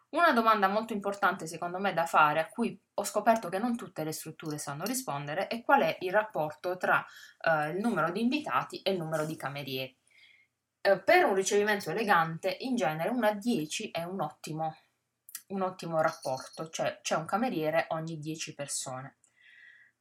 Una 0.10 0.32
domanda 0.32 0.68
molto 0.68 0.94
importante 0.94 1.48
secondo 1.48 1.80
me 1.80 1.94
da 1.94 2.06
fare, 2.06 2.40
a 2.40 2.48
cui 2.48 2.80
ho 2.94 3.04
scoperto 3.04 3.50
che 3.50 3.58
non 3.58 3.76
tutte 3.76 4.04
le 4.04 4.12
strutture 4.12 4.58
sanno 4.58 4.84
rispondere, 4.84 5.48
è 5.48 5.64
qual 5.64 5.82
è 5.82 5.98
il 6.02 6.12
rapporto 6.12 6.78
tra 6.78 7.04
eh, 7.42 7.72
il 7.72 7.78
numero 7.80 8.12
di 8.12 8.22
invitati 8.22 8.82
e 8.82 8.92
il 8.92 8.98
numero 8.98 9.26
di 9.26 9.36
camerieri. 9.36 9.98
Eh, 10.82 11.02
per 11.02 11.26
un 11.26 11.34
ricevimento 11.34 11.90
elegante, 11.90 12.56
in 12.62 12.76
genere 12.76 13.10
1 13.10 13.28
a 13.28 13.34
10 13.34 13.92
è 13.92 14.04
un 14.04 14.22
ottimo, 14.22 14.78
un 15.48 15.62
ottimo 15.62 16.02
rapporto, 16.02 16.70
cioè 16.70 17.00
c'è 17.02 17.16
un 17.16 17.26
cameriere 17.26 17.88
ogni 17.90 18.18
10 18.18 18.54
persone 18.54 19.18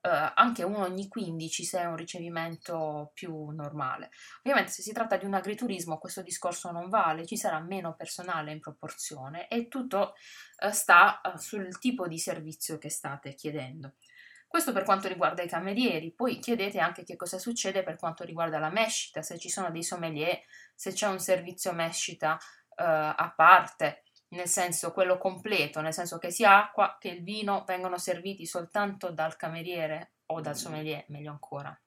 eh, 0.05 0.33
anche 0.35 0.63
uno 0.65 0.81
ogni 0.81 1.09
15 1.09 1.65
se 1.65 1.81
è 1.81 1.87
un 1.87 1.97
ricevimento 1.97 3.11
più 3.15 3.49
normale. 3.49 4.11
Ovviamente 4.43 4.71
se 4.71 4.83
si 4.83 4.93
tratta 4.93 5.17
di 5.17 5.25
un 5.25 5.33
agriturismo 5.33 5.97
questo 5.99 6.21
discorso 6.21 6.71
non 6.71 6.91
vale, 6.91 7.25
ci 7.25 7.39
sarà 7.39 7.59
meno 7.61 7.95
personale 7.95 8.53
in 8.53 8.61
proporzione 8.61 9.49
e 9.49 9.69
tutto 9.69 10.13
eh, 10.59 10.73
sta 10.73 11.23
eh, 11.23 11.39
sul 11.39 11.79
tipo 11.79 12.07
di 12.07 12.19
servizio 12.19 12.77
che 12.77 12.91
state 12.91 13.35
chiedendo. 13.35 13.95
Questo 14.47 14.73
per 14.73 14.85
quanto 14.85 15.09
riguarda 15.09 15.43
i 15.43 15.49
camerieri, 15.49 16.13
poi 16.13 16.39
chiedete 16.39 16.79
anche 16.79 17.03
che 17.03 17.17
cosa 17.17 17.39
succede 17.39 17.83
per 17.83 17.97
quanto 17.97 18.25
riguarda 18.25 18.59
la 18.59 18.71
mescita, 18.71 19.23
se 19.23 19.39
ci 19.39 19.49
sono 19.49 19.71
dei 19.71 19.83
sommelier, 19.83 20.43
se 20.75 20.93
c'è 20.93 21.09
un 21.09 21.19
servizio 21.19 21.73
mescita 21.73 22.39
eh, 22.77 22.85
a 22.85 23.33
parte, 23.35 24.04
nel 24.35 24.49
senso 24.49 24.93
quello 24.93 25.17
completo, 25.17 25.81
nel 25.81 25.93
senso 25.93 26.19
che 26.19 26.31
sia 26.31 26.57
acqua 26.57 26.97
che 27.01 27.09
il 27.09 27.23
vino 27.23 27.65
vengono 27.67 27.99
serviti 27.99 28.47
soltanto 28.47 29.11
dal 29.11 29.37
cameriere 29.37 30.15
o 30.27 30.41
dal 30.41 30.57
sommelier, 30.57 31.05
meglio 31.09 31.31
ancora, 31.31 31.79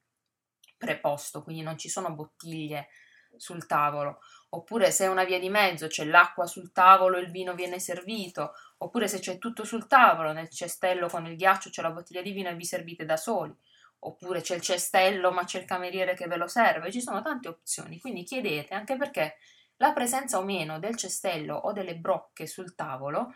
preposto, 0.77 1.43
quindi 1.43 1.61
non 1.61 1.77
ci 1.77 1.89
sono 1.89 2.13
bottiglie 2.13 2.87
sul 3.35 3.65
tavolo, 3.65 4.19
oppure 4.49 4.91
se 4.91 5.05
è 5.05 5.09
una 5.09 5.25
via 5.25 5.39
di 5.39 5.49
mezzo 5.49 5.87
c'è 5.87 6.05
l'acqua 6.05 6.45
sul 6.45 6.71
tavolo 6.71 7.17
e 7.17 7.21
il 7.21 7.31
vino 7.31 7.53
viene 7.53 7.79
servito, 7.79 8.53
oppure 8.77 9.07
se 9.07 9.19
c'è 9.19 9.37
tutto 9.37 9.63
sul 9.63 9.87
tavolo, 9.87 10.31
nel 10.31 10.49
cestello 10.49 11.07
con 11.07 11.25
il 11.25 11.35
ghiaccio 11.35 11.69
c'è 11.69 11.81
la 11.81 11.91
bottiglia 11.91 12.21
di 12.21 12.31
vino 12.31 12.49
e 12.49 12.55
vi 12.55 12.65
servite 12.65 13.05
da 13.05 13.17
soli, 13.17 13.55
oppure 13.99 14.41
c'è 14.41 14.55
il 14.55 14.61
cestello 14.61 15.31
ma 15.31 15.43
c'è 15.43 15.59
il 15.59 15.65
cameriere 15.65 16.15
che 16.15 16.27
ve 16.27 16.37
lo 16.37 16.47
serve, 16.47 16.91
ci 16.91 17.01
sono 17.01 17.21
tante 17.21 17.47
opzioni, 17.47 17.99
quindi 17.99 18.23
chiedete 18.23 18.73
anche 18.73 18.95
perché 18.95 19.37
la 19.77 19.93
presenza 19.93 20.37
o 20.37 20.43
meno 20.43 20.79
del 20.79 20.95
cestello 20.95 21.55
o 21.55 21.71
delle 21.71 21.97
brocche 21.97 22.47
sul 22.47 22.75
tavolo, 22.75 23.33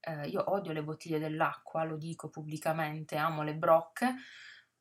eh, 0.00 0.28
io 0.28 0.50
odio 0.50 0.72
le 0.72 0.82
bottiglie 0.82 1.18
dell'acqua, 1.18 1.84
lo 1.84 1.96
dico 1.96 2.30
pubblicamente, 2.30 3.16
amo 3.16 3.42
le 3.42 3.54
brocche, 3.54 4.14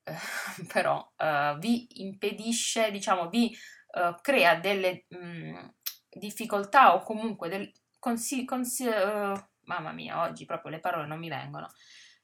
eh, 0.04 0.14
però 0.72 1.12
eh, 1.18 1.56
vi 1.60 2.02
impedisce, 2.04 2.92
diciamo, 2.92 3.30
vi 3.30 3.56
eh, 3.92 4.16
crea 4.22 4.56
delle 4.56 5.06
mh, 5.10 5.18
mm, 5.18 5.68
difficoltà 6.10 6.96
o 6.96 7.02
comunque 7.02 7.50
del, 7.50 7.72
consi- 8.00 8.46
consi- 8.46 8.88
uh, 8.88 9.34
mamma 9.62 9.92
mia, 9.92 10.22
oggi 10.22 10.46
proprio 10.46 10.72
le 10.72 10.80
parole 10.80 11.08
non 11.08 11.20
mi 11.20 11.30
vengono. 11.30 11.72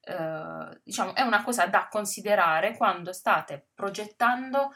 Uh, 0.04 0.80
diciamo, 0.84 1.14
è 1.16 1.22
una 1.22 1.44
cosa 1.44 1.68
da 1.68 1.88
considerare 1.90 2.76
quando 2.76 3.14
state 3.14 3.70
progettando 3.74 4.72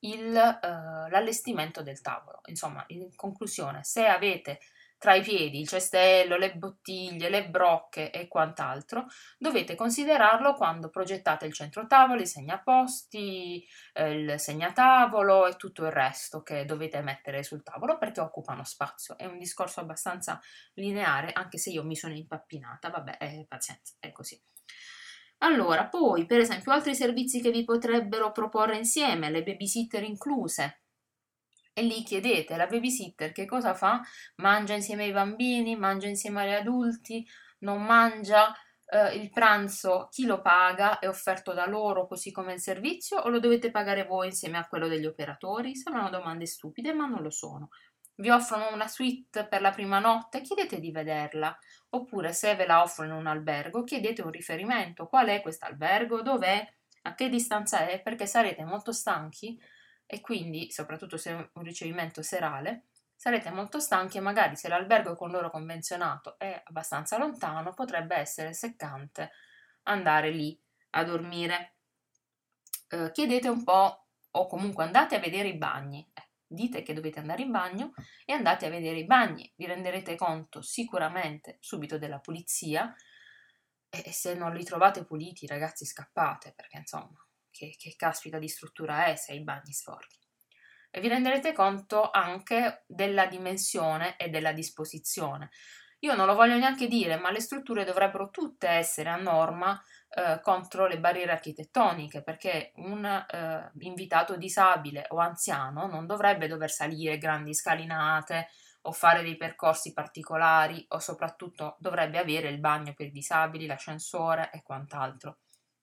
il, 0.00 0.34
uh, 0.34 1.08
l'allestimento 1.10 1.82
del 1.82 2.00
tavolo. 2.00 2.40
Insomma, 2.46 2.84
in 2.88 3.14
conclusione, 3.14 3.82
se 3.84 4.06
avete 4.06 4.58
tra 4.98 5.14
i 5.14 5.22
piedi 5.22 5.60
il 5.60 5.68
cestello, 5.68 6.36
le 6.36 6.56
bottiglie, 6.56 7.28
le 7.28 7.48
brocche 7.48 8.10
e 8.10 8.26
quant'altro, 8.26 9.06
dovete 9.38 9.76
considerarlo 9.76 10.54
quando 10.54 10.90
progettate 10.90 11.46
il 11.46 11.52
centro 11.52 11.86
tavolo, 11.86 12.20
i 12.20 12.26
segnaposti, 12.26 13.64
eh, 13.92 14.10
il 14.10 14.40
segnatavolo 14.40 15.46
e 15.46 15.56
tutto 15.56 15.84
il 15.84 15.92
resto 15.92 16.42
che 16.42 16.64
dovete 16.64 17.00
mettere 17.00 17.44
sul 17.44 17.62
tavolo 17.62 17.96
perché 17.96 18.20
occupano 18.20 18.64
spazio. 18.64 19.16
È 19.16 19.24
un 19.24 19.38
discorso 19.38 19.80
abbastanza 19.80 20.40
lineare, 20.74 21.32
anche 21.32 21.58
se 21.58 21.70
io 21.70 21.84
mi 21.84 21.94
sono 21.94 22.14
impappinata, 22.14 22.90
vabbè, 22.90 23.18
eh, 23.20 23.46
pazienza, 23.48 23.94
è 24.00 24.10
così. 24.10 24.40
Allora, 25.38 25.86
poi, 25.86 26.26
per 26.26 26.40
esempio, 26.40 26.72
altri 26.72 26.94
servizi 26.94 27.40
che 27.40 27.50
vi 27.50 27.64
potrebbero 27.64 28.32
proporre 28.32 28.76
insieme, 28.76 29.30
le 29.30 29.42
babysitter 29.42 30.02
incluse. 30.02 30.82
E 31.72 31.82
lì 31.82 32.02
chiedete, 32.02 32.56
la 32.56 32.66
babysitter 32.66 33.30
che 33.30 33.46
cosa 33.46 33.72
fa? 33.74 34.00
Mangia 34.36 34.74
insieme 34.74 35.04
ai 35.04 35.12
bambini, 35.12 35.76
mangia 35.76 36.08
insieme 36.08 36.42
agli 36.42 36.54
adulti, 36.54 37.24
non 37.60 37.84
mangia, 37.84 38.52
Uh, 38.90 39.14
il 39.14 39.28
pranzo 39.28 40.08
chi 40.10 40.24
lo 40.24 40.40
paga? 40.40 40.98
È 40.98 41.06
offerto 41.06 41.52
da 41.52 41.66
loro 41.66 42.06
così 42.06 42.32
come 42.32 42.54
il 42.54 42.60
servizio 42.60 43.18
o 43.18 43.28
lo 43.28 43.38
dovete 43.38 43.70
pagare 43.70 44.06
voi 44.06 44.28
insieme 44.28 44.56
a 44.56 44.66
quello 44.66 44.88
degli 44.88 45.04
operatori? 45.04 45.76
Sembrano 45.76 46.08
domande 46.08 46.46
stupide, 46.46 46.94
ma 46.94 47.04
non 47.04 47.20
lo 47.20 47.28
sono. 47.28 47.68
Vi 48.20 48.30
offrono 48.30 48.72
una 48.72 48.88
suite 48.88 49.46
per 49.46 49.60
la 49.60 49.70
prima 49.70 50.00
notte? 50.00 50.40
Chiedete 50.40 50.80
di 50.80 50.90
vederla. 50.90 51.56
Oppure 51.90 52.32
se 52.32 52.56
ve 52.56 52.66
la 52.66 52.82
offrono 52.82 53.12
in 53.12 53.18
un 53.20 53.26
albergo, 53.28 53.84
chiedete 53.84 54.22
un 54.22 54.32
riferimento. 54.32 55.06
Qual 55.06 55.28
è 55.28 55.40
questo 55.40 55.66
albergo? 55.66 56.20
Dov'è? 56.20 56.68
A 57.02 57.14
che 57.14 57.28
distanza 57.28 57.86
è? 57.86 58.02
Perché 58.02 58.26
sarete 58.26 58.64
molto 58.64 58.90
stanchi 58.90 59.56
e 60.04 60.20
quindi, 60.20 60.72
soprattutto 60.72 61.16
se 61.16 61.30
è 61.30 61.50
un 61.52 61.62
ricevimento 61.62 62.20
serale, 62.22 62.86
sarete 63.14 63.50
molto 63.50 63.78
stanchi 63.78 64.16
e 64.16 64.20
magari 64.20 64.56
se 64.56 64.66
l'albergo 64.66 65.14
con 65.14 65.30
loro 65.30 65.48
convenzionato 65.48 66.36
è 66.40 66.60
abbastanza 66.64 67.18
lontano, 67.18 67.72
potrebbe 67.72 68.16
essere 68.16 68.52
seccante 68.52 69.30
andare 69.84 70.30
lì 70.30 70.60
a 70.90 71.04
dormire. 71.04 71.74
Eh, 72.88 73.12
chiedete 73.12 73.48
un 73.48 73.62
po' 73.62 74.06
o 74.28 74.46
comunque 74.48 74.82
andate 74.82 75.14
a 75.14 75.20
vedere 75.20 75.46
i 75.46 75.56
bagni. 75.56 76.04
Dite 76.50 76.82
che 76.82 76.94
dovete 76.94 77.18
andare 77.18 77.42
in 77.42 77.50
bagno 77.50 77.92
e 78.24 78.32
andate 78.32 78.66
a 78.66 78.70
vedere 78.70 78.98
i 78.98 79.04
bagni. 79.04 79.52
Vi 79.54 79.66
renderete 79.66 80.16
conto 80.16 80.62
sicuramente 80.62 81.58
subito 81.60 81.98
della 81.98 82.18
pulizia 82.18 82.94
e 83.90 84.12
se 84.12 84.34
non 84.34 84.54
li 84.54 84.64
trovate 84.64 85.04
puliti, 85.04 85.46
ragazzi, 85.46 85.84
scappate 85.84 86.52
perché 86.56 86.78
insomma, 86.78 87.24
che, 87.50 87.74
che 87.78 87.94
caspita 87.96 88.38
di 88.38 88.48
struttura 88.48 89.06
è 89.06 89.14
se 89.14 89.32
hai 89.32 89.38
i 89.38 89.44
bagni 89.44 89.72
sporchi 89.72 90.18
e 90.90 91.00
vi 91.00 91.08
renderete 91.08 91.52
conto 91.52 92.10
anche 92.10 92.84
della 92.86 93.26
dimensione 93.26 94.16
e 94.16 94.28
della 94.28 94.52
disposizione. 94.52 95.50
Io 96.00 96.14
non 96.14 96.26
lo 96.26 96.34
voglio 96.34 96.56
neanche 96.56 96.86
dire, 96.86 97.16
ma 97.16 97.30
le 97.30 97.40
strutture 97.40 97.84
dovrebbero 97.84 98.30
tutte 98.30 98.68
essere 98.68 99.10
a 99.10 99.16
norma 99.16 99.80
eh, 100.10 100.40
contro 100.40 100.86
le 100.86 100.98
barriere 100.98 101.32
architettoniche, 101.32 102.22
perché 102.22 102.72
un 102.76 103.04
eh, 103.04 103.70
invitato 103.80 104.36
disabile 104.36 105.06
o 105.08 105.18
anziano 105.18 105.86
non 105.86 106.06
dovrebbe 106.06 106.48
dover 106.48 106.70
salire 106.70 107.18
grandi 107.18 107.54
scalinate 107.54 108.48
o 108.82 108.92
fare 108.92 109.22
dei 109.22 109.36
percorsi 109.36 109.92
particolari 109.92 110.84
o 110.88 110.98
soprattutto 110.98 111.76
dovrebbe 111.78 112.18
avere 112.18 112.48
il 112.48 112.58
bagno 112.58 112.94
per 112.94 113.06
i 113.06 113.12
disabili, 113.12 113.66
l'ascensore 113.66 114.50
e 114.52 114.62
quant'altro. 114.62 115.38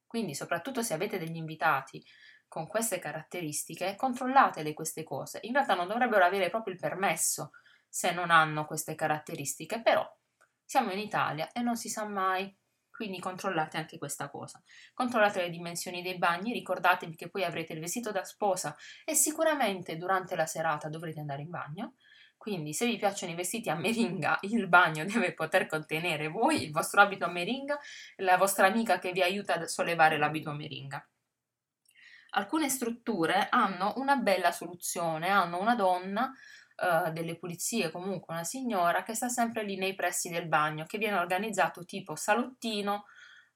Quindi, 0.08 0.34
soprattutto 0.34 0.82
se 0.82 0.94
avete 0.94 1.20
degli 1.20 1.36
invitati 1.36 2.04
con 2.48 2.68
queste 2.68 3.00
caratteristiche, 3.00 3.96
controllatele 3.96 4.74
queste 4.74 5.04
cose. 5.04 5.40
In 5.44 5.54
realtà 5.54 5.76
non 5.76 5.88
dovrebbero 5.88 6.24
avere 6.24 6.50
proprio 6.50 6.74
il 6.74 6.80
permesso 6.80 7.52
se 7.88 8.12
non 8.12 8.32
hanno 8.32 8.66
queste 8.66 8.96
caratteristiche, 8.96 9.82
però 9.82 10.06
siamo 10.64 10.92
in 10.92 11.00
Italia 11.00 11.52
e 11.52 11.62
non 11.62 11.76
si 11.76 11.90
sa 11.90 12.06
mai, 12.06 12.54
quindi 12.96 13.20
controllate 13.20 13.78
anche 13.78 13.98
questa 13.98 14.30
cosa. 14.30 14.62
Controllate 14.94 15.42
le 15.42 15.50
dimensioni 15.50 16.02
dei 16.02 16.18
bagni, 16.18 16.54
ricordatevi 16.54 17.16
che 17.16 17.30
poi 17.30 17.44
avrete 17.44 17.74
il 17.74 17.80
vestito 17.80 18.12
da 18.12 18.24
sposa 18.24 18.76
e 19.04 19.16
sicuramente 19.16 19.98
durante 19.98 20.36
la 20.36 20.46
serata 20.46 20.88
dovrete 20.88 21.20
andare 21.20 21.42
in 21.42 21.50
bagno. 21.50 21.96
Quindi 22.38 22.74
se 22.74 22.86
vi 22.86 22.98
piacciono 22.98 23.34
i 23.34 23.36
vestiti 23.36 23.70
a 23.70 23.76
meringa, 23.76 24.38
il 24.44 24.68
bagno 24.68 25.04
deve 25.04 25.34
poter 25.34 25.66
contenere 25.68 26.30
voi, 26.30 26.64
il 26.64 26.72
vostro 26.72 27.02
abito 27.02 27.26
a 27.26 27.30
meringa 27.30 27.78
la 28.18 28.38
vostra 28.38 28.68
amica 28.68 29.00
che 29.00 29.12
vi 29.12 29.22
aiuta 29.22 29.56
a 29.56 29.68
sollevare 29.68 30.18
l'abito 30.18 30.50
a 30.50 30.54
meringa 30.54 31.06
alcune 32.36 32.70
strutture 32.70 33.48
hanno 33.50 33.94
una 33.98 34.18
bella 34.18 34.52
soluzione, 34.52 35.30
hanno 35.30 35.60
una 35.60 35.76
donna 35.76 36.34
uh, 36.76 37.12
delle 37.12 37.38
pulizie, 37.38 37.92
comunque 37.92 38.34
una 38.34 38.44
signora 38.44 39.04
che 39.04 39.16
sta 39.16 39.30
sempre 39.30 39.64
lì 39.64 39.78
nei 39.78 39.96
pressi 39.96 40.30
del 40.30 40.48
bagno, 40.48 40.86
che 40.86 40.98
viene 40.98 41.18
organizzato 41.18 41.86
tipo 41.86 42.16
salottino 42.16 43.06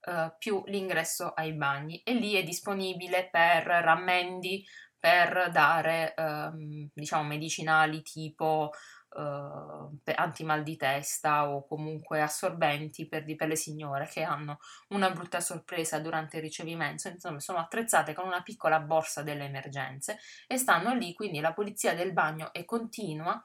uh, 0.08 0.34
più 0.38 0.64
l'ingresso 0.66 1.34
ai 1.34 1.54
bagni. 1.54 2.02
E 2.04 2.14
lì 2.14 2.34
è 2.34 2.44
disponibile 2.44 3.30
per 3.30 3.64
rammendi, 3.66 4.66
per 5.00 5.50
dare 5.52 6.14
um, 6.18 6.90
diciamo 6.94 7.24
medicinali 7.24 8.02
tipo 8.02 8.72
uh, 9.10 10.00
antimal 10.16 10.64
di 10.64 10.76
testa 10.76 11.50
o 11.50 11.66
comunque 11.66 12.22
assorbenti 12.22 13.08
per, 13.08 13.24
per, 13.36 13.48
le 13.48 13.56
signore 13.56 14.08
che 14.08 14.24
hanno 14.24 14.60
una 14.90 15.10
brutta 15.12 15.40
sorpresa 15.40 16.00
durante 16.00 16.38
il 16.38 16.44
ricevimento, 16.44 17.08
insomma 17.08 17.40
sono 17.40 17.60
attrezzate 17.60 18.14
con 18.14 18.26
una 18.26 18.42
piccola 18.42 18.80
borsa 18.80 19.24
delle 19.24 19.46
emergenze 19.46 20.20
e 20.48 20.58
stanno 20.58 20.94
lì, 20.94 21.14
quindi 21.14 21.40
la 21.40 21.54
pulizia 21.54 21.94
del 21.94 22.14
bagno 22.14 22.54
è 22.54 22.66
continua 22.66 23.44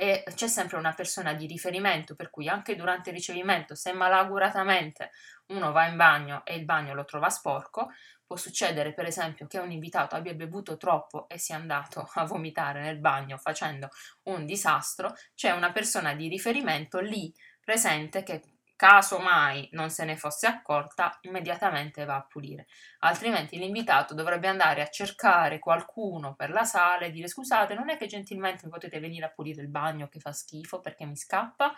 e 0.00 0.22
c'è 0.32 0.46
sempre 0.46 0.76
una 0.76 0.94
persona 0.94 1.34
di 1.34 1.46
riferimento, 1.46 2.14
per 2.14 2.30
cui 2.30 2.48
anche 2.48 2.76
durante 2.76 3.10
il 3.10 3.16
ricevimento, 3.16 3.74
se 3.74 3.92
malauguratamente 3.92 5.10
uno 5.46 5.72
va 5.72 5.86
in 5.86 5.96
bagno 5.96 6.44
e 6.44 6.54
il 6.54 6.64
bagno 6.64 6.94
lo 6.94 7.04
trova 7.04 7.30
sporco, 7.30 7.88
Può 8.28 8.36
succedere, 8.36 8.92
per 8.92 9.06
esempio, 9.06 9.46
che 9.46 9.58
un 9.58 9.70
invitato 9.70 10.14
abbia 10.14 10.34
bevuto 10.34 10.76
troppo 10.76 11.28
e 11.30 11.38
sia 11.38 11.56
andato 11.56 12.10
a 12.14 12.24
vomitare 12.26 12.82
nel 12.82 13.00
bagno 13.00 13.38
facendo 13.38 13.88
un 14.24 14.44
disastro, 14.44 15.14
c'è 15.34 15.50
una 15.50 15.72
persona 15.72 16.14
di 16.14 16.28
riferimento 16.28 17.00
lì 17.00 17.34
presente 17.58 18.22
che 18.22 18.42
caso 18.76 19.18
mai 19.18 19.66
non 19.72 19.88
se 19.88 20.04
ne 20.04 20.18
fosse 20.18 20.46
accorta, 20.46 21.18
immediatamente 21.22 22.04
va 22.04 22.16
a 22.16 22.26
pulire. 22.28 22.66
Altrimenti 22.98 23.56
l'invitato 23.58 24.12
dovrebbe 24.12 24.46
andare 24.46 24.82
a 24.82 24.90
cercare 24.90 25.58
qualcuno 25.58 26.34
per 26.34 26.50
la 26.50 26.64
sala 26.64 27.06
e 27.06 27.10
dire 27.10 27.28
scusate, 27.28 27.74
non 27.74 27.88
è 27.88 27.96
che 27.96 28.06
gentilmente 28.06 28.68
potete 28.68 29.00
venire 29.00 29.24
a 29.24 29.30
pulire 29.30 29.62
il 29.62 29.68
bagno 29.70 30.06
che 30.08 30.20
fa 30.20 30.32
schifo 30.32 30.80
perché 30.80 31.06
mi 31.06 31.16
scappa 31.16 31.72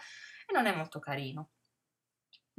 e 0.46 0.52
non 0.52 0.66
è 0.66 0.74
molto 0.74 0.98
carino. 0.98 1.50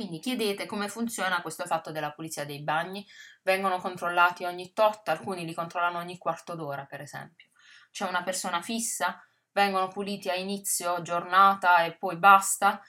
Quindi 0.02 0.18
chiedete 0.18 0.66
come 0.66 0.88
funziona 0.88 1.44
questo 1.44 1.64
fatto 1.68 1.92
della 1.92 2.12
pulizia 2.12 2.44
dei 2.44 2.64
bagni. 2.64 3.06
Vengono 3.44 3.78
controllati 3.78 4.46
ogni 4.46 4.74
tot, 4.74 5.08
alcuni 5.10 5.46
li 5.46 5.54
controllano 5.54 6.00
ogni 6.00 6.18
quarto 6.18 6.56
d'ora, 6.56 6.86
per 6.86 7.02
esempio. 7.02 7.50
C'è 7.92 8.08
una 8.08 8.24
persona 8.24 8.64
fissa, 8.64 9.24
vengono 9.52 9.90
puliti 9.90 10.28
a 10.30 10.34
inizio 10.34 11.04
giornata 11.04 11.84
e 11.84 11.98
poi 11.98 12.18
basta. 12.18 12.82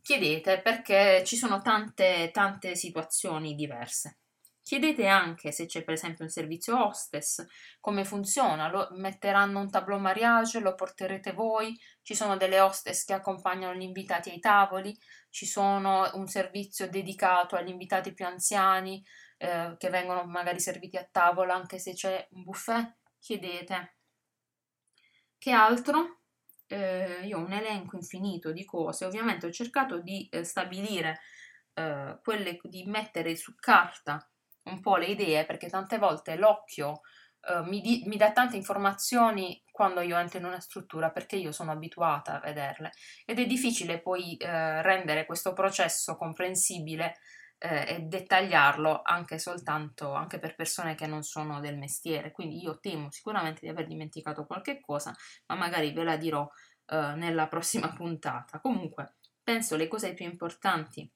Chiedete 0.00 0.60
perché 0.60 1.24
ci 1.26 1.34
sono 1.34 1.60
tante, 1.62 2.30
tante 2.32 2.76
situazioni 2.76 3.56
diverse. 3.56 4.18
Chiedete 4.66 5.06
anche 5.06 5.52
se 5.52 5.66
c'è 5.66 5.84
per 5.84 5.94
esempio 5.94 6.24
un 6.24 6.30
servizio 6.30 6.84
hostess, 6.84 7.46
come 7.78 8.04
funziona, 8.04 8.68
lo, 8.68 8.88
metteranno 8.94 9.60
un 9.60 9.70
tableau 9.70 10.00
mariage, 10.00 10.58
lo 10.58 10.74
porterete 10.74 11.30
voi, 11.30 11.78
ci 12.02 12.16
sono 12.16 12.36
delle 12.36 12.58
hostess 12.58 13.04
che 13.04 13.12
accompagnano 13.12 13.78
gli 13.78 13.84
invitati 13.84 14.30
ai 14.30 14.40
tavoli, 14.40 14.92
ci 15.30 15.46
sono 15.46 16.10
un 16.14 16.26
servizio 16.26 16.90
dedicato 16.90 17.54
agli 17.54 17.68
invitati 17.68 18.12
più 18.12 18.26
anziani 18.26 19.00
eh, 19.36 19.76
che 19.78 19.88
vengono 19.88 20.24
magari 20.24 20.58
serviti 20.58 20.96
a 20.96 21.08
tavola 21.08 21.54
anche 21.54 21.78
se 21.78 21.92
c'è 21.92 22.26
un 22.32 22.42
buffet, 22.42 22.96
chiedete. 23.20 23.98
Che 25.38 25.50
altro? 25.52 26.22
Eh, 26.66 27.20
io 27.22 27.38
ho 27.38 27.44
un 27.44 27.52
elenco 27.52 27.94
infinito 27.94 28.50
di 28.50 28.64
cose, 28.64 29.04
ovviamente 29.04 29.46
ho 29.46 29.52
cercato 29.52 30.00
di 30.00 30.28
eh, 30.28 30.42
stabilire 30.42 31.20
eh, 31.74 32.18
quelle, 32.20 32.58
di 32.64 32.82
mettere 32.86 33.36
su 33.36 33.54
carta 33.54 34.28
un 34.66 34.80
po' 34.80 34.96
le 34.96 35.06
idee, 35.06 35.44
perché 35.44 35.68
tante 35.68 35.98
volte 35.98 36.36
l'occhio 36.36 37.00
uh, 37.48 37.62
mi, 37.68 37.80
di- 37.80 38.02
mi, 38.06 38.16
dà 38.16 38.32
tante 38.32 38.56
informazioni 38.56 39.62
quando 39.70 40.00
io 40.00 40.16
entro 40.16 40.38
in 40.38 40.44
una 40.44 40.60
struttura, 40.60 41.10
perché 41.10 41.36
io 41.36 41.52
sono 41.52 41.72
abituata 41.72 42.34
a 42.34 42.40
vederle 42.40 42.92
ed 43.24 43.38
è 43.38 43.46
difficile 43.46 44.00
poi 44.00 44.36
uh, 44.40 44.46
rendere 44.46 45.26
questo 45.26 45.52
processo 45.52 46.16
comprensibile 46.16 47.16
uh, 47.58 47.66
e 47.86 48.00
dettagliarlo 48.00 49.02
anche 49.02 49.38
soltanto 49.38 50.12
anche 50.12 50.38
per 50.38 50.54
persone 50.54 50.94
che 50.94 51.06
non 51.06 51.22
sono 51.22 51.60
del 51.60 51.78
mestiere. 51.78 52.32
Quindi 52.32 52.62
io 52.62 52.78
temo 52.80 53.10
sicuramente 53.10 53.60
di 53.62 53.68
aver 53.68 53.86
dimenticato 53.86 54.46
qualche 54.46 54.80
cosa, 54.80 55.14
ma 55.46 55.54
magari 55.54 55.92
ve 55.92 56.04
la 56.04 56.16
dirò 56.16 56.48
nella 56.88 57.48
prossima 57.50 57.92
puntata. 57.92 58.60
Comunque, 58.60 59.16
penso 59.42 59.74
le 59.74 59.88
cose 59.88 60.14
più 60.14 60.24
importanti 60.24 61.10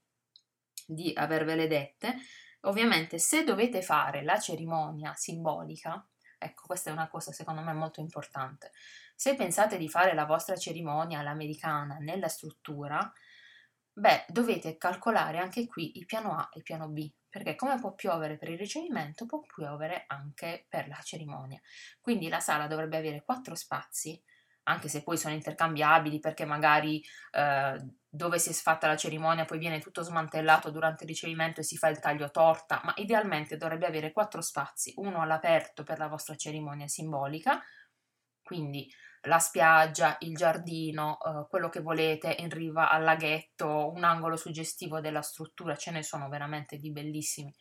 di 0.85 1.13
avervele 1.15 1.69
dette 1.69 2.17
Ovviamente 2.65 3.19
se 3.19 3.45
dovete 3.45 3.83
fare 3.83 4.23
la 4.23 4.39
cerimonia 4.39 5.15
simbolica, 5.15 6.07
ecco 6.39 6.67
questa 6.67 6.91
è 6.91 6.93
una 6.93 7.09
cosa 7.09 7.33
secondo 7.33 7.63
me 7.63 7.73
molto 7.73 8.01
importante, 8.01 8.73
se 9.15 9.35
pensate 9.35 9.79
di 9.79 9.89
fare 9.89 10.15
la 10.15 10.27
vostra 10.27 10.57
cerimonia 10.57 11.21
all'americana 11.21 11.97
nella 11.99 12.29
struttura, 12.29 13.11
beh, 13.93 14.27
dovete 14.29 14.77
calcolare 14.77 15.39
anche 15.39 15.67
qui 15.67 15.99
il 15.99 16.07
piano 16.07 16.37
A 16.37 16.49
e 16.53 16.59
il 16.59 16.65
piano 16.65 16.89
B, 16.89 17.11
perché 17.29 17.55
come 17.55 17.79
può 17.79 17.95
piovere 17.95 18.37
per 18.37 18.49
il 18.51 18.59
ricevimento, 18.59 19.27
può 19.27 19.41
piovere 19.41 20.05
anche 20.07 20.67
per 20.69 20.89
la 20.89 21.01
cerimonia. 21.03 21.61
Quindi 22.01 22.29
la 22.29 22.41
sala 22.41 22.67
dovrebbe 22.67 22.97
avere 22.97 23.23
quattro 23.25 23.55
spazi 23.55 24.23
anche 24.65 24.89
se 24.89 25.03
poi 25.03 25.17
sono 25.17 25.35
intercambiabili 25.35 26.19
perché 26.19 26.45
magari 26.45 27.03
eh, 27.33 27.77
dove 28.09 28.39
si 28.39 28.51
è 28.51 28.53
fatta 28.53 28.87
la 28.87 28.97
cerimonia 28.97 29.45
poi 29.45 29.59
viene 29.59 29.79
tutto 29.79 30.03
smantellato 30.03 30.71
durante 30.71 31.05
il 31.05 31.11
ricevimento 31.11 31.61
e 31.61 31.65
si 31.65 31.77
fa 31.77 31.89
il 31.89 32.01
taglio 32.01 32.31
torta, 32.31 32.81
ma 32.85 32.93
idealmente 32.97 33.57
dovrebbe 33.57 33.87
avere 33.87 34.13
quattro 34.13 34.41
spazi, 34.41 34.93
uno 34.97 35.23
all'aperto 35.23 35.83
per 35.83 35.99
la 35.99 36.09
vostra 36.09 36.35
cerimonia 36.35 36.89
simbolica, 36.89 37.61
quindi 38.43 38.89
la 39.25 39.39
spiaggia, 39.39 40.17
il 40.21 40.35
giardino, 40.35 41.19
eh, 41.21 41.47
quello 41.49 41.69
che 41.69 41.81
volete 41.81 42.35
in 42.39 42.49
riva 42.49 42.91
al 42.91 43.05
laghetto, 43.05 43.93
un 43.93 44.03
angolo 44.03 44.37
suggestivo 44.37 45.01
della 45.01 45.23
struttura, 45.23 45.77
ce 45.77 45.91
ne 45.91 46.03
sono 46.03 46.29
veramente 46.29 46.77
di 46.77 46.91
bellissimi. 46.91 47.55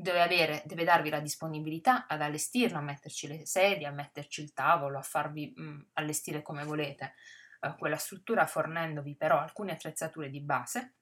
Deve, 0.00 0.22
avere, 0.22 0.62
deve 0.64 0.84
darvi 0.84 1.10
la 1.10 1.18
disponibilità 1.18 2.06
ad 2.06 2.22
allestirlo, 2.22 2.78
a 2.78 2.82
metterci 2.82 3.26
le 3.26 3.44
sedie, 3.46 3.88
a 3.88 3.90
metterci 3.90 4.42
il 4.42 4.52
tavolo, 4.52 4.96
a 4.96 5.02
farvi 5.02 5.52
mh, 5.56 5.62
mm, 5.62 5.80
allestire 5.94 6.40
come 6.40 6.62
volete 6.62 7.14
eh, 7.60 7.74
quella 7.76 7.96
struttura 7.96 8.46
fornendovi 8.46 9.16
però 9.16 9.40
alcune 9.40 9.72
attrezzature 9.72 10.30
di 10.30 10.40
base. 10.40 10.94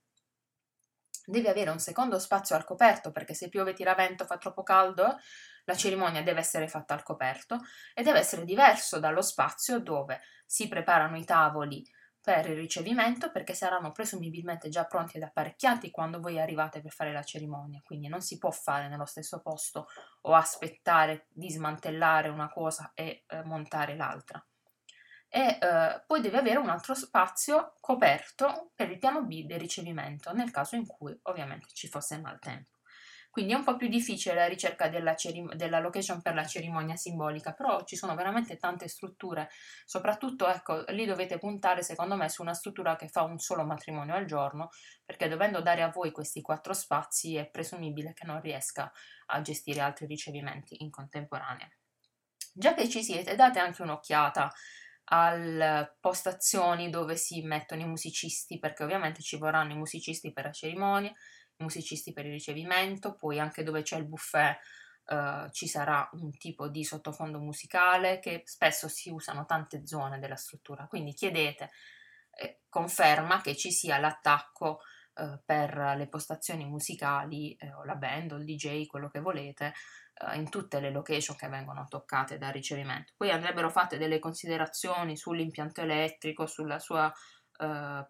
Deve 1.26 1.50
avere 1.50 1.68
un 1.70 1.78
secondo 1.78 2.18
spazio 2.18 2.56
al 2.56 2.64
coperto 2.64 3.12
perché 3.12 3.34
se 3.34 3.50
piove, 3.50 3.74
tira 3.74 3.94
vento, 3.94 4.24
fa 4.24 4.38
troppo 4.38 4.62
caldo, 4.62 5.18
la 5.64 5.76
cerimonia 5.76 6.22
deve 6.22 6.40
essere 6.40 6.66
fatta 6.66 6.94
al 6.94 7.02
coperto 7.02 7.60
e 7.92 8.02
deve 8.02 8.20
essere 8.20 8.44
diverso 8.44 8.98
dallo 8.98 9.20
spazio 9.20 9.78
dove 9.78 10.22
si 10.46 10.68
preparano 10.68 11.18
i 11.18 11.24
tavoli 11.24 11.84
per 12.26 12.50
il 12.50 12.56
ricevimento 12.56 13.30
perché 13.30 13.54
saranno 13.54 13.92
presumibilmente 13.92 14.68
già 14.68 14.84
pronti 14.84 15.16
ed 15.16 15.22
apparecchiati 15.22 15.92
quando 15.92 16.18
voi 16.18 16.40
arrivate 16.40 16.80
per 16.80 16.90
fare 16.90 17.12
la 17.12 17.22
cerimonia, 17.22 17.80
quindi 17.84 18.08
non 18.08 18.20
si 18.20 18.36
può 18.36 18.50
fare 18.50 18.88
nello 18.88 19.04
stesso 19.04 19.40
posto 19.40 19.86
o 20.22 20.34
aspettare 20.34 21.28
di 21.28 21.48
smantellare 21.48 22.28
una 22.28 22.48
cosa 22.48 22.90
e 22.94 23.22
eh, 23.28 23.44
montare 23.44 23.94
l'altra. 23.94 24.44
E 25.28 25.58
eh, 25.60 26.02
poi 26.04 26.20
deve 26.20 26.38
avere 26.38 26.58
un 26.58 26.68
altro 26.68 26.94
spazio 26.94 27.74
coperto 27.78 28.72
per 28.74 28.90
il 28.90 28.98
piano 28.98 29.22
B 29.22 29.46
del 29.46 29.60
ricevimento, 29.60 30.32
nel 30.32 30.50
caso 30.50 30.74
in 30.74 30.84
cui 30.84 31.16
ovviamente 31.22 31.68
ci 31.74 31.86
fosse 31.86 32.18
maltempo. 32.18 32.75
Quindi 33.36 33.52
è 33.52 33.56
un 33.56 33.64
po' 33.64 33.76
più 33.76 33.88
difficile 33.88 34.34
la 34.34 34.46
ricerca 34.46 34.88
della, 34.88 35.14
cerim- 35.14 35.52
della, 35.56 35.78
location 35.78 36.22
per 36.22 36.32
la 36.34 36.46
cerimonia 36.46 36.96
simbolica, 36.96 37.52
però 37.52 37.84
ci 37.84 37.94
sono 37.94 38.14
veramente 38.14 38.56
tante 38.56 38.88
strutture, 38.88 39.50
soprattutto 39.84 40.48
ecco, 40.48 40.86
lì 40.88 41.04
dovete 41.04 41.36
puntare 41.36 41.82
secondo 41.82 42.16
me 42.16 42.30
su 42.30 42.40
una 42.40 42.54
struttura 42.54 42.96
che 42.96 43.08
fa 43.08 43.24
un 43.24 43.38
solo 43.38 43.66
matrimonio 43.66 44.14
al 44.14 44.24
giorno, 44.24 44.70
perché 45.04 45.28
dovendo 45.28 45.60
dare 45.60 45.82
a 45.82 45.90
voi 45.90 46.12
questi 46.12 46.40
quattro 46.40 46.72
spazi 46.72 47.36
è 47.36 47.46
presumibile 47.50 48.14
che 48.14 48.24
non 48.24 48.40
riesca 48.40 48.90
a 49.26 49.42
gestire 49.42 49.80
altri 49.80 50.06
ricevimenti 50.06 50.82
in 50.82 50.88
contemporanea. 50.88 51.68
Già 52.54 52.72
che 52.72 52.88
ci 52.88 53.04
siete, 53.04 53.36
date 53.36 53.58
anche 53.58 53.82
un'occhiata 53.82 54.50
alle 55.08 55.98
postazioni 56.00 56.88
dove 56.88 57.16
si 57.16 57.42
mettono 57.42 57.82
i 57.82 57.86
musicisti, 57.86 58.58
perché 58.58 58.82
ovviamente 58.82 59.20
ci 59.20 59.36
vorranno 59.36 59.72
i 59.72 59.76
musicisti 59.76 60.32
per 60.32 60.44
la 60.44 60.52
cerimonia, 60.52 61.12
musicisti 61.58 62.12
per 62.12 62.26
il 62.26 62.32
ricevimento, 62.32 63.14
poi 63.14 63.38
anche 63.38 63.62
dove 63.62 63.82
c'è 63.82 63.96
il 63.96 64.06
buffet 64.06 64.58
uh, 65.06 65.50
ci 65.50 65.66
sarà 65.66 66.08
un 66.12 66.36
tipo 66.36 66.68
di 66.68 66.84
sottofondo 66.84 67.38
musicale 67.38 68.18
che 68.18 68.42
spesso 68.44 68.88
si 68.88 69.10
usano 69.10 69.44
tante 69.46 69.86
zone 69.86 70.18
della 70.18 70.36
struttura, 70.36 70.86
quindi 70.86 71.12
chiedete 71.12 71.70
eh, 72.38 72.60
conferma 72.68 73.40
che 73.40 73.56
ci 73.56 73.70
sia 73.70 73.98
l'attacco 73.98 74.80
uh, 75.14 75.40
per 75.44 75.94
le 75.96 76.08
postazioni 76.08 76.64
musicali 76.64 77.54
eh, 77.54 77.72
o 77.72 77.84
la 77.84 77.96
band 77.96 78.32
o 78.32 78.36
il 78.36 78.44
DJ, 78.44 78.86
quello 78.86 79.08
che 79.08 79.20
volete, 79.20 79.72
uh, 80.26 80.36
in 80.36 80.50
tutte 80.50 80.80
le 80.80 80.90
location 80.90 81.36
che 81.36 81.48
vengono 81.48 81.86
toccate 81.88 82.38
dal 82.38 82.52
ricevimento. 82.52 83.12
Poi 83.16 83.30
andrebbero 83.30 83.70
fatte 83.70 83.98
delle 83.98 84.18
considerazioni 84.18 85.16
sull'impianto 85.16 85.80
elettrico, 85.80 86.46
sulla 86.46 86.78
sua 86.78 87.12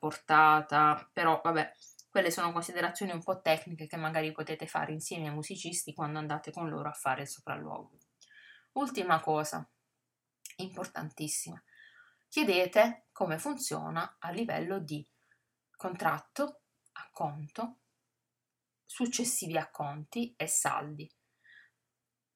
portata, 0.01 1.09
però 1.13 1.41
vabbè, 1.41 1.73
quelle 2.17 2.31
sono 2.31 2.51
considerazioni 2.51 3.13
un 3.13 3.23
po' 3.23 3.43
tecniche 3.43 3.87
che 3.87 3.99
magari 3.99 4.33
potete 4.33 4.67
fare 4.67 4.91
insieme 4.91 5.29
ai 5.29 5.35
musicisti 5.35 5.93
quando 5.93 6.19
andate 6.19 6.51
con 6.51 6.67
loro 6.67 6.89
a 6.89 6.95
fare 6.95 7.21
il 7.21 7.29
sopralluogo. 7.29 7.99
Ultima 8.73 9.21
cosa, 9.21 9.71
importantissima, 10.57 11.63
chiedete 12.27 13.09
come 13.13 13.37
funziona 13.37 14.17
a 14.19 14.31
livello 14.31 14.79
di 14.79 15.07
contratto, 15.77 16.63
acconto, 16.93 17.81
successivi 18.87 19.59
acconti 19.59 20.33
e 20.39 20.47
saldi. 20.47 21.07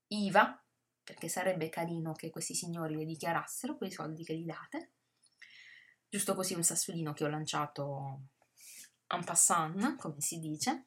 IVA, 0.09 0.63
perché 1.03 1.29
sarebbe 1.31 1.71
carino 1.71 2.13
che 2.13 2.29
questi 2.29 2.55
signori 2.55 2.97
le 2.97 3.07
dichiarassero 3.07 3.79
quei 3.79 3.91
soldi 3.91 4.25
che 4.25 4.37
gli 4.37 4.45
date. 4.45 4.93
Giusto 6.07 6.35
così 6.35 6.53
un 6.53 6.65
sassolino 6.65 7.15
che 7.15 7.25
ho 7.25 7.29
lanciato 7.29 8.25
en 9.13 9.25
passant, 9.25 9.97
come 9.97 10.21
si 10.21 10.39
dice, 10.39 10.87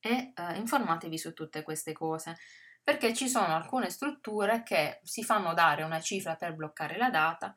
e 0.00 0.32
eh, 0.34 0.56
informatevi 0.56 1.18
su 1.18 1.32
tutte 1.32 1.62
queste 1.62 1.92
cose, 1.92 2.36
perché 2.82 3.14
ci 3.14 3.28
sono 3.28 3.54
alcune 3.54 3.90
strutture 3.90 4.62
che 4.62 5.00
si 5.02 5.22
fanno 5.22 5.54
dare 5.54 5.82
una 5.82 6.00
cifra 6.00 6.36
per 6.36 6.54
bloccare 6.54 6.96
la 6.96 7.10
data 7.10 7.56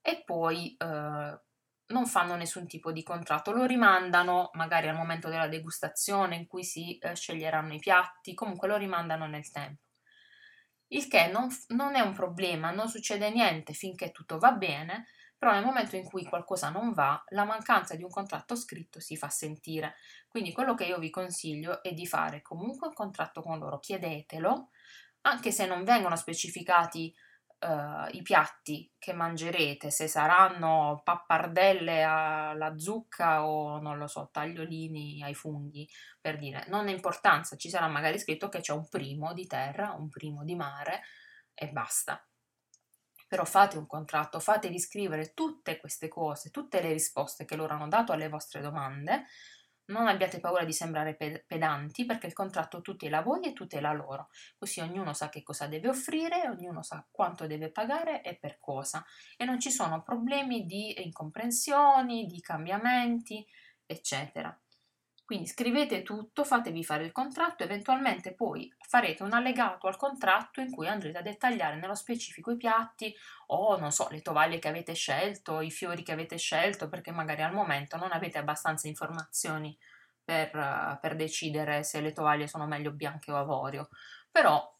e 0.00 0.22
poi 0.24 0.74
eh, 0.76 1.40
non 1.86 2.06
fanno 2.06 2.34
nessun 2.34 2.66
tipo 2.66 2.92
di 2.92 3.02
contratto, 3.02 3.52
lo 3.52 3.64
rimandano 3.64 4.50
magari 4.54 4.88
al 4.88 4.96
momento 4.96 5.28
della 5.28 5.48
degustazione 5.48 6.36
in 6.36 6.46
cui 6.46 6.64
si 6.64 6.98
eh, 6.98 7.14
sceglieranno 7.14 7.74
i 7.74 7.78
piatti, 7.78 8.34
comunque 8.34 8.68
lo 8.68 8.76
rimandano 8.76 9.26
nel 9.26 9.50
tempo. 9.50 9.82
Il 10.88 11.08
che 11.08 11.28
non, 11.28 11.48
non 11.68 11.94
è 11.94 12.00
un 12.00 12.12
problema, 12.12 12.70
non 12.70 12.88
succede 12.88 13.30
niente 13.30 13.72
finché 13.72 14.10
tutto 14.10 14.38
va 14.38 14.52
bene, 14.52 15.06
però 15.44 15.56
nel 15.56 15.64
momento 15.66 15.94
in 15.94 16.04
cui 16.04 16.24
qualcosa 16.24 16.70
non 16.70 16.94
va, 16.94 17.22
la 17.28 17.44
mancanza 17.44 17.94
di 17.96 18.02
un 18.02 18.08
contratto 18.08 18.56
scritto 18.56 18.98
si 18.98 19.14
fa 19.14 19.28
sentire. 19.28 19.96
Quindi 20.26 20.52
quello 20.52 20.72
che 20.72 20.86
io 20.86 20.98
vi 20.98 21.10
consiglio 21.10 21.82
è 21.82 21.92
di 21.92 22.06
fare 22.06 22.40
comunque 22.40 22.88
un 22.88 22.94
contratto 22.94 23.42
con 23.42 23.58
loro, 23.58 23.78
chiedetelo, 23.78 24.70
anche 25.20 25.52
se 25.52 25.66
non 25.66 25.84
vengono 25.84 26.16
specificati 26.16 27.14
uh, 27.58 28.16
i 28.16 28.22
piatti 28.22 28.90
che 28.98 29.12
mangerete, 29.12 29.90
se 29.90 30.08
saranno 30.08 31.02
pappardelle 31.04 32.02
alla 32.02 32.78
zucca 32.78 33.46
o 33.46 33.78
non 33.80 33.98
lo 33.98 34.06
so, 34.06 34.30
tagliolini 34.32 35.22
ai 35.22 35.34
funghi, 35.34 35.86
per 36.22 36.38
dire, 36.38 36.64
non 36.68 36.86
ha 36.86 36.90
importanza, 36.90 37.56
ci 37.56 37.68
sarà 37.68 37.86
magari 37.88 38.18
scritto 38.18 38.48
che 38.48 38.60
c'è 38.60 38.72
un 38.72 38.88
primo 38.88 39.34
di 39.34 39.46
terra, 39.46 39.92
un 39.92 40.08
primo 40.08 40.42
di 40.42 40.54
mare 40.54 41.02
e 41.52 41.68
basta 41.68 42.26
però 43.34 43.44
fate 43.44 43.78
un 43.78 43.88
contratto, 43.88 44.38
fatevi 44.38 44.78
scrivere 44.78 45.34
tutte 45.34 45.80
queste 45.80 46.06
cose, 46.06 46.50
tutte 46.50 46.80
le 46.80 46.92
risposte 46.92 47.44
che 47.44 47.56
loro 47.56 47.74
hanno 47.74 47.88
dato 47.88 48.12
alle 48.12 48.28
vostre 48.28 48.60
domande, 48.60 49.24
non 49.86 50.06
abbiate 50.06 50.38
paura 50.38 50.62
di 50.64 50.72
sembrare 50.72 51.16
pedanti 51.44 52.06
perché 52.06 52.28
il 52.28 52.32
contratto 52.32 52.80
tutela 52.80 53.22
voi 53.22 53.40
e 53.40 53.52
tutela 53.52 53.92
loro, 53.92 54.28
così 54.56 54.78
ognuno 54.78 55.14
sa 55.14 55.30
che 55.30 55.42
cosa 55.42 55.66
deve 55.66 55.88
offrire, 55.88 56.46
ognuno 56.48 56.84
sa 56.84 57.04
quanto 57.10 57.48
deve 57.48 57.72
pagare 57.72 58.22
e 58.22 58.36
per 58.36 58.60
cosa. 58.60 59.04
E 59.36 59.44
non 59.44 59.58
ci 59.58 59.72
sono 59.72 60.00
problemi 60.04 60.64
di 60.64 61.02
incomprensioni, 61.02 62.26
di 62.26 62.40
cambiamenti, 62.40 63.44
eccetera. 63.84 64.56
Quindi 65.34 65.50
scrivete 65.50 66.04
tutto, 66.04 66.44
fatevi 66.44 66.84
fare 66.84 67.02
il 67.02 67.10
contratto, 67.10 67.64
eventualmente 67.64 68.34
poi 68.34 68.72
farete 68.78 69.24
un 69.24 69.32
allegato 69.32 69.88
al 69.88 69.96
contratto 69.96 70.60
in 70.60 70.70
cui 70.70 70.86
andrete 70.86 71.18
a 71.18 71.22
dettagliare 71.22 71.74
nello 71.74 71.96
specifico 71.96 72.52
i 72.52 72.56
piatti 72.56 73.12
o 73.48 73.76
non 73.76 73.90
so, 73.90 74.06
le 74.12 74.22
tovaglie 74.22 74.60
che 74.60 74.68
avete 74.68 74.94
scelto, 74.94 75.60
i 75.60 75.72
fiori 75.72 76.04
che 76.04 76.12
avete 76.12 76.38
scelto, 76.38 76.88
perché 76.88 77.10
magari 77.10 77.42
al 77.42 77.52
momento 77.52 77.96
non 77.96 78.12
avete 78.12 78.38
abbastanza 78.38 78.86
informazioni 78.86 79.76
per, 80.22 80.54
uh, 80.54 81.00
per 81.00 81.16
decidere 81.16 81.82
se 81.82 82.00
le 82.00 82.12
tovaglie 82.12 82.46
sono 82.46 82.68
meglio 82.68 82.92
bianche 82.92 83.32
o 83.32 83.36
avorio. 83.36 83.88
Però 84.30 84.72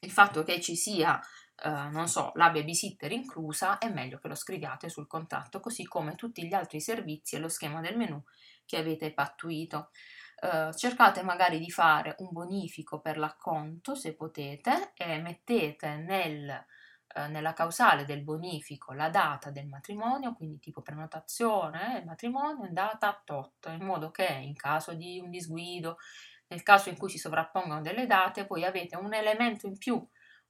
il 0.00 0.10
fatto 0.10 0.42
che 0.42 0.60
ci 0.60 0.76
sia 0.76 1.18
Uh, 1.64 1.90
non 1.90 2.06
so, 2.06 2.32
la 2.34 2.50
babysitter 2.50 3.10
inclusa, 3.12 3.78
è 3.78 3.88
meglio 3.88 4.18
che 4.18 4.28
lo 4.28 4.34
scriviate 4.34 4.90
sul 4.90 5.06
contratto, 5.06 5.58
così 5.58 5.86
come 5.86 6.14
tutti 6.14 6.46
gli 6.46 6.52
altri 6.52 6.82
servizi 6.82 7.34
e 7.34 7.38
lo 7.38 7.48
schema 7.48 7.80
del 7.80 7.96
menu 7.96 8.22
che 8.66 8.76
avete 8.76 9.12
pattuito. 9.12 9.90
Uh, 10.38 10.70
cercate 10.74 11.22
magari 11.22 11.58
di 11.58 11.70
fare 11.70 12.14
un 12.18 12.28
bonifico 12.30 13.00
per 13.00 13.16
l'acconto 13.16 13.94
se 13.94 14.14
potete 14.14 14.92
e 14.94 15.18
mettete 15.18 15.96
nel, 15.96 16.46
uh, 17.14 17.30
nella 17.30 17.54
causale 17.54 18.04
del 18.04 18.22
bonifico 18.22 18.92
la 18.92 19.08
data 19.08 19.50
del 19.50 19.66
matrimonio, 19.66 20.34
quindi 20.34 20.58
tipo 20.58 20.82
prenotazione, 20.82 22.00
eh, 22.00 22.04
matrimonio, 22.04 22.68
data 22.70 23.18
tot, 23.24 23.66
in 23.68 23.82
modo 23.82 24.10
che 24.10 24.26
in 24.26 24.54
caso 24.54 24.92
di 24.92 25.18
un 25.18 25.30
disguido, 25.30 25.96
nel 26.48 26.62
caso 26.62 26.90
in 26.90 26.98
cui 26.98 27.08
si 27.08 27.18
sovrappongono 27.18 27.80
delle 27.80 28.06
date, 28.06 28.44
voi 28.44 28.64
avete 28.64 28.96
un 28.96 29.14
elemento 29.14 29.66
in 29.66 29.78
più 29.78 30.06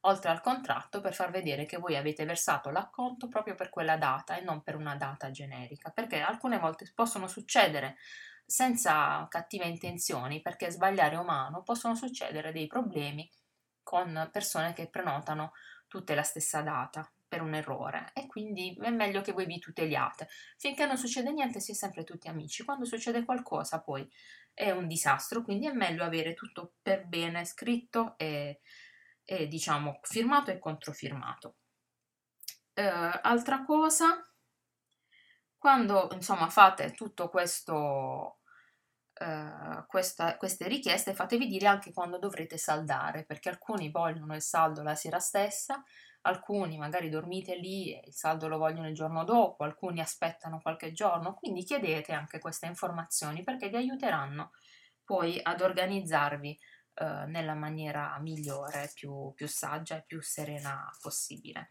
oltre 0.07 0.31
al 0.31 0.41
contratto 0.41 1.01
per 1.01 1.13
far 1.13 1.31
vedere 1.31 1.65
che 1.65 1.77
voi 1.77 1.95
avete 1.95 2.25
versato 2.25 2.69
l'acconto 2.69 3.27
proprio 3.27 3.55
per 3.55 3.69
quella 3.69 3.97
data 3.97 4.37
e 4.37 4.41
non 4.41 4.61
per 4.63 4.75
una 4.75 4.95
data 4.95 5.31
generica, 5.31 5.91
perché 5.91 6.21
alcune 6.21 6.57
volte 6.59 6.89
possono 6.95 7.27
succedere 7.27 7.97
senza 8.45 9.27
cattive 9.29 9.65
intenzioni, 9.65 10.41
perché 10.41 10.71
sbagliare 10.71 11.17
umano, 11.17 11.63
possono 11.63 11.95
succedere 11.95 12.53
dei 12.53 12.67
problemi 12.67 13.29
con 13.83 14.29
persone 14.31 14.73
che 14.73 14.87
prenotano 14.87 15.51
tutte 15.87 16.15
la 16.15 16.23
stessa 16.23 16.61
data 16.61 17.09
per 17.27 17.41
un 17.41 17.53
errore. 17.53 18.11
E 18.13 18.27
quindi 18.27 18.77
è 18.81 18.89
meglio 18.89 19.19
che 19.19 19.33
voi 19.33 19.45
vi 19.45 19.59
tuteliate. 19.59 20.29
Finché 20.57 20.85
non 20.85 20.97
succede 20.97 21.33
niente 21.33 21.59
si 21.59 21.71
è 21.71 21.75
sempre 21.75 22.05
tutti 22.05 22.29
amici, 22.29 22.63
quando 22.63 22.85
succede 22.85 23.25
qualcosa 23.25 23.81
poi 23.81 24.09
è 24.53 24.71
un 24.71 24.87
disastro, 24.87 25.43
quindi 25.43 25.67
è 25.67 25.73
meglio 25.73 26.05
avere 26.05 26.33
tutto 26.33 26.75
per 26.81 27.05
bene 27.05 27.43
scritto 27.43 28.17
e, 28.17 28.61
e 29.29 29.47
diciamo 29.49 29.99
firmato 30.03 30.51
e 30.51 30.57
controfirmato. 30.57 31.55
Eh, 32.73 32.81
altra 32.81 33.65
cosa, 33.65 34.25
quando 35.57 36.07
insomma 36.13 36.49
fate 36.49 36.93
tutto 36.93 37.27
questo, 37.27 38.39
eh, 39.15 39.83
questa, 39.85 40.37
queste 40.37 40.69
richieste, 40.69 41.13
fatevi 41.13 41.45
dire 41.45 41.67
anche 41.67 41.91
quando 41.91 42.19
dovrete 42.19 42.57
saldare, 42.57 43.25
perché 43.25 43.49
alcuni 43.49 43.91
vogliono 43.91 44.33
il 44.33 44.41
saldo 44.41 44.81
la 44.81 44.95
sera 44.95 45.19
stessa, 45.19 45.83
alcuni 46.21 46.77
magari 46.77 47.09
dormite 47.09 47.57
lì 47.57 47.93
e 47.93 48.03
il 48.07 48.13
saldo 48.13 48.47
lo 48.47 48.57
vogliono 48.57 48.87
il 48.87 48.95
giorno 48.95 49.25
dopo, 49.25 49.65
alcuni 49.65 49.99
aspettano 49.99 50.61
qualche 50.61 50.93
giorno, 50.93 51.33
quindi 51.33 51.63
chiedete 51.65 52.13
anche 52.13 52.39
queste 52.39 52.65
informazioni 52.65 53.43
perché 53.43 53.67
vi 53.67 53.75
aiuteranno 53.75 54.51
poi 55.03 55.39
ad 55.41 55.61
organizzarvi 55.61 56.59
eh, 56.99 57.25
nella 57.27 57.53
maniera 57.53 58.17
migliore, 58.19 58.91
più, 58.93 59.31
più, 59.35 59.47
saggia 59.47 59.97
e 59.97 60.03
più 60.05 60.21
serena 60.21 60.89
possibile. 60.99 61.69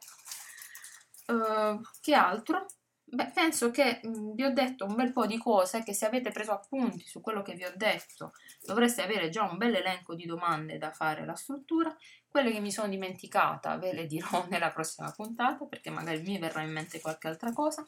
Uh, 1.26 1.80
che 2.00 2.14
altro? 2.14 2.66
Beh, 3.08 3.30
penso 3.32 3.70
che 3.70 4.00
mm, 4.06 4.34
vi 4.34 4.44
ho 4.44 4.52
detto 4.52 4.84
un 4.84 4.94
bel 4.94 5.12
po' 5.12 5.26
di 5.26 5.38
cose 5.38 5.82
che 5.82 5.94
se 5.94 6.06
avete 6.06 6.30
preso 6.30 6.52
appunti 6.52 7.04
su 7.06 7.20
quello 7.20 7.42
che 7.42 7.54
vi 7.54 7.64
ho 7.64 7.72
detto 7.76 8.32
dovreste 8.62 9.02
avere 9.02 9.28
già 9.28 9.42
un 9.44 9.56
bel 9.56 9.74
elenco 9.74 10.14
di 10.14 10.26
domande 10.26 10.78
da 10.78 10.92
fare 10.92 11.22
alla 11.22 11.34
struttura. 11.34 11.94
Quelle 12.28 12.52
che 12.52 12.60
mi 12.60 12.70
sono 12.70 12.88
dimenticata 12.88 13.76
ve 13.78 13.92
le 13.92 14.06
dirò 14.06 14.46
nella 14.50 14.70
prossima 14.70 15.10
puntata 15.10 15.64
perché 15.66 15.90
magari 15.90 16.20
mi 16.22 16.38
verrà 16.38 16.62
in 16.62 16.72
mente 16.72 17.00
qualche 17.00 17.28
altra 17.28 17.52
cosa. 17.52 17.86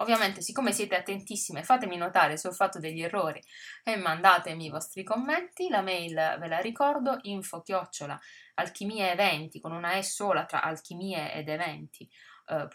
Ovviamente, 0.00 0.42
siccome 0.42 0.72
siete 0.72 0.94
attentissime, 0.94 1.64
fatemi 1.64 1.96
notare 1.96 2.36
se 2.36 2.46
ho 2.46 2.52
fatto 2.52 2.78
degli 2.78 3.02
errori 3.02 3.42
e 3.82 3.96
mandatemi 3.96 4.66
i 4.66 4.70
vostri 4.70 5.02
commenti. 5.02 5.68
La 5.68 5.82
mail 5.82 6.36
ve 6.38 6.46
la 6.46 6.58
ricordo, 6.58 7.18
info 7.22 7.62
chiocciola 7.62 8.18
alchimia 8.54 9.10
eventi 9.10 9.60
con 9.60 9.72
una 9.72 9.94
E 9.94 10.04
sola 10.04 10.44
tra 10.44 10.62
alchimie 10.62 11.32
ed 11.34 11.48
eventi. 11.48 12.08
Eh, 12.46 12.68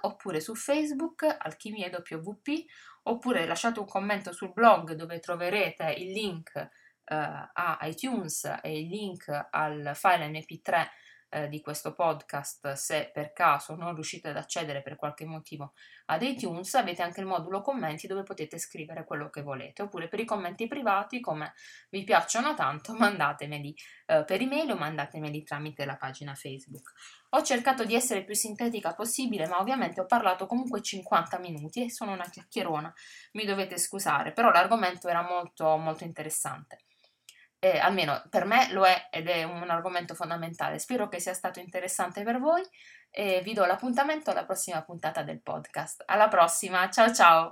oppure 0.00 0.40
su 0.40 0.54
Facebook 0.54 1.36
alchimie 1.38 1.90
WP 1.90 2.48
oppure 3.04 3.46
lasciate 3.46 3.80
un 3.80 3.86
commento 3.86 4.32
sul 4.32 4.52
blog 4.52 4.92
dove 4.92 5.20
troverete 5.20 5.92
il 5.98 6.12
link 6.12 6.56
eh, 6.56 6.68
a 7.14 7.78
iTunes 7.82 8.58
e 8.62 8.80
il 8.80 8.88
link 8.88 9.28
al 9.50 9.92
file 9.94 10.28
mp3 10.28 10.86
eh, 11.30 11.48
di 11.48 11.60
questo 11.60 11.94
podcast, 11.94 12.72
se 12.72 13.10
per 13.12 13.32
caso 13.32 13.74
non 13.74 13.94
riuscite 13.94 14.28
ad 14.28 14.36
accedere 14.36 14.82
per 14.82 14.96
qualche 14.96 15.24
motivo 15.24 15.72
ad 16.06 16.22
iTunes, 16.22 16.74
avete 16.74 17.02
anche 17.02 17.20
il 17.20 17.26
modulo 17.26 17.60
commenti 17.60 18.06
dove 18.06 18.22
potete 18.22 18.58
scrivere 18.58 19.04
quello 19.04 19.28
che 19.28 19.42
volete, 19.42 19.82
oppure 19.82 20.08
per 20.08 20.20
i 20.20 20.24
commenti 20.24 20.66
privati, 20.66 21.20
come 21.20 21.52
vi 21.90 22.04
piacciono 22.04 22.54
tanto, 22.54 22.94
mandatemeli 22.98 23.74
eh, 24.06 24.24
per 24.24 24.40
email 24.40 24.70
o 24.70 24.76
mandatemeli 24.76 25.42
tramite 25.42 25.84
la 25.84 25.96
pagina 25.96 26.34
Facebook. 26.34 26.92
Ho 27.30 27.42
cercato 27.42 27.84
di 27.84 27.94
essere 27.94 28.24
più 28.24 28.34
sintetica 28.34 28.94
possibile, 28.94 29.46
ma 29.46 29.60
ovviamente 29.60 30.00
ho 30.00 30.06
parlato 30.06 30.46
comunque 30.46 30.80
50 30.80 31.38
minuti 31.38 31.84
e 31.84 31.90
sono 31.90 32.12
una 32.12 32.28
chiacchierona, 32.28 32.92
mi 33.32 33.44
dovete 33.44 33.76
scusare, 33.76 34.32
però 34.32 34.50
l'argomento 34.50 35.08
era 35.08 35.22
molto 35.22 35.76
molto 35.76 36.04
interessante 36.04 36.87
eh, 37.60 37.78
almeno 37.78 38.22
per 38.30 38.44
me 38.44 38.70
lo 38.72 38.86
è 38.86 39.08
ed 39.10 39.28
è 39.28 39.42
un 39.42 39.68
argomento 39.70 40.14
fondamentale. 40.14 40.78
Spero 40.78 41.08
che 41.08 41.20
sia 41.20 41.34
stato 41.34 41.60
interessante 41.60 42.22
per 42.22 42.38
voi 42.38 42.62
e 43.10 43.40
vi 43.42 43.52
do 43.54 43.64
l'appuntamento 43.64 44.30
alla 44.30 44.44
prossima 44.44 44.82
puntata 44.82 45.22
del 45.22 45.40
podcast. 45.40 46.04
Alla 46.06 46.28
prossima, 46.28 46.88
ciao 46.90 47.12
ciao! 47.12 47.50